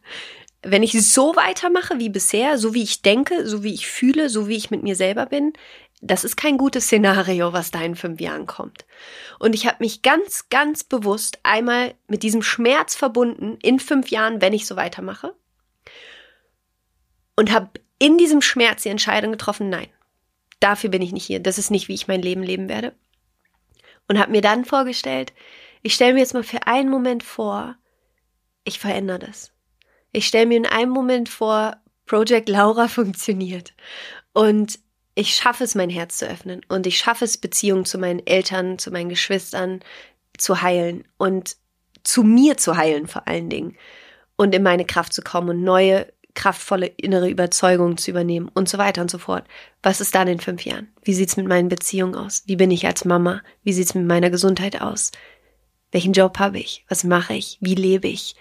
Wenn 0.64 0.84
ich 0.84 0.92
so 1.12 1.36
weitermache 1.36 1.98
wie 1.98 2.10
bisher, 2.10 2.60
so 2.60 2.76
wie 2.76 2.84
ich 2.84 3.02
denke, 3.02 3.48
so 3.48 3.64
wie 3.64 3.74
ich 3.74 3.88
fühle, 3.88 4.30
so 4.30 4.48
wie 4.48 4.58
ich 4.58 4.70
mit 4.70 4.84
mir 4.84 4.96
selber 4.96 5.26
bin, 5.26 5.54
das 6.02 6.24
ist 6.24 6.36
kein 6.36 6.58
gutes 6.58 6.86
Szenario, 6.86 7.54
was 7.54 7.72
da 7.72 7.82
in 7.82 7.96
fünf 7.96 8.20
Jahren 8.20 8.48
kommt. 8.48 8.86
Und 9.40 9.54
ich 9.54 9.68
habe 9.68 9.78
mich 9.80 10.02
ganz, 10.02 10.50
ganz 10.50 10.84
bewusst 10.84 11.40
einmal 11.44 11.94
mit 12.08 12.24
diesem 12.24 12.42
Schmerz 12.42 12.96
verbunden 12.96 13.58
in 13.62 13.80
fünf 13.80 14.10
Jahren, 14.10 14.42
wenn 14.42 14.54
ich 14.54 14.66
so 14.68 14.76
weitermache. 14.76 15.36
Und 17.36 17.52
habe 17.52 17.70
in 17.98 18.18
diesem 18.18 18.42
Schmerz 18.42 18.84
die 18.84 18.90
Entscheidung 18.90 19.32
getroffen, 19.32 19.70
nein, 19.70 19.88
dafür 20.62 20.90
bin 20.90 21.02
ich 21.02 21.12
nicht 21.12 21.26
hier. 21.26 21.42
Das 21.42 21.58
ist 21.58 21.72
nicht, 21.72 21.90
wie 21.90 21.94
ich 21.94 22.08
mein 22.08 22.22
Leben 22.22 22.44
leben 22.44 22.70
werde. 22.70 22.94
Und 24.08 24.18
habe 24.18 24.32
mir 24.32 24.42
dann 24.42 24.66
vorgestellt, 24.66 25.34
ich 25.82 25.94
stelle 25.94 26.14
mir 26.14 26.20
jetzt 26.20 26.34
mal 26.34 26.44
für 26.44 26.68
einen 26.68 26.90
Moment 26.90 27.24
vor, 27.24 27.76
ich 28.64 28.80
verändere 28.80 29.20
das. 29.20 29.52
Ich 30.12 30.28
stelle 30.28 30.46
mir 30.46 30.58
in 30.58 30.66
einem 30.66 30.92
Moment 30.92 31.30
vor, 31.30 31.78
Project 32.06 32.50
Laura 32.50 32.88
funktioniert. 32.90 33.74
Und 34.34 34.80
ich 35.16 35.36
schaffe 35.36 35.64
es, 35.64 35.76
mein 35.76 35.90
Herz 35.90 36.18
zu 36.18 36.28
öffnen 36.28 36.62
und 36.70 36.88
ich 36.88 36.98
schaffe 36.98 37.26
es, 37.26 37.38
Beziehungen 37.38 37.86
zu 37.86 37.98
meinen 37.98 38.26
Eltern, 38.26 38.80
zu 38.80 38.92
meinen 38.92 39.10
Geschwistern 39.10 39.82
zu 40.38 40.62
heilen 40.62 41.06
und 41.18 41.58
zu 42.04 42.24
mir 42.24 42.58
zu 42.58 42.78
heilen 42.78 43.08
vor 43.08 43.28
allen 43.28 43.50
Dingen 43.50 43.78
und 44.38 44.56
in 44.56 44.64
meine 44.64 44.86
Kraft 44.86 45.14
zu 45.14 45.22
kommen 45.22 45.50
und 45.50 45.64
neue 45.64 46.08
kraftvolle 46.34 46.88
innere 46.88 47.30
Überzeugungen 47.30 47.98
zu 47.98 48.12
übernehmen 48.12 48.50
und 48.54 48.70
so 48.70 48.78
weiter 48.78 49.02
und 49.02 49.12
so 49.12 49.18
fort. 49.18 49.46
Was 49.84 50.02
ist 50.02 50.16
dann 50.16 50.28
in 50.28 50.40
fünf 50.40 50.66
Jahren? 50.66 50.92
Wie 51.04 51.14
sieht's 51.14 51.38
mit 51.38 51.48
meinen 51.48 51.70
Beziehungen 51.70 52.16
aus? 52.16 52.44
Wie 52.46 52.56
bin 52.56 52.72
ich 52.72 52.86
als 52.86 53.06
Mama? 53.06 53.42
Wie 53.64 53.74
sieht's 53.74 53.96
mit 53.96 54.06
meiner 54.06 54.30
Gesundheit 54.30 54.82
aus? 54.82 55.12
Welchen 55.92 56.14
Job 56.14 56.40
habe 56.40 56.60
ich? 56.60 56.86
Was 56.90 57.04
mache 57.04 57.34
ich? 57.34 57.58
Wie 57.62 57.76
lebe 57.76 58.08
ich? 58.08 58.36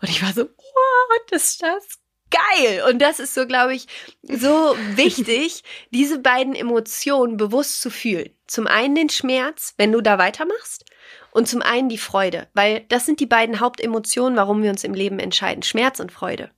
Und 0.00 0.08
ich 0.10 0.22
war 0.22 0.32
so, 0.32 0.42
what 0.42 1.32
ist 1.32 1.62
das 1.62 1.98
geil. 2.34 2.82
Und 2.88 3.00
das 3.00 3.20
ist 3.20 3.34
so, 3.34 3.46
glaube 3.46 3.74
ich, 3.74 3.86
so 4.22 4.76
wichtig, 4.96 5.62
diese 5.90 6.18
beiden 6.18 6.54
Emotionen 6.54 7.36
bewusst 7.36 7.80
zu 7.80 7.90
fühlen. 7.90 8.30
Zum 8.46 8.66
einen 8.66 8.94
den 8.94 9.08
Schmerz, 9.08 9.74
wenn 9.76 9.92
du 9.92 10.00
da 10.00 10.18
weitermachst, 10.18 10.84
und 11.32 11.48
zum 11.48 11.62
einen 11.62 11.88
die 11.88 11.98
Freude, 11.98 12.48
weil 12.54 12.84
das 12.88 13.06
sind 13.06 13.18
die 13.18 13.26
beiden 13.26 13.58
Hauptemotionen, 13.58 14.36
warum 14.36 14.62
wir 14.62 14.70
uns 14.70 14.84
im 14.84 14.94
Leben 14.94 15.18
entscheiden. 15.18 15.64
Schmerz 15.64 15.98
und 15.98 16.12
Freude. 16.12 16.50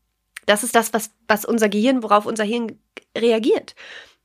Das 0.46 0.62
ist 0.62 0.74
das, 0.74 0.92
was, 0.92 1.10
was 1.28 1.44
unser 1.44 1.68
Gehirn, 1.68 2.02
worauf 2.02 2.26
unser 2.26 2.44
Hirn 2.44 2.78
reagiert. 3.16 3.74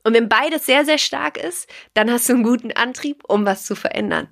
Und 0.04 0.14
wenn 0.14 0.30
beides 0.30 0.66
sehr, 0.66 0.86
sehr 0.86 0.98
stark 0.98 1.38
ist, 1.38 1.70
dann 1.94 2.12
hast 2.12 2.28
du 2.28 2.34
einen 2.34 2.44
guten 2.44 2.72
Antrieb, 2.72 3.24
um 3.28 3.46
was 3.46 3.66
zu 3.66 3.76
verändern. 3.76 4.30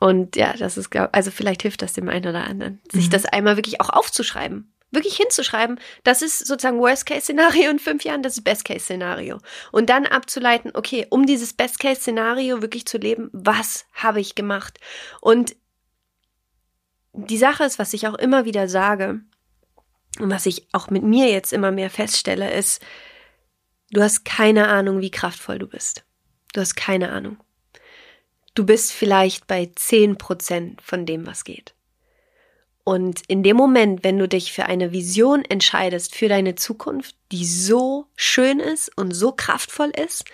Und 0.00 0.34
ja, 0.34 0.54
das 0.54 0.76
ist, 0.76 0.94
also 0.96 1.30
vielleicht 1.30 1.62
hilft 1.62 1.82
das 1.82 1.92
dem 1.92 2.08
einen 2.08 2.28
oder 2.28 2.44
anderen, 2.44 2.80
sich 2.90 3.06
mhm. 3.06 3.10
das 3.10 3.26
einmal 3.26 3.56
wirklich 3.56 3.80
auch 3.80 3.90
aufzuschreiben 3.90 4.72
wirklich 4.90 5.16
hinzuschreiben, 5.16 5.78
das 6.04 6.22
ist 6.22 6.46
sozusagen 6.46 6.80
Worst-Case-Szenario 6.80 7.70
in 7.70 7.78
fünf 7.78 8.04
Jahren, 8.04 8.22
das 8.22 8.36
ist 8.36 8.44
Best-Case-Szenario. 8.44 9.38
Und 9.72 9.88
dann 9.88 10.06
abzuleiten, 10.06 10.72
okay, 10.74 11.06
um 11.10 11.26
dieses 11.26 11.52
Best-Case-Szenario 11.52 12.62
wirklich 12.62 12.86
zu 12.86 12.98
leben, 12.98 13.30
was 13.32 13.86
habe 13.94 14.20
ich 14.20 14.34
gemacht? 14.34 14.78
Und 15.20 15.56
die 17.12 17.38
Sache 17.38 17.64
ist, 17.64 17.78
was 17.78 17.92
ich 17.92 18.06
auch 18.08 18.14
immer 18.14 18.44
wieder 18.44 18.68
sage 18.68 19.20
und 20.18 20.30
was 20.30 20.46
ich 20.46 20.66
auch 20.72 20.90
mit 20.90 21.02
mir 21.02 21.30
jetzt 21.30 21.52
immer 21.52 21.70
mehr 21.70 21.90
feststelle, 21.90 22.52
ist, 22.52 22.82
du 23.90 24.02
hast 24.02 24.24
keine 24.24 24.68
Ahnung, 24.68 25.00
wie 25.00 25.10
kraftvoll 25.10 25.58
du 25.58 25.66
bist. 25.66 26.04
Du 26.52 26.60
hast 26.60 26.74
keine 26.74 27.10
Ahnung. 27.10 27.36
Du 28.54 28.66
bist 28.66 28.92
vielleicht 28.92 29.46
bei 29.46 29.70
zehn 29.76 30.18
Prozent 30.18 30.82
von 30.82 31.06
dem, 31.06 31.26
was 31.26 31.44
geht. 31.44 31.74
Und 32.82 33.22
in 33.28 33.42
dem 33.42 33.56
Moment, 33.56 34.02
wenn 34.02 34.18
du 34.18 34.26
dich 34.26 34.52
für 34.52 34.66
eine 34.66 34.90
Vision 34.90 35.44
entscheidest 35.44 36.14
für 36.14 36.28
deine 36.28 36.56
Zukunft, 36.56 37.14
die 37.30 37.46
so 37.46 38.06
schön 38.16 38.58
ist 38.58 38.96
und 38.96 39.12
so 39.12 39.32
kraftvoll 39.32 39.90
ist, 39.90 40.24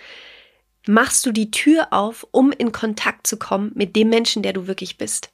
machst 0.87 1.25
du 1.25 1.31
die 1.31 1.51
Tür 1.51 1.89
auf, 1.91 2.25
um 2.31 2.51
in 2.51 2.71
Kontakt 2.71 3.27
zu 3.27 3.37
kommen 3.37 3.71
mit 3.75 3.95
dem 3.95 4.09
Menschen, 4.09 4.41
der 4.41 4.53
du 4.53 4.65
wirklich 4.65 4.97
bist. 4.97 5.29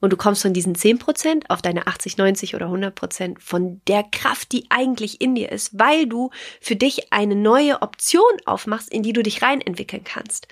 Und 0.00 0.12
du 0.12 0.16
kommst 0.16 0.42
von 0.42 0.52
diesen 0.52 0.76
10% 0.76 1.44
auf 1.48 1.60
deine 1.60 1.86
80, 1.86 2.18
90 2.18 2.54
oder 2.54 2.66
100% 2.66 3.40
von 3.40 3.80
der 3.88 4.04
Kraft, 4.04 4.52
die 4.52 4.66
eigentlich 4.70 5.20
in 5.20 5.34
dir 5.34 5.50
ist, 5.50 5.76
weil 5.78 6.06
du 6.06 6.30
für 6.60 6.76
dich 6.76 7.12
eine 7.12 7.34
neue 7.34 7.82
Option 7.82 8.22
aufmachst, 8.46 8.92
in 8.92 9.02
die 9.02 9.12
du 9.12 9.22
dich 9.22 9.42
rein 9.42 9.60
entwickeln 9.60 10.04
kannst. 10.04 10.46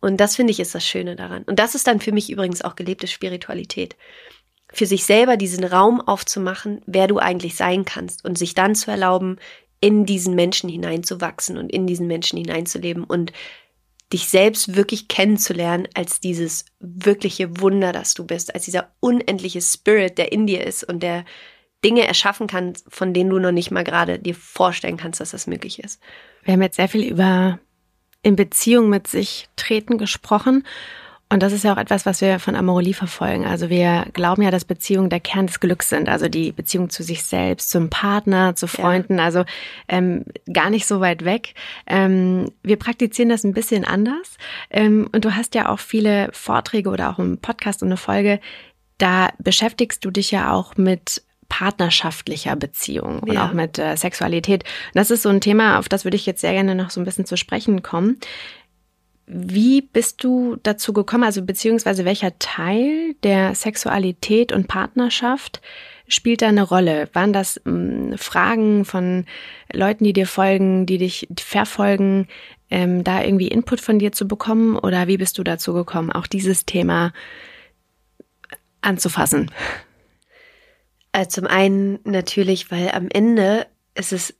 Und 0.00 0.18
das 0.18 0.36
finde 0.36 0.52
ich 0.52 0.60
ist 0.60 0.74
das 0.74 0.86
Schöne 0.86 1.14
daran. 1.14 1.42
Und 1.42 1.58
das 1.58 1.74
ist 1.74 1.86
dann 1.86 2.00
für 2.00 2.12
mich 2.12 2.30
übrigens 2.30 2.62
auch 2.62 2.74
gelebte 2.74 3.06
Spiritualität 3.06 3.96
für 4.72 4.86
sich 4.86 5.04
selber 5.04 5.36
diesen 5.36 5.64
Raum 5.64 6.00
aufzumachen, 6.00 6.80
wer 6.86 7.06
du 7.06 7.18
eigentlich 7.18 7.56
sein 7.56 7.84
kannst 7.84 8.24
und 8.24 8.38
sich 8.38 8.54
dann 8.54 8.74
zu 8.74 8.90
erlauben, 8.90 9.36
in 9.80 10.04
diesen 10.04 10.34
Menschen 10.34 10.68
hineinzuwachsen 10.68 11.56
und 11.56 11.72
in 11.72 11.86
diesen 11.86 12.06
Menschen 12.06 12.38
hineinzuleben 12.38 13.04
und 13.04 13.32
dich 14.12 14.28
selbst 14.28 14.76
wirklich 14.76 15.08
kennenzulernen 15.08 15.86
als 15.94 16.20
dieses 16.20 16.64
wirkliche 16.80 17.60
Wunder, 17.60 17.92
das 17.92 18.14
du 18.14 18.24
bist, 18.24 18.54
als 18.54 18.64
dieser 18.64 18.90
unendliche 19.00 19.60
Spirit, 19.60 20.18
der 20.18 20.32
in 20.32 20.46
dir 20.46 20.66
ist 20.66 20.82
und 20.84 21.02
der 21.02 21.24
Dinge 21.84 22.06
erschaffen 22.06 22.46
kann, 22.46 22.74
von 22.88 23.14
denen 23.14 23.30
du 23.30 23.38
noch 23.38 23.52
nicht 23.52 23.70
mal 23.70 23.84
gerade 23.84 24.18
dir 24.18 24.34
vorstellen 24.34 24.96
kannst, 24.96 25.20
dass 25.20 25.30
das 25.30 25.46
möglich 25.46 25.82
ist. 25.82 26.00
Wir 26.42 26.54
haben 26.54 26.62
jetzt 26.62 26.76
sehr 26.76 26.88
viel 26.88 27.04
über 27.04 27.58
in 28.22 28.36
Beziehung 28.36 28.90
mit 28.90 29.06
sich 29.06 29.48
treten 29.56 29.96
gesprochen 29.96 30.64
Und 31.32 31.44
das 31.44 31.52
ist 31.52 31.62
ja 31.62 31.72
auch 31.72 31.78
etwas, 31.78 32.06
was 32.06 32.20
wir 32.20 32.40
von 32.40 32.56
Amorelie 32.56 32.92
verfolgen. 32.92 33.46
Also 33.46 33.70
wir 33.70 34.06
glauben 34.12 34.42
ja, 34.42 34.50
dass 34.50 34.64
Beziehungen 34.64 35.10
der 35.10 35.20
Kern 35.20 35.46
des 35.46 35.60
Glücks 35.60 35.88
sind. 35.88 36.08
Also 36.08 36.28
die 36.28 36.50
Beziehung 36.50 36.90
zu 36.90 37.04
sich 37.04 37.22
selbst, 37.22 37.70
zum 37.70 37.88
Partner, 37.88 38.56
zu 38.56 38.66
Freunden. 38.66 39.18
Ja. 39.18 39.24
Also 39.24 39.44
ähm, 39.88 40.24
gar 40.52 40.70
nicht 40.70 40.86
so 40.86 41.00
weit 41.00 41.24
weg. 41.24 41.54
Ähm, 41.86 42.50
wir 42.64 42.76
praktizieren 42.76 43.28
das 43.28 43.44
ein 43.44 43.54
bisschen 43.54 43.84
anders. 43.84 44.38
Ähm, 44.70 45.08
und 45.12 45.24
du 45.24 45.36
hast 45.36 45.54
ja 45.54 45.68
auch 45.68 45.78
viele 45.78 46.30
Vorträge 46.32 46.90
oder 46.90 47.10
auch 47.10 47.20
einen 47.20 47.38
Podcast 47.38 47.82
und 47.82 47.88
eine 47.88 47.96
Folge. 47.96 48.40
Da 48.98 49.28
beschäftigst 49.38 50.04
du 50.04 50.10
dich 50.10 50.32
ja 50.32 50.52
auch 50.52 50.76
mit 50.76 51.22
partnerschaftlicher 51.48 52.56
Beziehung 52.56 53.20
und 53.20 53.34
ja. 53.34 53.46
auch 53.46 53.52
mit 53.52 53.78
äh, 53.78 53.96
Sexualität. 53.96 54.64
Und 54.64 54.96
das 54.96 55.10
ist 55.10 55.22
so 55.22 55.28
ein 55.28 55.40
Thema, 55.40 55.78
auf 55.78 55.88
das 55.88 56.04
würde 56.04 56.16
ich 56.16 56.24
jetzt 56.24 56.40
sehr 56.40 56.52
gerne 56.52 56.74
noch 56.74 56.90
so 56.90 57.00
ein 57.00 57.04
bisschen 57.04 57.26
zu 57.26 57.36
sprechen 57.36 57.82
kommen. 57.82 58.18
Wie 59.32 59.80
bist 59.80 60.24
du 60.24 60.56
dazu 60.64 60.92
gekommen, 60.92 61.22
also 61.22 61.42
beziehungsweise 61.42 62.04
welcher 62.04 62.36
Teil 62.40 63.14
der 63.22 63.54
Sexualität 63.54 64.50
und 64.50 64.66
Partnerschaft 64.66 65.60
spielt 66.08 66.42
da 66.42 66.48
eine 66.48 66.64
Rolle? 66.64 67.08
Waren 67.12 67.32
das 67.32 67.60
ähm, 67.64 68.14
Fragen 68.18 68.84
von 68.84 69.26
Leuten, 69.72 70.02
die 70.02 70.12
dir 70.12 70.26
folgen, 70.26 70.84
die 70.84 70.98
dich 70.98 71.28
verfolgen, 71.38 72.26
ähm, 72.70 73.04
da 73.04 73.22
irgendwie 73.22 73.46
Input 73.46 73.80
von 73.80 74.00
dir 74.00 74.10
zu 74.10 74.26
bekommen? 74.26 74.76
Oder 74.76 75.06
wie 75.06 75.18
bist 75.18 75.38
du 75.38 75.44
dazu 75.44 75.74
gekommen, 75.74 76.10
auch 76.10 76.26
dieses 76.26 76.66
Thema 76.66 77.12
anzufassen? 78.80 79.52
Also 81.12 81.30
zum 81.30 81.46
einen 81.46 82.00
natürlich, 82.02 82.72
weil 82.72 82.90
am 82.90 83.06
Ende 83.08 83.68
ist 83.94 84.12
es, 84.12 84.34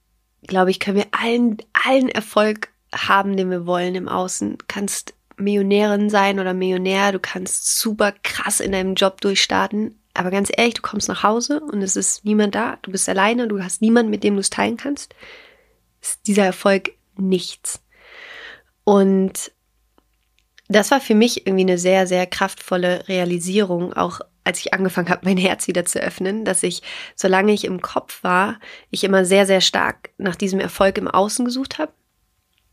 glaube 0.49 0.72
ich, 0.72 0.80
können 0.80 0.97
wir 0.97 1.07
allen, 1.12 1.59
allen 1.86 2.09
Erfolg 2.09 2.70
haben, 2.95 3.36
den 3.36 3.51
wir 3.51 3.66
wollen 3.66 3.95
im 3.95 4.09
Außen. 4.09 4.59
Du 4.59 4.64
kannst 4.68 5.14
Millionärin 5.36 6.11
sein 6.11 6.38
oder 6.38 6.55
Millionär, 6.55 7.12
du 7.12 7.18
kannst 7.18 7.78
super 7.78 8.12
krass 8.22 8.61
in 8.61 8.72
deinem 8.72 8.95
Job 8.95 9.20
durchstarten. 9.20 9.97
Aber 10.14 10.30
ganz 10.30 10.51
ehrlich, 10.55 10.74
du 10.74 10.82
kommst 10.82 11.09
nach 11.09 11.22
Hause 11.22 11.61
und 11.61 11.82
es 11.82 11.97
ist 11.97 12.24
niemand 12.24 12.55
da, 12.55 12.78
du 12.82 12.91
bist 12.91 13.09
alleine, 13.09 13.49
du 13.49 13.62
hast 13.62 13.80
niemanden, 13.80 14.11
mit 14.11 14.24
dem 14.24 14.34
du 14.34 14.41
es 14.41 14.51
teilen 14.51 14.76
kannst. 14.76 15.14
Ist 16.01 16.26
dieser 16.26 16.45
Erfolg 16.45 16.93
nichts. 17.16 17.80
Und 18.84 19.53
das 20.68 20.91
war 20.91 21.01
für 21.01 21.14
mich 21.14 21.47
irgendwie 21.47 21.62
eine 21.62 21.78
sehr, 21.78 22.07
sehr 22.07 22.26
kraftvolle 22.26 23.09
Realisierung, 23.09 23.93
auch 23.93 24.20
als 24.43 24.61
ich 24.61 24.72
angefangen 24.72 25.11
habe, 25.11 25.24
mein 25.24 25.36
Herz 25.36 25.68
wieder 25.68 25.84
zu 25.84 26.01
öffnen, 26.01 26.45
dass 26.45 26.62
ich, 26.62 26.82
solange 27.14 27.53
ich 27.53 27.64
im 27.64 27.82
Kopf 27.82 28.24
war, 28.24 28.59
ich 28.91 29.05
immer 29.05 29.24
sehr, 29.24 29.47
sehr 29.47 29.61
stark 29.61 30.11
nach 30.16 30.34
diesem 30.34 30.61
Erfolg 30.61 30.99
im 30.99 31.09
Außen 31.09 31.45
gesucht 31.45 31.78
habe 31.78 31.93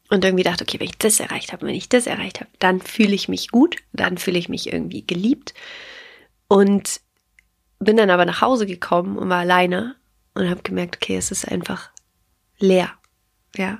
und 0.09 0.23
irgendwie 0.23 0.43
dachte, 0.43 0.63
okay, 0.63 0.79
wenn 0.79 0.87
ich 0.87 0.97
das 0.97 1.19
erreicht 1.19 1.51
habe, 1.51 1.65
wenn 1.65 1.75
ich 1.75 1.89
das 1.89 2.07
erreicht 2.07 2.39
habe, 2.39 2.49
dann 2.59 2.81
fühle 2.81 3.13
ich 3.13 3.27
mich 3.27 3.49
gut, 3.49 3.75
dann 3.93 4.17
fühle 4.17 4.39
ich 4.39 4.49
mich 4.49 4.71
irgendwie 4.71 5.05
geliebt. 5.05 5.53
Und 6.47 7.01
bin 7.79 7.97
dann 7.97 8.09
aber 8.09 8.25
nach 8.25 8.41
Hause 8.41 8.65
gekommen 8.65 9.17
und 9.17 9.29
war 9.29 9.39
alleine 9.39 9.95
und 10.33 10.49
habe 10.49 10.63
gemerkt, 10.63 10.97
okay, 10.97 11.17
es 11.17 11.31
ist 11.31 11.47
einfach 11.47 11.89
leer. 12.57 12.91
Ja. 13.55 13.79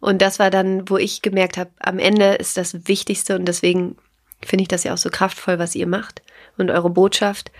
Und 0.00 0.22
das 0.22 0.38
war 0.38 0.50
dann, 0.50 0.88
wo 0.88 0.96
ich 0.96 1.22
gemerkt 1.22 1.56
habe, 1.56 1.70
am 1.80 1.98
Ende 1.98 2.34
ist 2.34 2.56
das 2.56 2.86
Wichtigste 2.86 3.36
und 3.36 3.46
deswegen 3.46 3.96
finde 4.42 4.62
ich 4.62 4.68
das 4.68 4.84
ja 4.84 4.92
auch 4.92 4.98
so 4.98 5.10
kraftvoll, 5.10 5.58
was 5.58 5.74
ihr 5.74 5.86
macht. 5.86 6.22
Und 6.56 6.70
eure 6.70 6.90
Botschaft 6.90 7.50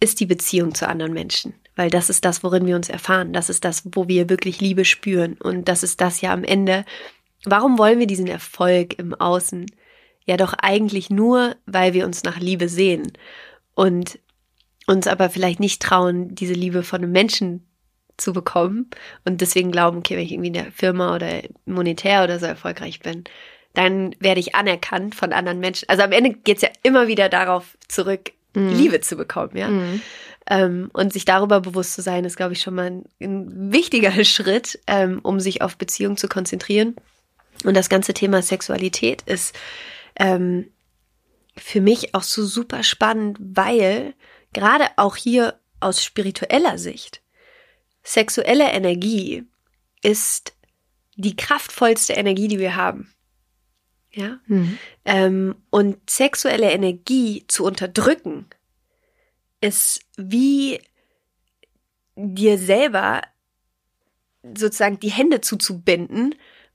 ist 0.00 0.20
die 0.20 0.26
Beziehung 0.26 0.74
zu 0.74 0.88
anderen 0.88 1.12
Menschen. 1.12 1.54
Weil 1.76 1.90
das 1.90 2.10
ist 2.10 2.24
das, 2.24 2.44
worin 2.44 2.66
wir 2.66 2.76
uns 2.76 2.88
erfahren. 2.88 3.32
Das 3.32 3.50
ist 3.50 3.64
das, 3.64 3.82
wo 3.92 4.06
wir 4.06 4.28
wirklich 4.28 4.60
Liebe 4.60 4.84
spüren. 4.84 5.34
Und 5.34 5.68
das 5.68 5.82
ist 5.82 6.00
das 6.00 6.20
ja 6.20 6.32
am 6.32 6.44
Ende, 6.44 6.84
Warum 7.44 7.78
wollen 7.78 7.98
wir 7.98 8.06
diesen 8.06 8.26
Erfolg 8.26 8.98
im 8.98 9.14
Außen? 9.14 9.66
Ja, 10.26 10.36
doch 10.36 10.54
eigentlich 10.54 11.10
nur, 11.10 11.56
weil 11.66 11.92
wir 11.92 12.06
uns 12.06 12.22
nach 12.24 12.38
Liebe 12.38 12.68
sehen 12.68 13.12
und 13.74 14.18
uns 14.86 15.06
aber 15.06 15.30
vielleicht 15.30 15.60
nicht 15.60 15.82
trauen, 15.82 16.34
diese 16.34 16.54
Liebe 16.54 16.82
von 16.82 17.02
einem 17.02 17.12
Menschen 17.12 17.66
zu 18.16 18.32
bekommen 18.32 18.90
und 19.24 19.40
deswegen 19.40 19.72
glauben, 19.72 19.98
okay, 19.98 20.16
wenn 20.16 20.24
ich 20.24 20.32
irgendwie 20.32 20.48
in 20.48 20.54
der 20.54 20.72
Firma 20.72 21.14
oder 21.14 21.42
monetär 21.66 22.24
oder 22.24 22.38
so 22.38 22.46
erfolgreich 22.46 23.00
bin, 23.00 23.24
dann 23.74 24.14
werde 24.20 24.40
ich 24.40 24.54
anerkannt 24.54 25.14
von 25.14 25.32
anderen 25.32 25.58
Menschen. 25.58 25.88
Also 25.88 26.02
am 26.04 26.12
Ende 26.12 26.30
geht 26.30 26.58
es 26.58 26.62
ja 26.62 26.68
immer 26.82 27.08
wieder 27.08 27.28
darauf 27.28 27.76
zurück, 27.88 28.32
mhm. 28.54 28.70
Liebe 28.70 29.00
zu 29.00 29.16
bekommen, 29.16 29.56
ja. 29.56 29.68
Mhm. 29.68 30.02
Ähm, 30.48 30.90
und 30.92 31.12
sich 31.12 31.24
darüber 31.24 31.60
bewusst 31.60 31.94
zu 31.94 32.02
sein, 32.02 32.24
ist, 32.24 32.36
glaube 32.36 32.52
ich, 32.52 32.60
schon 32.60 32.74
mal 32.74 32.86
ein, 32.86 33.04
ein 33.20 33.72
wichtiger 33.72 34.12
Schritt, 34.24 34.78
ähm, 34.86 35.20
um 35.22 35.40
sich 35.40 35.62
auf 35.62 35.76
Beziehung 35.76 36.16
zu 36.16 36.28
konzentrieren. 36.28 36.94
Und 37.62 37.74
das 37.74 37.88
ganze 37.88 38.14
Thema 38.14 38.42
Sexualität 38.42 39.22
ist 39.22 39.54
ähm, 40.16 40.70
für 41.56 41.80
mich 41.80 42.14
auch 42.14 42.22
so 42.22 42.44
super 42.44 42.82
spannend, 42.82 43.38
weil 43.40 44.14
gerade 44.52 44.86
auch 44.96 45.16
hier 45.16 45.58
aus 45.80 46.02
spiritueller 46.02 46.78
Sicht 46.78 47.22
sexuelle 48.04 48.70
Energie 48.70 49.44
ist 50.02 50.54
die 51.16 51.36
kraftvollste 51.36 52.12
Energie, 52.12 52.48
die 52.48 52.58
wir 52.58 52.76
haben. 52.76 53.12
Ja. 54.12 54.38
Mhm. 54.46 54.78
Ähm, 55.04 55.56
und 55.70 55.98
sexuelle 56.08 56.70
Energie 56.70 57.44
zu 57.48 57.64
unterdrücken 57.64 58.46
ist 59.60 60.00
wie 60.16 60.80
dir 62.14 62.58
selber 62.58 63.22
sozusagen 64.42 65.00
die 65.00 65.10
Hände 65.10 65.40
zuzubinden 65.40 66.34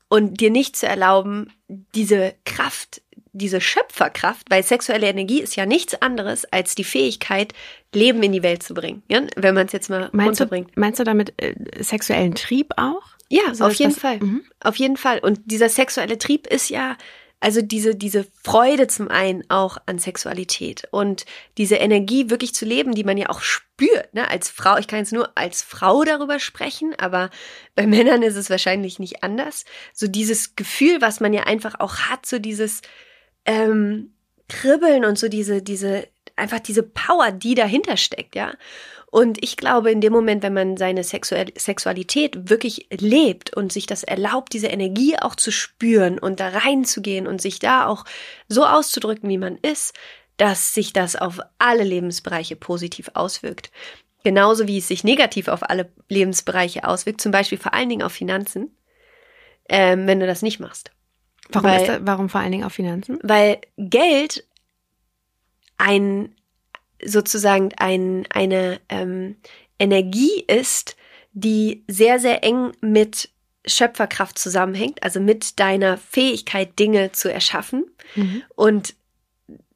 und 0.09 0.41
dir 0.41 0.49
nicht 0.49 0.75
zu 0.75 0.87
erlauben, 0.87 1.53
diese 1.95 2.33
Kraft, 2.45 3.01
diese 3.31 3.61
Schöpferkraft, 3.61 4.47
weil 4.49 4.63
sexuelle 4.63 5.07
Energie 5.07 5.39
ist 5.41 5.55
ja 5.55 5.65
nichts 5.65 6.01
anderes 6.01 6.45
als 6.45 6.75
die 6.75 6.83
Fähigkeit, 6.83 7.53
Leben 7.93 8.21
in 8.23 8.31
die 8.31 8.43
Welt 8.43 8.63
zu 8.63 8.73
bringen. 8.73 9.03
Ja? 9.07 9.21
Wenn 9.35 9.55
man 9.55 9.67
es 9.67 9.71
jetzt 9.71 9.89
mal 9.89 10.09
meinst 10.11 10.41
runterbringt. 10.41 10.75
Du, 10.75 10.79
meinst 10.79 10.99
du 10.99 11.03
damit 11.03 11.33
äh, 11.41 11.55
sexuellen 11.79 12.35
Trieb 12.35 12.73
auch? 12.77 13.03
Ja, 13.29 13.53
so 13.53 13.65
auf 13.65 13.73
jeden 13.73 13.93
das, 13.93 14.01
Fall. 14.01 14.19
Mhm. 14.19 14.43
Auf 14.59 14.75
jeden 14.77 14.97
Fall. 14.97 15.19
Und 15.19 15.39
dieser 15.45 15.69
sexuelle 15.69 16.17
Trieb 16.17 16.47
ist 16.47 16.69
ja 16.69 16.97
also 17.39 17.61
diese, 17.61 17.95
diese 17.95 18.25
Freude 18.43 18.87
zum 18.87 19.07
einen 19.07 19.49
auch 19.49 19.77
an 19.85 19.97
Sexualität 19.97 20.87
und 20.91 21.25
diese 21.57 21.75
Energie 21.75 22.29
wirklich 22.29 22.53
zu 22.53 22.65
leben, 22.65 22.93
die 22.93 23.05
man 23.05 23.17
ja 23.17 23.29
auch 23.29 23.41
spürt, 23.41 24.13
ne? 24.13 24.29
Als 24.29 24.49
Frau, 24.49 24.77
ich 24.77 24.87
kann 24.87 24.99
jetzt 24.99 25.13
nur 25.13 25.37
als 25.37 25.61
Frau 25.61 26.03
darüber 26.03 26.39
sprechen, 26.39 26.95
aber 26.97 27.29
bei 27.75 27.87
Männern 27.87 28.23
ist 28.23 28.35
es 28.35 28.49
wahrscheinlich 28.49 28.99
nicht 28.99 29.23
anders. 29.23 29.63
So 29.93 30.07
dieses 30.07 30.55
Gefühl, 30.55 31.01
was 31.01 31.21
man 31.21 31.33
ja 31.33 31.43
einfach 31.43 31.79
auch 31.79 31.95
hat, 31.97 32.25
so 32.25 32.39
dieses 32.39 32.81
ähm, 33.45 34.13
Kribbeln 34.49 35.05
und 35.05 35.17
so 35.17 35.29
diese, 35.29 35.61
diese, 35.61 36.07
einfach 36.39 36.59
diese 36.59 36.83
Power, 36.83 37.31
die 37.31 37.55
dahinter 37.55 37.97
steckt, 37.97 38.35
ja. 38.35 38.53
Und 39.11 39.43
ich 39.43 39.57
glaube, 39.57 39.91
in 39.91 40.01
dem 40.01 40.13
Moment, 40.13 40.43
wenn 40.43 40.53
man 40.53 40.77
seine 40.77 41.03
Sexualität 41.03 42.49
wirklich 42.49 42.87
lebt 42.91 43.55
und 43.55 43.73
sich 43.73 43.87
das 43.87 44.03
erlaubt, 44.03 44.53
diese 44.53 44.67
Energie 44.67 45.17
auch 45.17 45.35
zu 45.35 45.51
spüren 45.51 46.19
und 46.19 46.39
da 46.39 46.49
reinzugehen 46.49 47.25
und 47.25 47.41
sich 47.41 47.57
da 47.57 47.87
auch 47.87 48.05
so 48.47 48.65
auszudrücken, 48.65 49.27
wie 49.27 49.39
man 49.39 49.57
ist, 49.57 49.95
dass 50.37 50.75
sich 50.75 50.93
das 50.93 51.15
auf 51.15 51.39
alle 51.57 51.83
Lebensbereiche 51.83 52.55
positiv 52.55 53.09
auswirkt. 53.15 53.71
Genauso 54.23 54.67
wie 54.67 54.77
es 54.77 54.87
sich 54.87 55.03
negativ 55.03 55.47
auf 55.47 55.67
alle 55.67 55.91
Lebensbereiche 56.07 56.83
auswirkt, 56.87 57.21
zum 57.21 57.31
Beispiel 57.31 57.57
vor 57.57 57.73
allen 57.73 57.89
Dingen 57.89 58.03
auf 58.03 58.11
Finanzen, 58.11 58.75
ähm, 59.69 60.05
wenn 60.07 60.19
du 60.19 60.27
das 60.27 60.43
nicht 60.43 60.59
machst. 60.59 60.91
Warum, 61.51 61.69
weil, 61.69 61.87
das, 61.87 61.99
warum 62.03 62.29
vor 62.29 62.41
allen 62.41 62.51
Dingen 62.51 62.63
auf 62.63 62.73
Finanzen? 62.73 63.17
Weil 63.23 63.59
Geld 63.77 64.45
ein 65.79 66.35
sozusagen 67.03 67.71
ein, 67.77 68.27
eine 68.29 68.79
ähm, 68.89 69.37
Energie 69.79 70.43
ist, 70.47 70.95
die 71.31 71.83
sehr, 71.87 72.19
sehr 72.19 72.43
eng 72.43 72.73
mit 72.81 73.29
Schöpferkraft 73.65 74.37
zusammenhängt, 74.37 75.01
also 75.03 75.19
mit 75.19 75.59
deiner 75.59 75.97
Fähigkeit, 75.97 76.77
Dinge 76.77 77.11
zu 77.11 77.31
erschaffen. 77.31 77.85
Mhm. 78.15 78.43
Und 78.55 78.95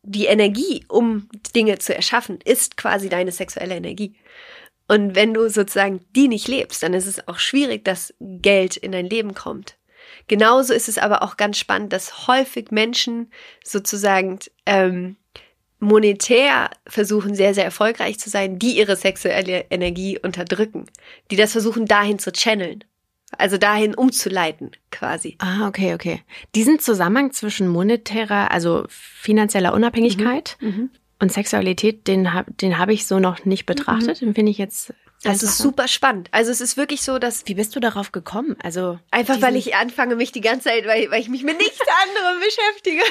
die 0.03 0.25
Energie, 0.25 0.83
um 0.89 1.29
Dinge 1.55 1.79
zu 1.79 1.95
erschaffen, 1.95 2.39
ist 2.43 2.75
quasi 2.75 3.07
deine 3.09 3.31
sexuelle 3.31 3.75
Energie. 3.75 4.15
Und 4.87 5.15
wenn 5.15 5.33
du 5.33 5.49
sozusagen 5.49 6.01
die 6.15 6.27
nicht 6.27 6.47
lebst, 6.47 6.83
dann 6.83 6.93
ist 6.93 7.07
es 7.07 7.25
auch 7.27 7.39
schwierig, 7.39 7.85
dass 7.85 8.13
Geld 8.19 8.75
in 8.75 8.91
dein 8.91 9.05
Leben 9.05 9.33
kommt. 9.33 9.77
Genauso 10.27 10.73
ist 10.73 10.89
es 10.89 10.97
aber 10.97 11.23
auch 11.23 11.37
ganz 11.37 11.57
spannend, 11.57 11.93
dass 11.93 12.27
häufig 12.27 12.71
Menschen 12.71 13.31
sozusagen 13.63 14.39
ähm, 14.65 15.15
monetär 15.83 16.69
versuchen, 16.87 17.35
sehr, 17.35 17.53
sehr 17.53 17.65
erfolgreich 17.65 18.19
zu 18.19 18.29
sein, 18.29 18.59
die 18.59 18.77
ihre 18.77 18.95
sexuelle 18.95 19.65
Energie 19.69 20.19
unterdrücken, 20.19 20.85
die 21.31 21.35
das 21.35 21.51
versuchen, 21.51 21.85
dahin 21.85 22.19
zu 22.19 22.31
channeln. 22.31 22.83
Also 23.37 23.57
dahin 23.57 23.95
umzuleiten, 23.95 24.71
quasi. 24.91 25.37
Ah, 25.39 25.67
okay, 25.67 25.95
okay. 25.95 26.21
Diesen 26.53 26.79
Zusammenhang 26.79 27.31
zwischen 27.31 27.67
monetärer, 27.67 28.51
also 28.51 28.85
finanzieller 28.89 29.73
Unabhängigkeit 29.73 30.55
mhm, 30.59 30.67
mhm. 30.67 30.89
und 31.19 31.31
Sexualität, 31.31 32.07
den 32.07 32.33
habe 32.33 32.51
den 32.53 32.77
hab 32.77 32.89
ich 32.89 33.07
so 33.07 33.19
noch 33.19 33.43
nicht 33.45 33.65
betrachtet. 33.65 34.21
Mhm. 34.21 34.27
Den 34.27 34.35
finde 34.35 34.51
ich 34.51 34.59
jetzt 34.59 34.93
Das 35.23 35.41
ist 35.41 35.57
super 35.57 35.87
spannend. 35.87 36.27
Also 36.31 36.51
es 36.51 36.59
ist 36.59 36.75
wirklich 36.75 37.01
so, 37.01 37.17
dass. 37.17 37.43
Wie 37.45 37.53
bist 37.53 37.75
du 37.75 37.79
darauf 37.79 38.11
gekommen? 38.11 38.57
Also 38.61 38.99
einfach, 39.11 39.41
weil 39.41 39.55
ich 39.55 39.75
anfange, 39.75 40.15
mich 40.15 40.31
die 40.31 40.41
ganze 40.41 40.69
Zeit, 40.69 40.85
weil, 40.85 41.09
weil 41.11 41.21
ich 41.21 41.29
mich 41.29 41.43
mit 41.43 41.57
nichts 41.57 41.79
anderem 42.03 42.39
beschäftige. 42.41 43.03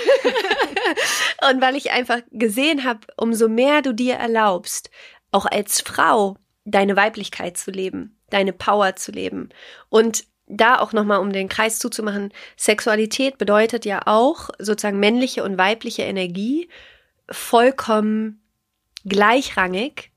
und 1.51 1.61
weil 1.61 1.77
ich 1.77 1.91
einfach 1.91 2.21
gesehen 2.31 2.85
habe, 2.85 3.01
umso 3.17 3.49
mehr 3.49 3.83
du 3.83 3.95
dir 3.95 4.15
erlaubst, 4.15 4.91
auch 5.31 5.47
als 5.47 5.81
Frau 5.81 6.37
deine 6.65 6.97
Weiblichkeit 6.97 7.57
zu 7.57 7.71
leben, 7.71 8.19
deine 8.31 8.53
Power 8.53 8.95
zu 8.97 9.11
leben. 9.11 9.49
Und 9.89 10.25
da 10.47 10.79
auch 10.79 10.93
nochmal, 10.93 11.21
um 11.21 11.33
den 11.33 11.49
Kreis 11.49 11.79
zuzumachen, 11.79 12.33
Sexualität 12.57 13.39
bedeutet 13.39 13.85
ja 13.85 14.03
auch 14.07 14.51
sozusagen 14.59 15.01
männliche 15.01 15.45
und 15.45 15.57
weibliche 15.57 16.03
Energie 16.03 16.69
vollkommen 17.31 18.43
gleichrangig 19.05 20.11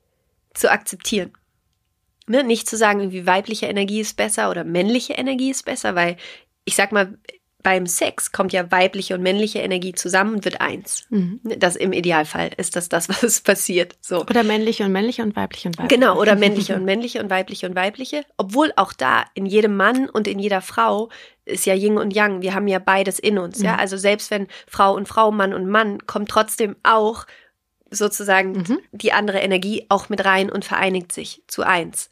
zu 0.54 0.72
akzeptieren. 0.72 1.32
Ne? 2.28 2.44
Nicht 2.44 2.68
zu 2.68 2.78
sagen, 2.78 3.00
irgendwie 3.00 3.28
weibliche 3.28 3.68
Energie 3.68 4.02
ist 4.02 4.18
besser 4.18 4.50
oder 4.50 4.64
männliche 4.64 5.14
Energie 5.14 5.52
ist 5.52 5.66
besser, 5.66 5.96
weil 5.96 6.18
ich 6.66 6.76
sag 6.76 6.92
mal, 6.92 7.18
beim 7.66 7.88
Sex 7.88 8.32
kommt 8.32 8.54
ja 8.54 8.72
weibliche 8.72 9.16
und 9.16 9.24
männliche 9.24 9.58
Energie 9.58 9.94
zusammen 9.94 10.36
und 10.36 10.46
wird 10.46 10.62
eins. 10.62 11.08
Mhm. 11.10 11.40
Das 11.58 11.76
im 11.76 11.94
Idealfall 11.94 12.52
ist 12.58 12.76
das 12.76 12.90
das, 12.90 13.10
was 13.24 13.42
passiert. 13.42 13.96
So. 14.02 14.22
Oder 14.22 14.44
männliche 14.44 14.84
und 14.86 14.92
männliche 14.92 15.24
und 15.24 15.36
weibliche 15.36 15.70
und 15.70 15.80
weibliche. 15.80 16.00
Genau, 16.00 16.20
oder 16.22 16.36
männliche 16.36 16.76
und 16.76 16.86
männliche 16.86 17.24
und 17.24 17.32
weibliche 17.32 17.68
und 17.68 17.76
weibliche. 17.76 18.24
Obwohl 18.38 18.72
auch 18.76 18.94
da 18.94 19.26
in 19.34 19.48
jedem 19.48 19.76
Mann 19.76 20.08
und 20.08 20.28
in 20.28 20.38
jeder 20.38 20.62
Frau 20.62 21.10
ist 21.44 21.66
ja 21.66 21.74
Yin 21.74 21.98
und 21.98 22.14
Yang. 22.14 22.44
Wir 22.44 22.54
haben 22.54 22.68
ja 22.68 22.78
beides 22.78 23.18
in 23.18 23.40
uns. 23.40 23.58
Mhm. 23.58 23.66
Ja, 23.66 23.76
also 23.78 23.98
selbst 23.98 24.30
wenn 24.30 24.48
Frau 24.68 24.94
und 24.94 25.08
Frau, 25.08 25.32
Mann 25.32 25.52
und 25.52 25.68
Mann, 25.68 26.06
kommt 26.06 26.30
trotzdem 26.30 26.76
auch 26.84 27.26
sozusagen 27.92 28.54
mhm. 28.54 28.80
die 28.92 29.14
andere 29.14 29.40
Energie 29.40 29.86
auch 29.90 30.10
mit 30.10 30.26
rein 30.26 30.50
und 30.50 30.66
vereinigt 30.66 31.12
sich 31.12 31.44
zu 31.48 31.64
eins. 31.64 32.10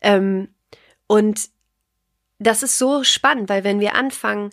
Ähm, 0.00 0.48
und 1.06 1.48
das 2.38 2.62
ist 2.62 2.78
so 2.78 3.02
spannend, 3.04 3.48
weil 3.48 3.64
wenn 3.64 3.80
wir 3.80 3.94
anfangen, 3.94 4.50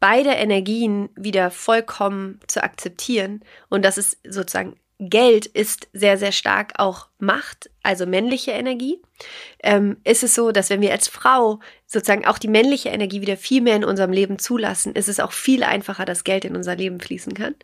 beide 0.00 0.30
Energien 0.30 1.08
wieder 1.16 1.50
vollkommen 1.50 2.40
zu 2.46 2.62
akzeptieren 2.62 3.42
und 3.68 3.84
das 3.84 3.98
ist 3.98 4.18
sozusagen 4.24 4.76
Geld 4.98 5.44
ist 5.44 5.88
sehr, 5.92 6.16
sehr 6.16 6.32
stark 6.32 6.72
auch 6.78 7.08
Macht, 7.18 7.70
also 7.82 8.06
männliche 8.06 8.52
Energie, 8.52 9.02
ähm, 9.62 9.98
ist 10.04 10.22
es 10.22 10.34
so, 10.34 10.52
dass 10.52 10.70
wenn 10.70 10.80
wir 10.80 10.92
als 10.92 11.06
Frau 11.06 11.60
sozusagen 11.86 12.24
auch 12.24 12.38
die 12.38 12.48
männliche 12.48 12.88
Energie 12.88 13.20
wieder 13.20 13.36
viel 13.36 13.60
mehr 13.60 13.76
in 13.76 13.84
unserem 13.84 14.10
Leben 14.10 14.38
zulassen, 14.38 14.94
ist 14.94 15.08
es 15.08 15.20
auch 15.20 15.32
viel 15.32 15.64
einfacher, 15.64 16.06
dass 16.06 16.24
Geld 16.24 16.46
in 16.46 16.56
unser 16.56 16.76
Leben 16.76 16.98
fließen 16.98 17.34
kann. 17.34 17.54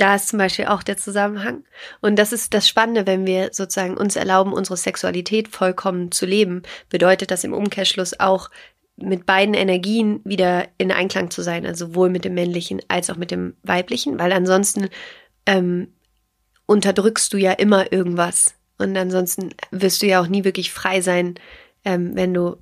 Da 0.00 0.14
ist 0.14 0.28
zum 0.28 0.38
Beispiel 0.38 0.64
auch 0.64 0.82
der 0.82 0.96
Zusammenhang. 0.96 1.64
Und 2.00 2.18
das 2.18 2.32
ist 2.32 2.54
das 2.54 2.66
Spannende, 2.66 3.06
wenn 3.06 3.26
wir 3.26 3.50
sozusagen 3.52 3.98
uns 3.98 4.16
erlauben, 4.16 4.54
unsere 4.54 4.78
Sexualität 4.78 5.48
vollkommen 5.48 6.10
zu 6.10 6.24
leben, 6.24 6.62
bedeutet 6.88 7.30
das 7.30 7.44
im 7.44 7.52
Umkehrschluss 7.52 8.18
auch, 8.18 8.48
mit 8.96 9.26
beiden 9.26 9.54
Energien 9.54 10.20
wieder 10.24 10.68
in 10.78 10.90
Einklang 10.90 11.30
zu 11.30 11.42
sein, 11.42 11.66
also 11.66 11.86
sowohl 11.88 12.08
mit 12.08 12.24
dem 12.24 12.32
männlichen 12.32 12.80
als 12.88 13.10
auch 13.10 13.16
mit 13.16 13.30
dem 13.30 13.56
weiblichen, 13.62 14.18
weil 14.18 14.32
ansonsten 14.32 14.88
ähm, 15.44 15.88
unterdrückst 16.64 17.32
du 17.32 17.36
ja 17.36 17.52
immer 17.52 17.92
irgendwas 17.92 18.54
und 18.78 18.96
ansonsten 18.96 19.54
wirst 19.70 20.02
du 20.02 20.06
ja 20.06 20.20
auch 20.20 20.28
nie 20.28 20.44
wirklich 20.44 20.72
frei 20.72 21.00
sein, 21.00 21.34
ähm, 21.84 22.12
wenn 22.14 22.32
du 22.32 22.56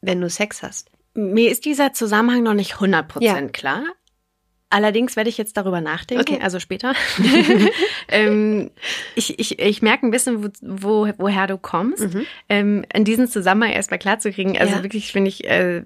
wenn 0.00 0.20
du 0.20 0.30
Sex 0.30 0.62
hast. 0.62 0.90
Mir 1.14 1.50
ist 1.50 1.64
dieser 1.64 1.92
Zusammenhang 1.92 2.42
noch 2.42 2.54
nicht 2.54 2.74
100% 2.74 3.22
ja. 3.22 3.40
klar, 3.48 3.82
Allerdings 4.70 5.16
werde 5.16 5.28
ich 5.28 5.36
jetzt 5.36 5.56
darüber 5.56 5.80
nachdenken, 5.80 6.34
okay. 6.34 6.42
also 6.42 6.60
später. 6.60 6.94
ähm, 8.08 8.70
ich, 9.16 9.38
ich, 9.40 9.58
ich 9.58 9.82
merke 9.82 10.06
ein 10.06 10.12
bisschen, 10.12 10.44
wo, 10.44 10.48
wo, 10.62 11.12
woher 11.18 11.48
du 11.48 11.58
kommst. 11.58 12.14
Mhm. 12.14 12.26
Ähm, 12.48 12.84
in 12.94 13.04
diesen 13.04 13.26
Zusammenhang 13.26 13.72
erstmal 13.72 13.98
klarzukriegen. 13.98 14.56
Also 14.56 14.76
ja. 14.76 14.82
wirklich, 14.84 15.10
finde 15.10 15.28
ich, 15.28 15.44
äh, 15.44 15.82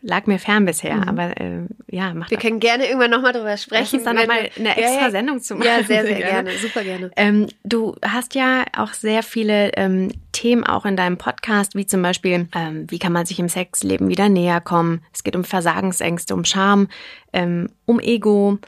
lag 0.00 0.26
mir 0.26 0.38
fern 0.38 0.64
bisher. 0.64 0.94
Mhm. 0.94 1.08
Aber 1.08 1.40
äh, 1.40 1.66
ja, 1.90 2.14
macht 2.14 2.30
Wir 2.30 2.38
können 2.38 2.60
gerne 2.60 2.86
irgendwann 2.86 3.10
nochmal 3.10 3.32
drüber 3.32 3.56
sprechen. 3.56 3.82
Lass 3.82 3.94
uns 3.94 4.04
dann 4.04 4.16
nochmal 4.16 4.48
eine 4.56 4.76
extra 4.76 4.94
ja, 4.94 5.00
ja. 5.00 5.10
Sendung 5.10 5.40
zu 5.40 5.56
machen. 5.56 5.66
Ja, 5.66 5.82
sehr, 5.82 6.06
sehr 6.06 6.14
gerne. 6.18 6.52
Super 6.58 6.84
gerne. 6.84 7.10
Ähm, 7.16 7.48
du 7.64 7.96
hast 8.00 8.36
ja 8.36 8.64
auch 8.76 8.92
sehr 8.92 9.24
viele 9.24 9.72
ähm, 9.76 10.12
Themen 10.34 10.64
auch 10.64 10.84
in 10.84 10.96
deinem 10.96 11.16
Podcast, 11.16 11.74
wie 11.74 11.86
zum 11.86 12.02
Beispiel, 12.02 12.48
ähm, 12.54 12.84
wie 12.90 12.98
kann 12.98 13.12
man 13.12 13.24
sich 13.24 13.38
im 13.38 13.48
Sexleben 13.48 14.08
wieder 14.08 14.28
näher 14.28 14.60
kommen. 14.60 15.00
Es 15.14 15.24
geht 15.24 15.36
um 15.36 15.44
Versagensängste, 15.44 16.34
um 16.34 16.44
Scham, 16.44 16.88
ähm, 17.32 17.70
um 17.86 18.00
Ego, 18.00 18.58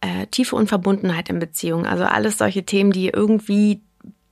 äh, 0.00 0.26
tiefe 0.28 0.56
Unverbundenheit 0.56 1.28
in 1.28 1.38
Beziehungen. 1.38 1.84
Also 1.84 2.04
alles 2.04 2.38
solche 2.38 2.64
Themen, 2.64 2.92
die 2.92 3.08
irgendwie 3.08 3.82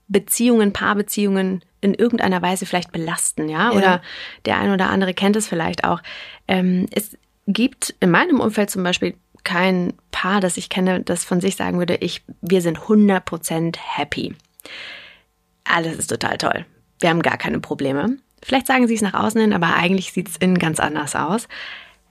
Beziehungen, 0.09 0.73
Paarbeziehungen 0.73 1.65
in 1.81 1.95
irgendeiner 1.95 2.41
Weise 2.41 2.65
vielleicht 2.65 2.93
belasten, 2.93 3.49
ja? 3.49 3.71
ja. 3.71 3.77
Oder 3.77 4.03
der 4.47 4.59
ein 4.59 4.71
oder 4.71 4.89
andere 4.89 5.13
kennt 5.13 5.37
es 5.37 5.49
vielleicht 5.49 5.85
auch. 5.85 6.01
Ähm, 6.49 6.87
es 6.93 7.19
gibt 7.47 7.95
in 8.01 8.11
meinem 8.11 8.41
Umfeld 8.41 8.71
zum 8.71 8.83
Beispiel 8.83 9.15
kein 9.43 9.93
Paar, 10.11 10.41
das 10.41 10.57
ich 10.57 10.71
kenne, 10.71 11.03
das 11.03 11.25
von 11.25 11.41
sich 11.41 11.57
sagen 11.57 11.79
würde, 11.79 11.97
ich, 11.97 12.23
wir 12.41 12.63
sind 12.63 12.79
100% 12.79 13.77
happy. 13.79 14.35
Alles 15.65 15.99
ist 15.99 16.07
total 16.07 16.39
toll. 16.39 16.65
Wir 17.01 17.11
haben 17.11 17.23
gar 17.23 17.37
keine 17.37 17.61
Probleme. 17.61 18.19
Vielleicht 18.43 18.67
sagen 18.67 18.87
sie 18.87 18.95
es 18.95 19.03
nach 19.03 19.15
außen 19.15 19.41
hin, 19.41 19.53
aber 19.53 19.75
eigentlich 19.75 20.13
sieht 20.13 20.29
es 20.29 20.37
innen 20.37 20.59
ganz 20.59 20.79
anders 20.79 21.17
aus. 21.17 21.49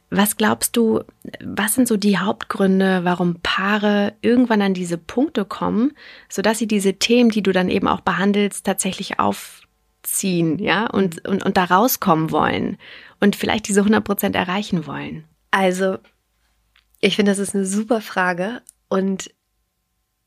Was 0.09 0.37
glaubst 0.37 0.77
du, 0.77 1.01
was 1.43 1.73
sind 1.73 1.87
so 1.87 1.97
die 1.97 2.19
Hauptgründe, 2.19 3.03
warum 3.03 3.39
Paare 3.41 4.13
irgendwann 4.21 4.61
an 4.61 4.73
diese 4.73 4.97
Punkte 4.97 5.43
kommen, 5.43 5.93
sodass 6.29 6.59
sie 6.59 6.67
diese 6.67 6.93
Themen, 6.93 7.29
die 7.29 7.41
du 7.41 7.51
dann 7.51 7.69
eben 7.69 7.87
auch 7.87 8.01
behandelst, 8.01 8.65
tatsächlich 8.65 9.19
aufziehen, 9.19 10.59
ja, 10.59 10.85
und, 10.87 11.27
und, 11.27 11.43
und 11.43 11.57
da 11.57 11.63
rauskommen 11.63 12.31
wollen 12.31 12.77
und 13.19 13.35
vielleicht 13.35 13.67
diese 13.67 13.79
100 13.79 14.03
Prozent 14.03 14.35
erreichen 14.35 14.85
wollen? 14.85 15.23
Also, 15.49 15.97
ich 16.99 17.15
finde, 17.15 17.31
das 17.31 17.39
ist 17.39 17.55
eine 17.55 17.65
super 17.65 17.99
Frage 17.99 18.61
und 18.89 19.33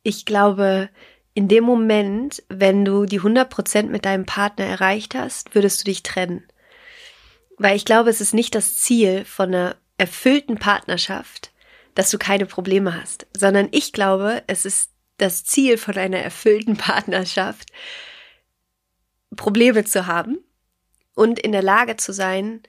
ich 0.02 0.24
glaube, 0.24 0.88
in 1.36 1.48
dem 1.48 1.64
Moment, 1.64 2.42
wenn 2.48 2.86
du 2.86 3.04
die 3.04 3.18
100 3.18 3.50
Prozent 3.50 3.90
mit 3.90 4.06
deinem 4.06 4.24
Partner 4.24 4.64
erreicht 4.64 5.14
hast, 5.14 5.54
würdest 5.54 5.78
du 5.80 5.84
dich 5.84 6.02
trennen. 6.02 6.48
Weil 7.58 7.76
ich 7.76 7.84
glaube, 7.84 8.08
es 8.08 8.22
ist 8.22 8.32
nicht 8.32 8.54
das 8.54 8.78
Ziel 8.78 9.26
von 9.26 9.54
einer 9.54 9.76
erfüllten 9.98 10.56
Partnerschaft, 10.56 11.52
dass 11.94 12.10
du 12.10 12.16
keine 12.16 12.46
Probleme 12.46 12.98
hast, 12.98 13.26
sondern 13.36 13.68
ich 13.70 13.92
glaube, 13.92 14.44
es 14.46 14.64
ist 14.64 14.92
das 15.18 15.44
Ziel 15.44 15.76
von 15.76 15.98
einer 15.98 16.20
erfüllten 16.20 16.76
Partnerschaft, 16.78 17.68
Probleme 19.36 19.84
zu 19.84 20.06
haben 20.06 20.38
und 21.14 21.38
in 21.38 21.52
der 21.52 21.62
Lage 21.62 21.98
zu 21.98 22.14
sein, 22.14 22.62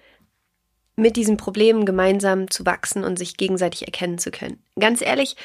mit 0.98 1.16
diesen 1.16 1.38
Problemen 1.38 1.86
gemeinsam 1.86 2.52
zu 2.52 2.66
wachsen 2.66 3.06
und 3.06 3.18
sich 3.18 3.38
gegenseitig 3.38 3.86
erkennen 3.86 4.18
zu 4.18 4.30
können. 4.30 4.62
Ganz 4.78 5.02
ehrlich, 5.02 5.38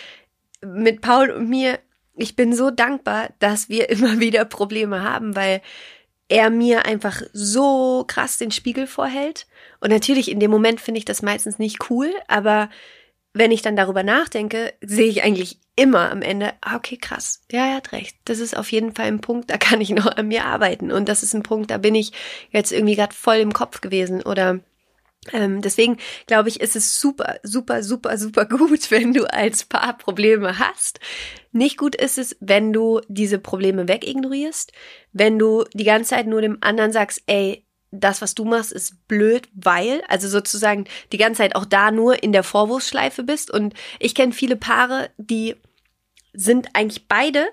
mit 0.60 1.02
Paul 1.02 1.30
und 1.30 1.48
mir, 1.48 1.78
ich 2.16 2.36
bin 2.36 2.54
so 2.54 2.70
dankbar, 2.70 3.30
dass 3.38 3.68
wir 3.68 3.88
immer 3.90 4.20
wieder 4.20 4.44
Probleme 4.44 5.02
haben, 5.02 5.36
weil 5.36 5.62
er 6.28 6.50
mir 6.50 6.86
einfach 6.86 7.22
so 7.32 8.04
krass 8.06 8.38
den 8.38 8.50
Spiegel 8.50 8.86
vorhält. 8.86 9.46
Und 9.80 9.90
natürlich, 9.90 10.30
in 10.30 10.40
dem 10.40 10.50
Moment 10.50 10.80
finde 10.80 10.98
ich 10.98 11.04
das 11.04 11.20
meistens 11.20 11.58
nicht 11.58 11.90
cool, 11.90 12.10
aber 12.26 12.70
wenn 13.34 13.50
ich 13.50 13.62
dann 13.62 13.76
darüber 13.76 14.02
nachdenke, 14.02 14.72
sehe 14.82 15.08
ich 15.08 15.22
eigentlich 15.22 15.58
immer 15.74 16.10
am 16.10 16.22
Ende, 16.22 16.52
ah, 16.60 16.76
okay, 16.76 16.96
krass, 16.96 17.42
ja, 17.50 17.66
er 17.66 17.76
hat 17.76 17.92
recht. 17.92 18.16
Das 18.24 18.40
ist 18.40 18.56
auf 18.56 18.70
jeden 18.72 18.94
Fall 18.94 19.06
ein 19.06 19.20
Punkt, 19.20 19.50
da 19.50 19.58
kann 19.58 19.80
ich 19.80 19.90
noch 19.90 20.06
an 20.06 20.28
mir 20.28 20.44
arbeiten. 20.44 20.90
Und 20.90 21.08
das 21.08 21.22
ist 21.22 21.34
ein 21.34 21.42
Punkt, 21.42 21.70
da 21.70 21.78
bin 21.78 21.94
ich 21.94 22.12
jetzt 22.50 22.72
irgendwie 22.72 22.96
gerade 22.96 23.14
voll 23.14 23.36
im 23.36 23.52
Kopf 23.52 23.80
gewesen 23.80 24.22
oder 24.22 24.60
ähm, 25.30 25.60
deswegen 25.60 25.98
glaube 26.26 26.48
ich, 26.48 26.60
ist 26.60 26.74
es 26.74 26.98
super, 27.00 27.36
super, 27.42 27.82
super, 27.82 28.18
super 28.18 28.46
gut, 28.46 28.90
wenn 28.90 29.12
du 29.12 29.32
als 29.32 29.64
Paar 29.64 29.96
Probleme 29.96 30.58
hast. 30.58 30.98
Nicht 31.52 31.76
gut 31.76 31.94
ist 31.94 32.18
es, 32.18 32.36
wenn 32.40 32.72
du 32.72 33.00
diese 33.08 33.38
Probleme 33.38 33.86
wegignorierst, 33.86 34.72
wenn 35.12 35.38
du 35.38 35.64
die 35.74 35.84
ganze 35.84 36.10
Zeit 36.10 36.26
nur 36.26 36.40
dem 36.40 36.58
anderen 36.60 36.92
sagst, 36.92 37.22
ey, 37.26 37.64
das, 37.92 38.22
was 38.22 38.34
du 38.34 38.44
machst, 38.46 38.72
ist 38.72 39.06
blöd, 39.06 39.48
weil, 39.54 40.02
also 40.08 40.26
sozusagen 40.26 40.86
die 41.12 41.18
ganze 41.18 41.42
Zeit 41.42 41.54
auch 41.54 41.66
da 41.66 41.90
nur 41.90 42.22
in 42.22 42.32
der 42.32 42.42
Vorwurfsschleife 42.42 43.22
bist. 43.22 43.50
Und 43.50 43.74
ich 44.00 44.14
kenne 44.14 44.32
viele 44.32 44.56
Paare, 44.56 45.10
die 45.18 45.56
sind 46.32 46.70
eigentlich 46.72 47.06
beide, 47.06 47.46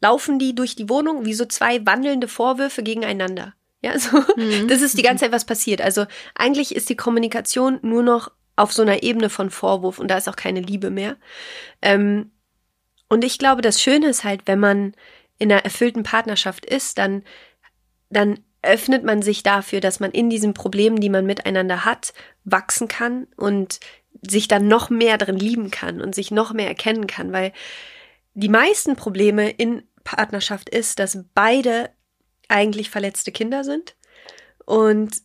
laufen 0.00 0.38
die 0.38 0.54
durch 0.54 0.76
die 0.76 0.88
Wohnung 0.88 1.24
wie 1.24 1.34
so 1.34 1.44
zwei 1.44 1.84
wandelnde 1.84 2.28
Vorwürfe 2.28 2.84
gegeneinander. 2.84 3.54
Ja, 3.82 3.98
so, 3.98 4.22
mhm. 4.36 4.68
das 4.68 4.82
ist 4.82 4.98
die 4.98 5.02
ganze 5.02 5.24
Zeit 5.24 5.32
was 5.32 5.44
passiert. 5.44 5.80
Also 5.80 6.06
eigentlich 6.34 6.74
ist 6.74 6.88
die 6.88 6.96
Kommunikation 6.96 7.78
nur 7.82 8.02
noch 8.02 8.30
auf 8.56 8.72
so 8.72 8.82
einer 8.82 9.02
Ebene 9.02 9.30
von 9.30 9.50
Vorwurf 9.50 9.98
und 9.98 10.08
da 10.08 10.18
ist 10.18 10.28
auch 10.28 10.36
keine 10.36 10.60
Liebe 10.60 10.90
mehr. 10.90 11.16
Ähm, 11.80 12.30
und 13.08 13.24
ich 13.24 13.38
glaube, 13.38 13.62
das 13.62 13.80
Schöne 13.82 14.08
ist 14.08 14.24
halt, 14.24 14.42
wenn 14.46 14.60
man 14.60 14.94
in 15.38 15.50
einer 15.50 15.64
erfüllten 15.64 16.02
Partnerschaft 16.02 16.66
ist, 16.66 16.98
dann, 16.98 17.24
dann 18.10 18.40
öffnet 18.62 19.04
man 19.04 19.22
sich 19.22 19.42
dafür, 19.42 19.80
dass 19.80 20.00
man 20.00 20.10
in 20.10 20.28
diesen 20.28 20.52
Problemen, 20.52 21.00
die 21.00 21.08
man 21.08 21.24
miteinander 21.24 21.84
hat, 21.86 22.12
wachsen 22.44 22.88
kann 22.88 23.26
und 23.36 23.80
sich 24.28 24.48
dann 24.48 24.68
noch 24.68 24.90
mehr 24.90 25.16
drin 25.16 25.38
lieben 25.38 25.70
kann 25.70 26.02
und 26.02 26.14
sich 26.14 26.30
noch 26.30 26.52
mehr 26.52 26.68
erkennen 26.68 27.06
kann, 27.06 27.32
weil 27.32 27.52
die 28.34 28.48
meisten 28.48 28.96
Probleme 28.96 29.50
in 29.50 29.82
Partnerschaft 30.04 30.68
ist, 30.68 30.98
dass 30.98 31.24
beide 31.34 31.90
eigentlich 32.50 32.90
verletzte 32.90 33.32
Kinder 33.32 33.64
sind 33.64 33.94
und 34.64 35.22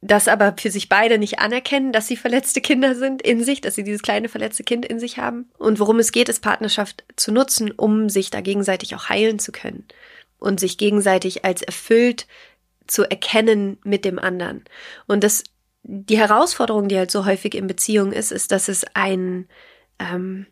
das 0.00 0.28
aber 0.28 0.54
für 0.56 0.70
sich 0.70 0.88
beide 0.88 1.18
nicht 1.18 1.40
anerkennen, 1.40 1.92
dass 1.92 2.06
sie 2.06 2.16
verletzte 2.16 2.60
Kinder 2.60 2.94
sind 2.94 3.20
in 3.20 3.42
sich, 3.42 3.60
dass 3.60 3.74
sie 3.74 3.82
dieses 3.82 4.02
kleine 4.02 4.28
verletzte 4.28 4.62
Kind 4.62 4.86
in 4.86 5.00
sich 5.00 5.18
haben. 5.18 5.50
Und 5.58 5.80
worum 5.80 5.98
es 5.98 6.12
geht, 6.12 6.28
ist 6.28 6.40
Partnerschaft 6.40 7.04
zu 7.16 7.32
nutzen, 7.32 7.72
um 7.72 8.08
sich 8.08 8.30
da 8.30 8.40
gegenseitig 8.40 8.94
auch 8.94 9.08
heilen 9.08 9.40
zu 9.40 9.50
können 9.50 9.86
und 10.38 10.60
sich 10.60 10.78
gegenseitig 10.78 11.44
als 11.44 11.62
erfüllt 11.62 12.28
zu 12.86 13.10
erkennen 13.10 13.78
mit 13.82 14.04
dem 14.04 14.20
anderen. 14.20 14.64
Und 15.08 15.24
das, 15.24 15.42
die 15.82 16.18
Herausforderung, 16.18 16.86
die 16.86 16.96
halt 16.96 17.10
so 17.10 17.26
häufig 17.26 17.56
in 17.56 17.66
Beziehungen 17.66 18.12
ist, 18.12 18.30
ist, 18.30 18.52
dass 18.52 18.68
es 18.68 18.86
ein 18.94 19.48
ähm, 19.98 20.46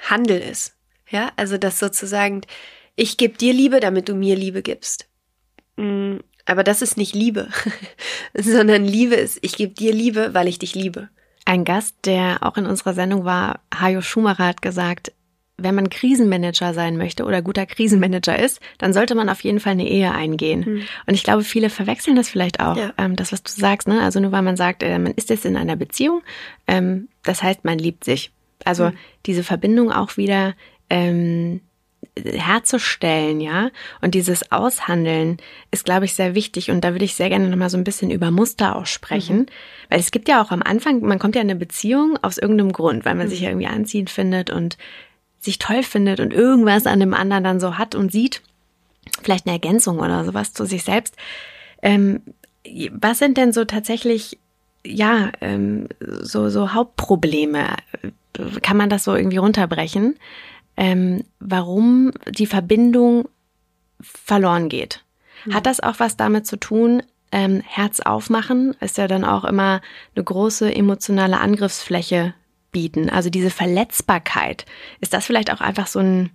Handel 0.00 0.40
ist. 0.40 0.74
Ja, 1.08 1.30
also 1.36 1.56
dass 1.56 1.78
sozusagen 1.78 2.42
ich 2.96 3.18
gebe 3.18 3.36
dir 3.36 3.52
Liebe, 3.52 3.78
damit 3.78 4.08
du 4.08 4.14
mir 4.14 4.34
Liebe 4.36 4.62
gibst. 4.62 5.06
Mm, 5.76 6.16
aber 6.44 6.64
das 6.64 6.82
ist 6.82 6.96
nicht 6.96 7.14
Liebe, 7.14 7.48
sondern 8.34 8.84
Liebe 8.84 9.14
ist, 9.14 9.38
ich 9.42 9.56
gebe 9.56 9.74
dir 9.74 9.92
Liebe, 9.92 10.32
weil 10.32 10.48
ich 10.48 10.58
dich 10.58 10.74
liebe. 10.74 11.08
Ein 11.44 11.64
Gast, 11.64 11.94
der 12.04 12.38
auch 12.40 12.56
in 12.56 12.66
unserer 12.66 12.94
Sendung 12.94 13.24
war, 13.24 13.60
Hajo 13.74 14.00
Schumacher, 14.00 14.46
hat 14.46 14.62
gesagt, 14.62 15.12
wenn 15.58 15.74
man 15.74 15.88
Krisenmanager 15.88 16.74
sein 16.74 16.96
möchte 16.96 17.24
oder 17.24 17.40
guter 17.40 17.64
Krisenmanager 17.66 18.38
ist, 18.38 18.60
dann 18.78 18.92
sollte 18.92 19.14
man 19.14 19.28
auf 19.28 19.40
jeden 19.42 19.60
Fall 19.60 19.72
eine 19.72 19.88
Ehe 19.88 20.12
eingehen. 20.12 20.64
Mhm. 20.66 20.82
Und 21.06 21.14
ich 21.14 21.22
glaube, 21.22 21.44
viele 21.44 21.70
verwechseln 21.70 22.16
das 22.16 22.28
vielleicht 22.28 22.60
auch, 22.60 22.76
ja. 22.76 22.92
ähm, 22.98 23.16
das, 23.16 23.32
was 23.32 23.42
du 23.42 23.50
sagst. 23.52 23.88
Ne? 23.88 24.02
Also 24.02 24.20
nur 24.20 24.32
weil 24.32 24.42
man 24.42 24.56
sagt, 24.56 24.82
äh, 24.82 24.98
man 24.98 25.12
ist 25.12 25.30
jetzt 25.30 25.46
in 25.46 25.56
einer 25.56 25.76
Beziehung, 25.76 26.22
ähm, 26.66 27.08
das 27.22 27.42
heißt, 27.42 27.64
man 27.64 27.78
liebt 27.78 28.04
sich. 28.04 28.32
Also 28.64 28.86
mhm. 28.86 28.98
diese 29.24 29.44
Verbindung 29.44 29.92
auch 29.92 30.16
wieder 30.16 30.54
ähm, 30.90 31.60
herzustellen, 32.24 33.40
ja, 33.40 33.70
und 34.00 34.14
dieses 34.14 34.50
Aushandeln 34.50 35.36
ist, 35.70 35.84
glaube 35.84 36.06
ich, 36.06 36.14
sehr 36.14 36.34
wichtig. 36.34 36.70
Und 36.70 36.82
da 36.82 36.92
würde 36.92 37.04
ich 37.04 37.14
sehr 37.14 37.28
gerne 37.28 37.48
nochmal 37.48 37.70
so 37.70 37.76
ein 37.76 37.84
bisschen 37.84 38.10
über 38.10 38.30
Muster 38.30 38.76
aussprechen, 38.76 39.40
mhm. 39.40 39.46
weil 39.90 40.00
es 40.00 40.10
gibt 40.10 40.28
ja 40.28 40.42
auch 40.42 40.50
am 40.50 40.62
Anfang, 40.62 41.00
man 41.00 41.18
kommt 41.18 41.34
ja 41.36 41.42
in 41.42 41.50
eine 41.50 41.58
Beziehung 41.58 42.18
aus 42.22 42.38
irgendeinem 42.38 42.72
Grund, 42.72 43.04
weil 43.04 43.14
man 43.14 43.26
mhm. 43.26 43.30
sich 43.30 43.40
ja 43.40 43.50
irgendwie 43.50 43.66
anziehend 43.66 44.10
findet 44.10 44.50
und 44.50 44.78
sich 45.40 45.58
toll 45.58 45.82
findet 45.82 46.20
und 46.20 46.32
irgendwas 46.32 46.86
an 46.86 47.00
dem 47.00 47.14
anderen 47.14 47.44
dann 47.44 47.60
so 47.60 47.78
hat 47.78 47.94
und 47.94 48.10
sieht, 48.10 48.42
vielleicht 49.22 49.46
eine 49.46 49.54
Ergänzung 49.54 49.98
oder 49.98 50.24
sowas 50.24 50.52
zu 50.52 50.64
sich 50.64 50.84
selbst. 50.84 51.16
Ähm, 51.82 52.22
was 52.90 53.18
sind 53.18 53.36
denn 53.36 53.52
so 53.52 53.64
tatsächlich, 53.64 54.38
ja, 54.84 55.30
ähm, 55.40 55.88
so, 56.00 56.48
so 56.48 56.72
Hauptprobleme? 56.72 57.76
Kann 58.62 58.76
man 58.76 58.90
das 58.90 59.04
so 59.04 59.14
irgendwie 59.14 59.36
runterbrechen? 59.36 60.16
Ähm, 60.76 61.24
warum 61.40 62.12
die 62.28 62.46
Verbindung 62.46 63.28
verloren 64.00 64.68
geht. 64.68 65.04
Mhm. 65.44 65.54
Hat 65.54 65.66
das 65.66 65.80
auch 65.80 65.98
was 65.98 66.16
damit 66.16 66.46
zu 66.46 66.58
tun, 66.58 67.02
ähm, 67.32 67.60
Herz 67.66 68.00
aufmachen 68.00 68.74
ist 68.80 68.98
ja 68.98 69.08
dann 69.08 69.24
auch 69.24 69.44
immer 69.44 69.80
eine 70.14 70.24
große 70.24 70.72
emotionale 70.74 71.40
Angriffsfläche 71.40 72.34
bieten. 72.70 73.10
Also 73.10 73.30
diese 73.30 73.50
Verletzbarkeit. 73.50 74.64
Ist 75.00 75.12
das 75.12 75.26
vielleicht 75.26 75.50
auch 75.52 75.60
einfach 75.60 75.86
so 75.86 75.98
ein, 75.98 76.30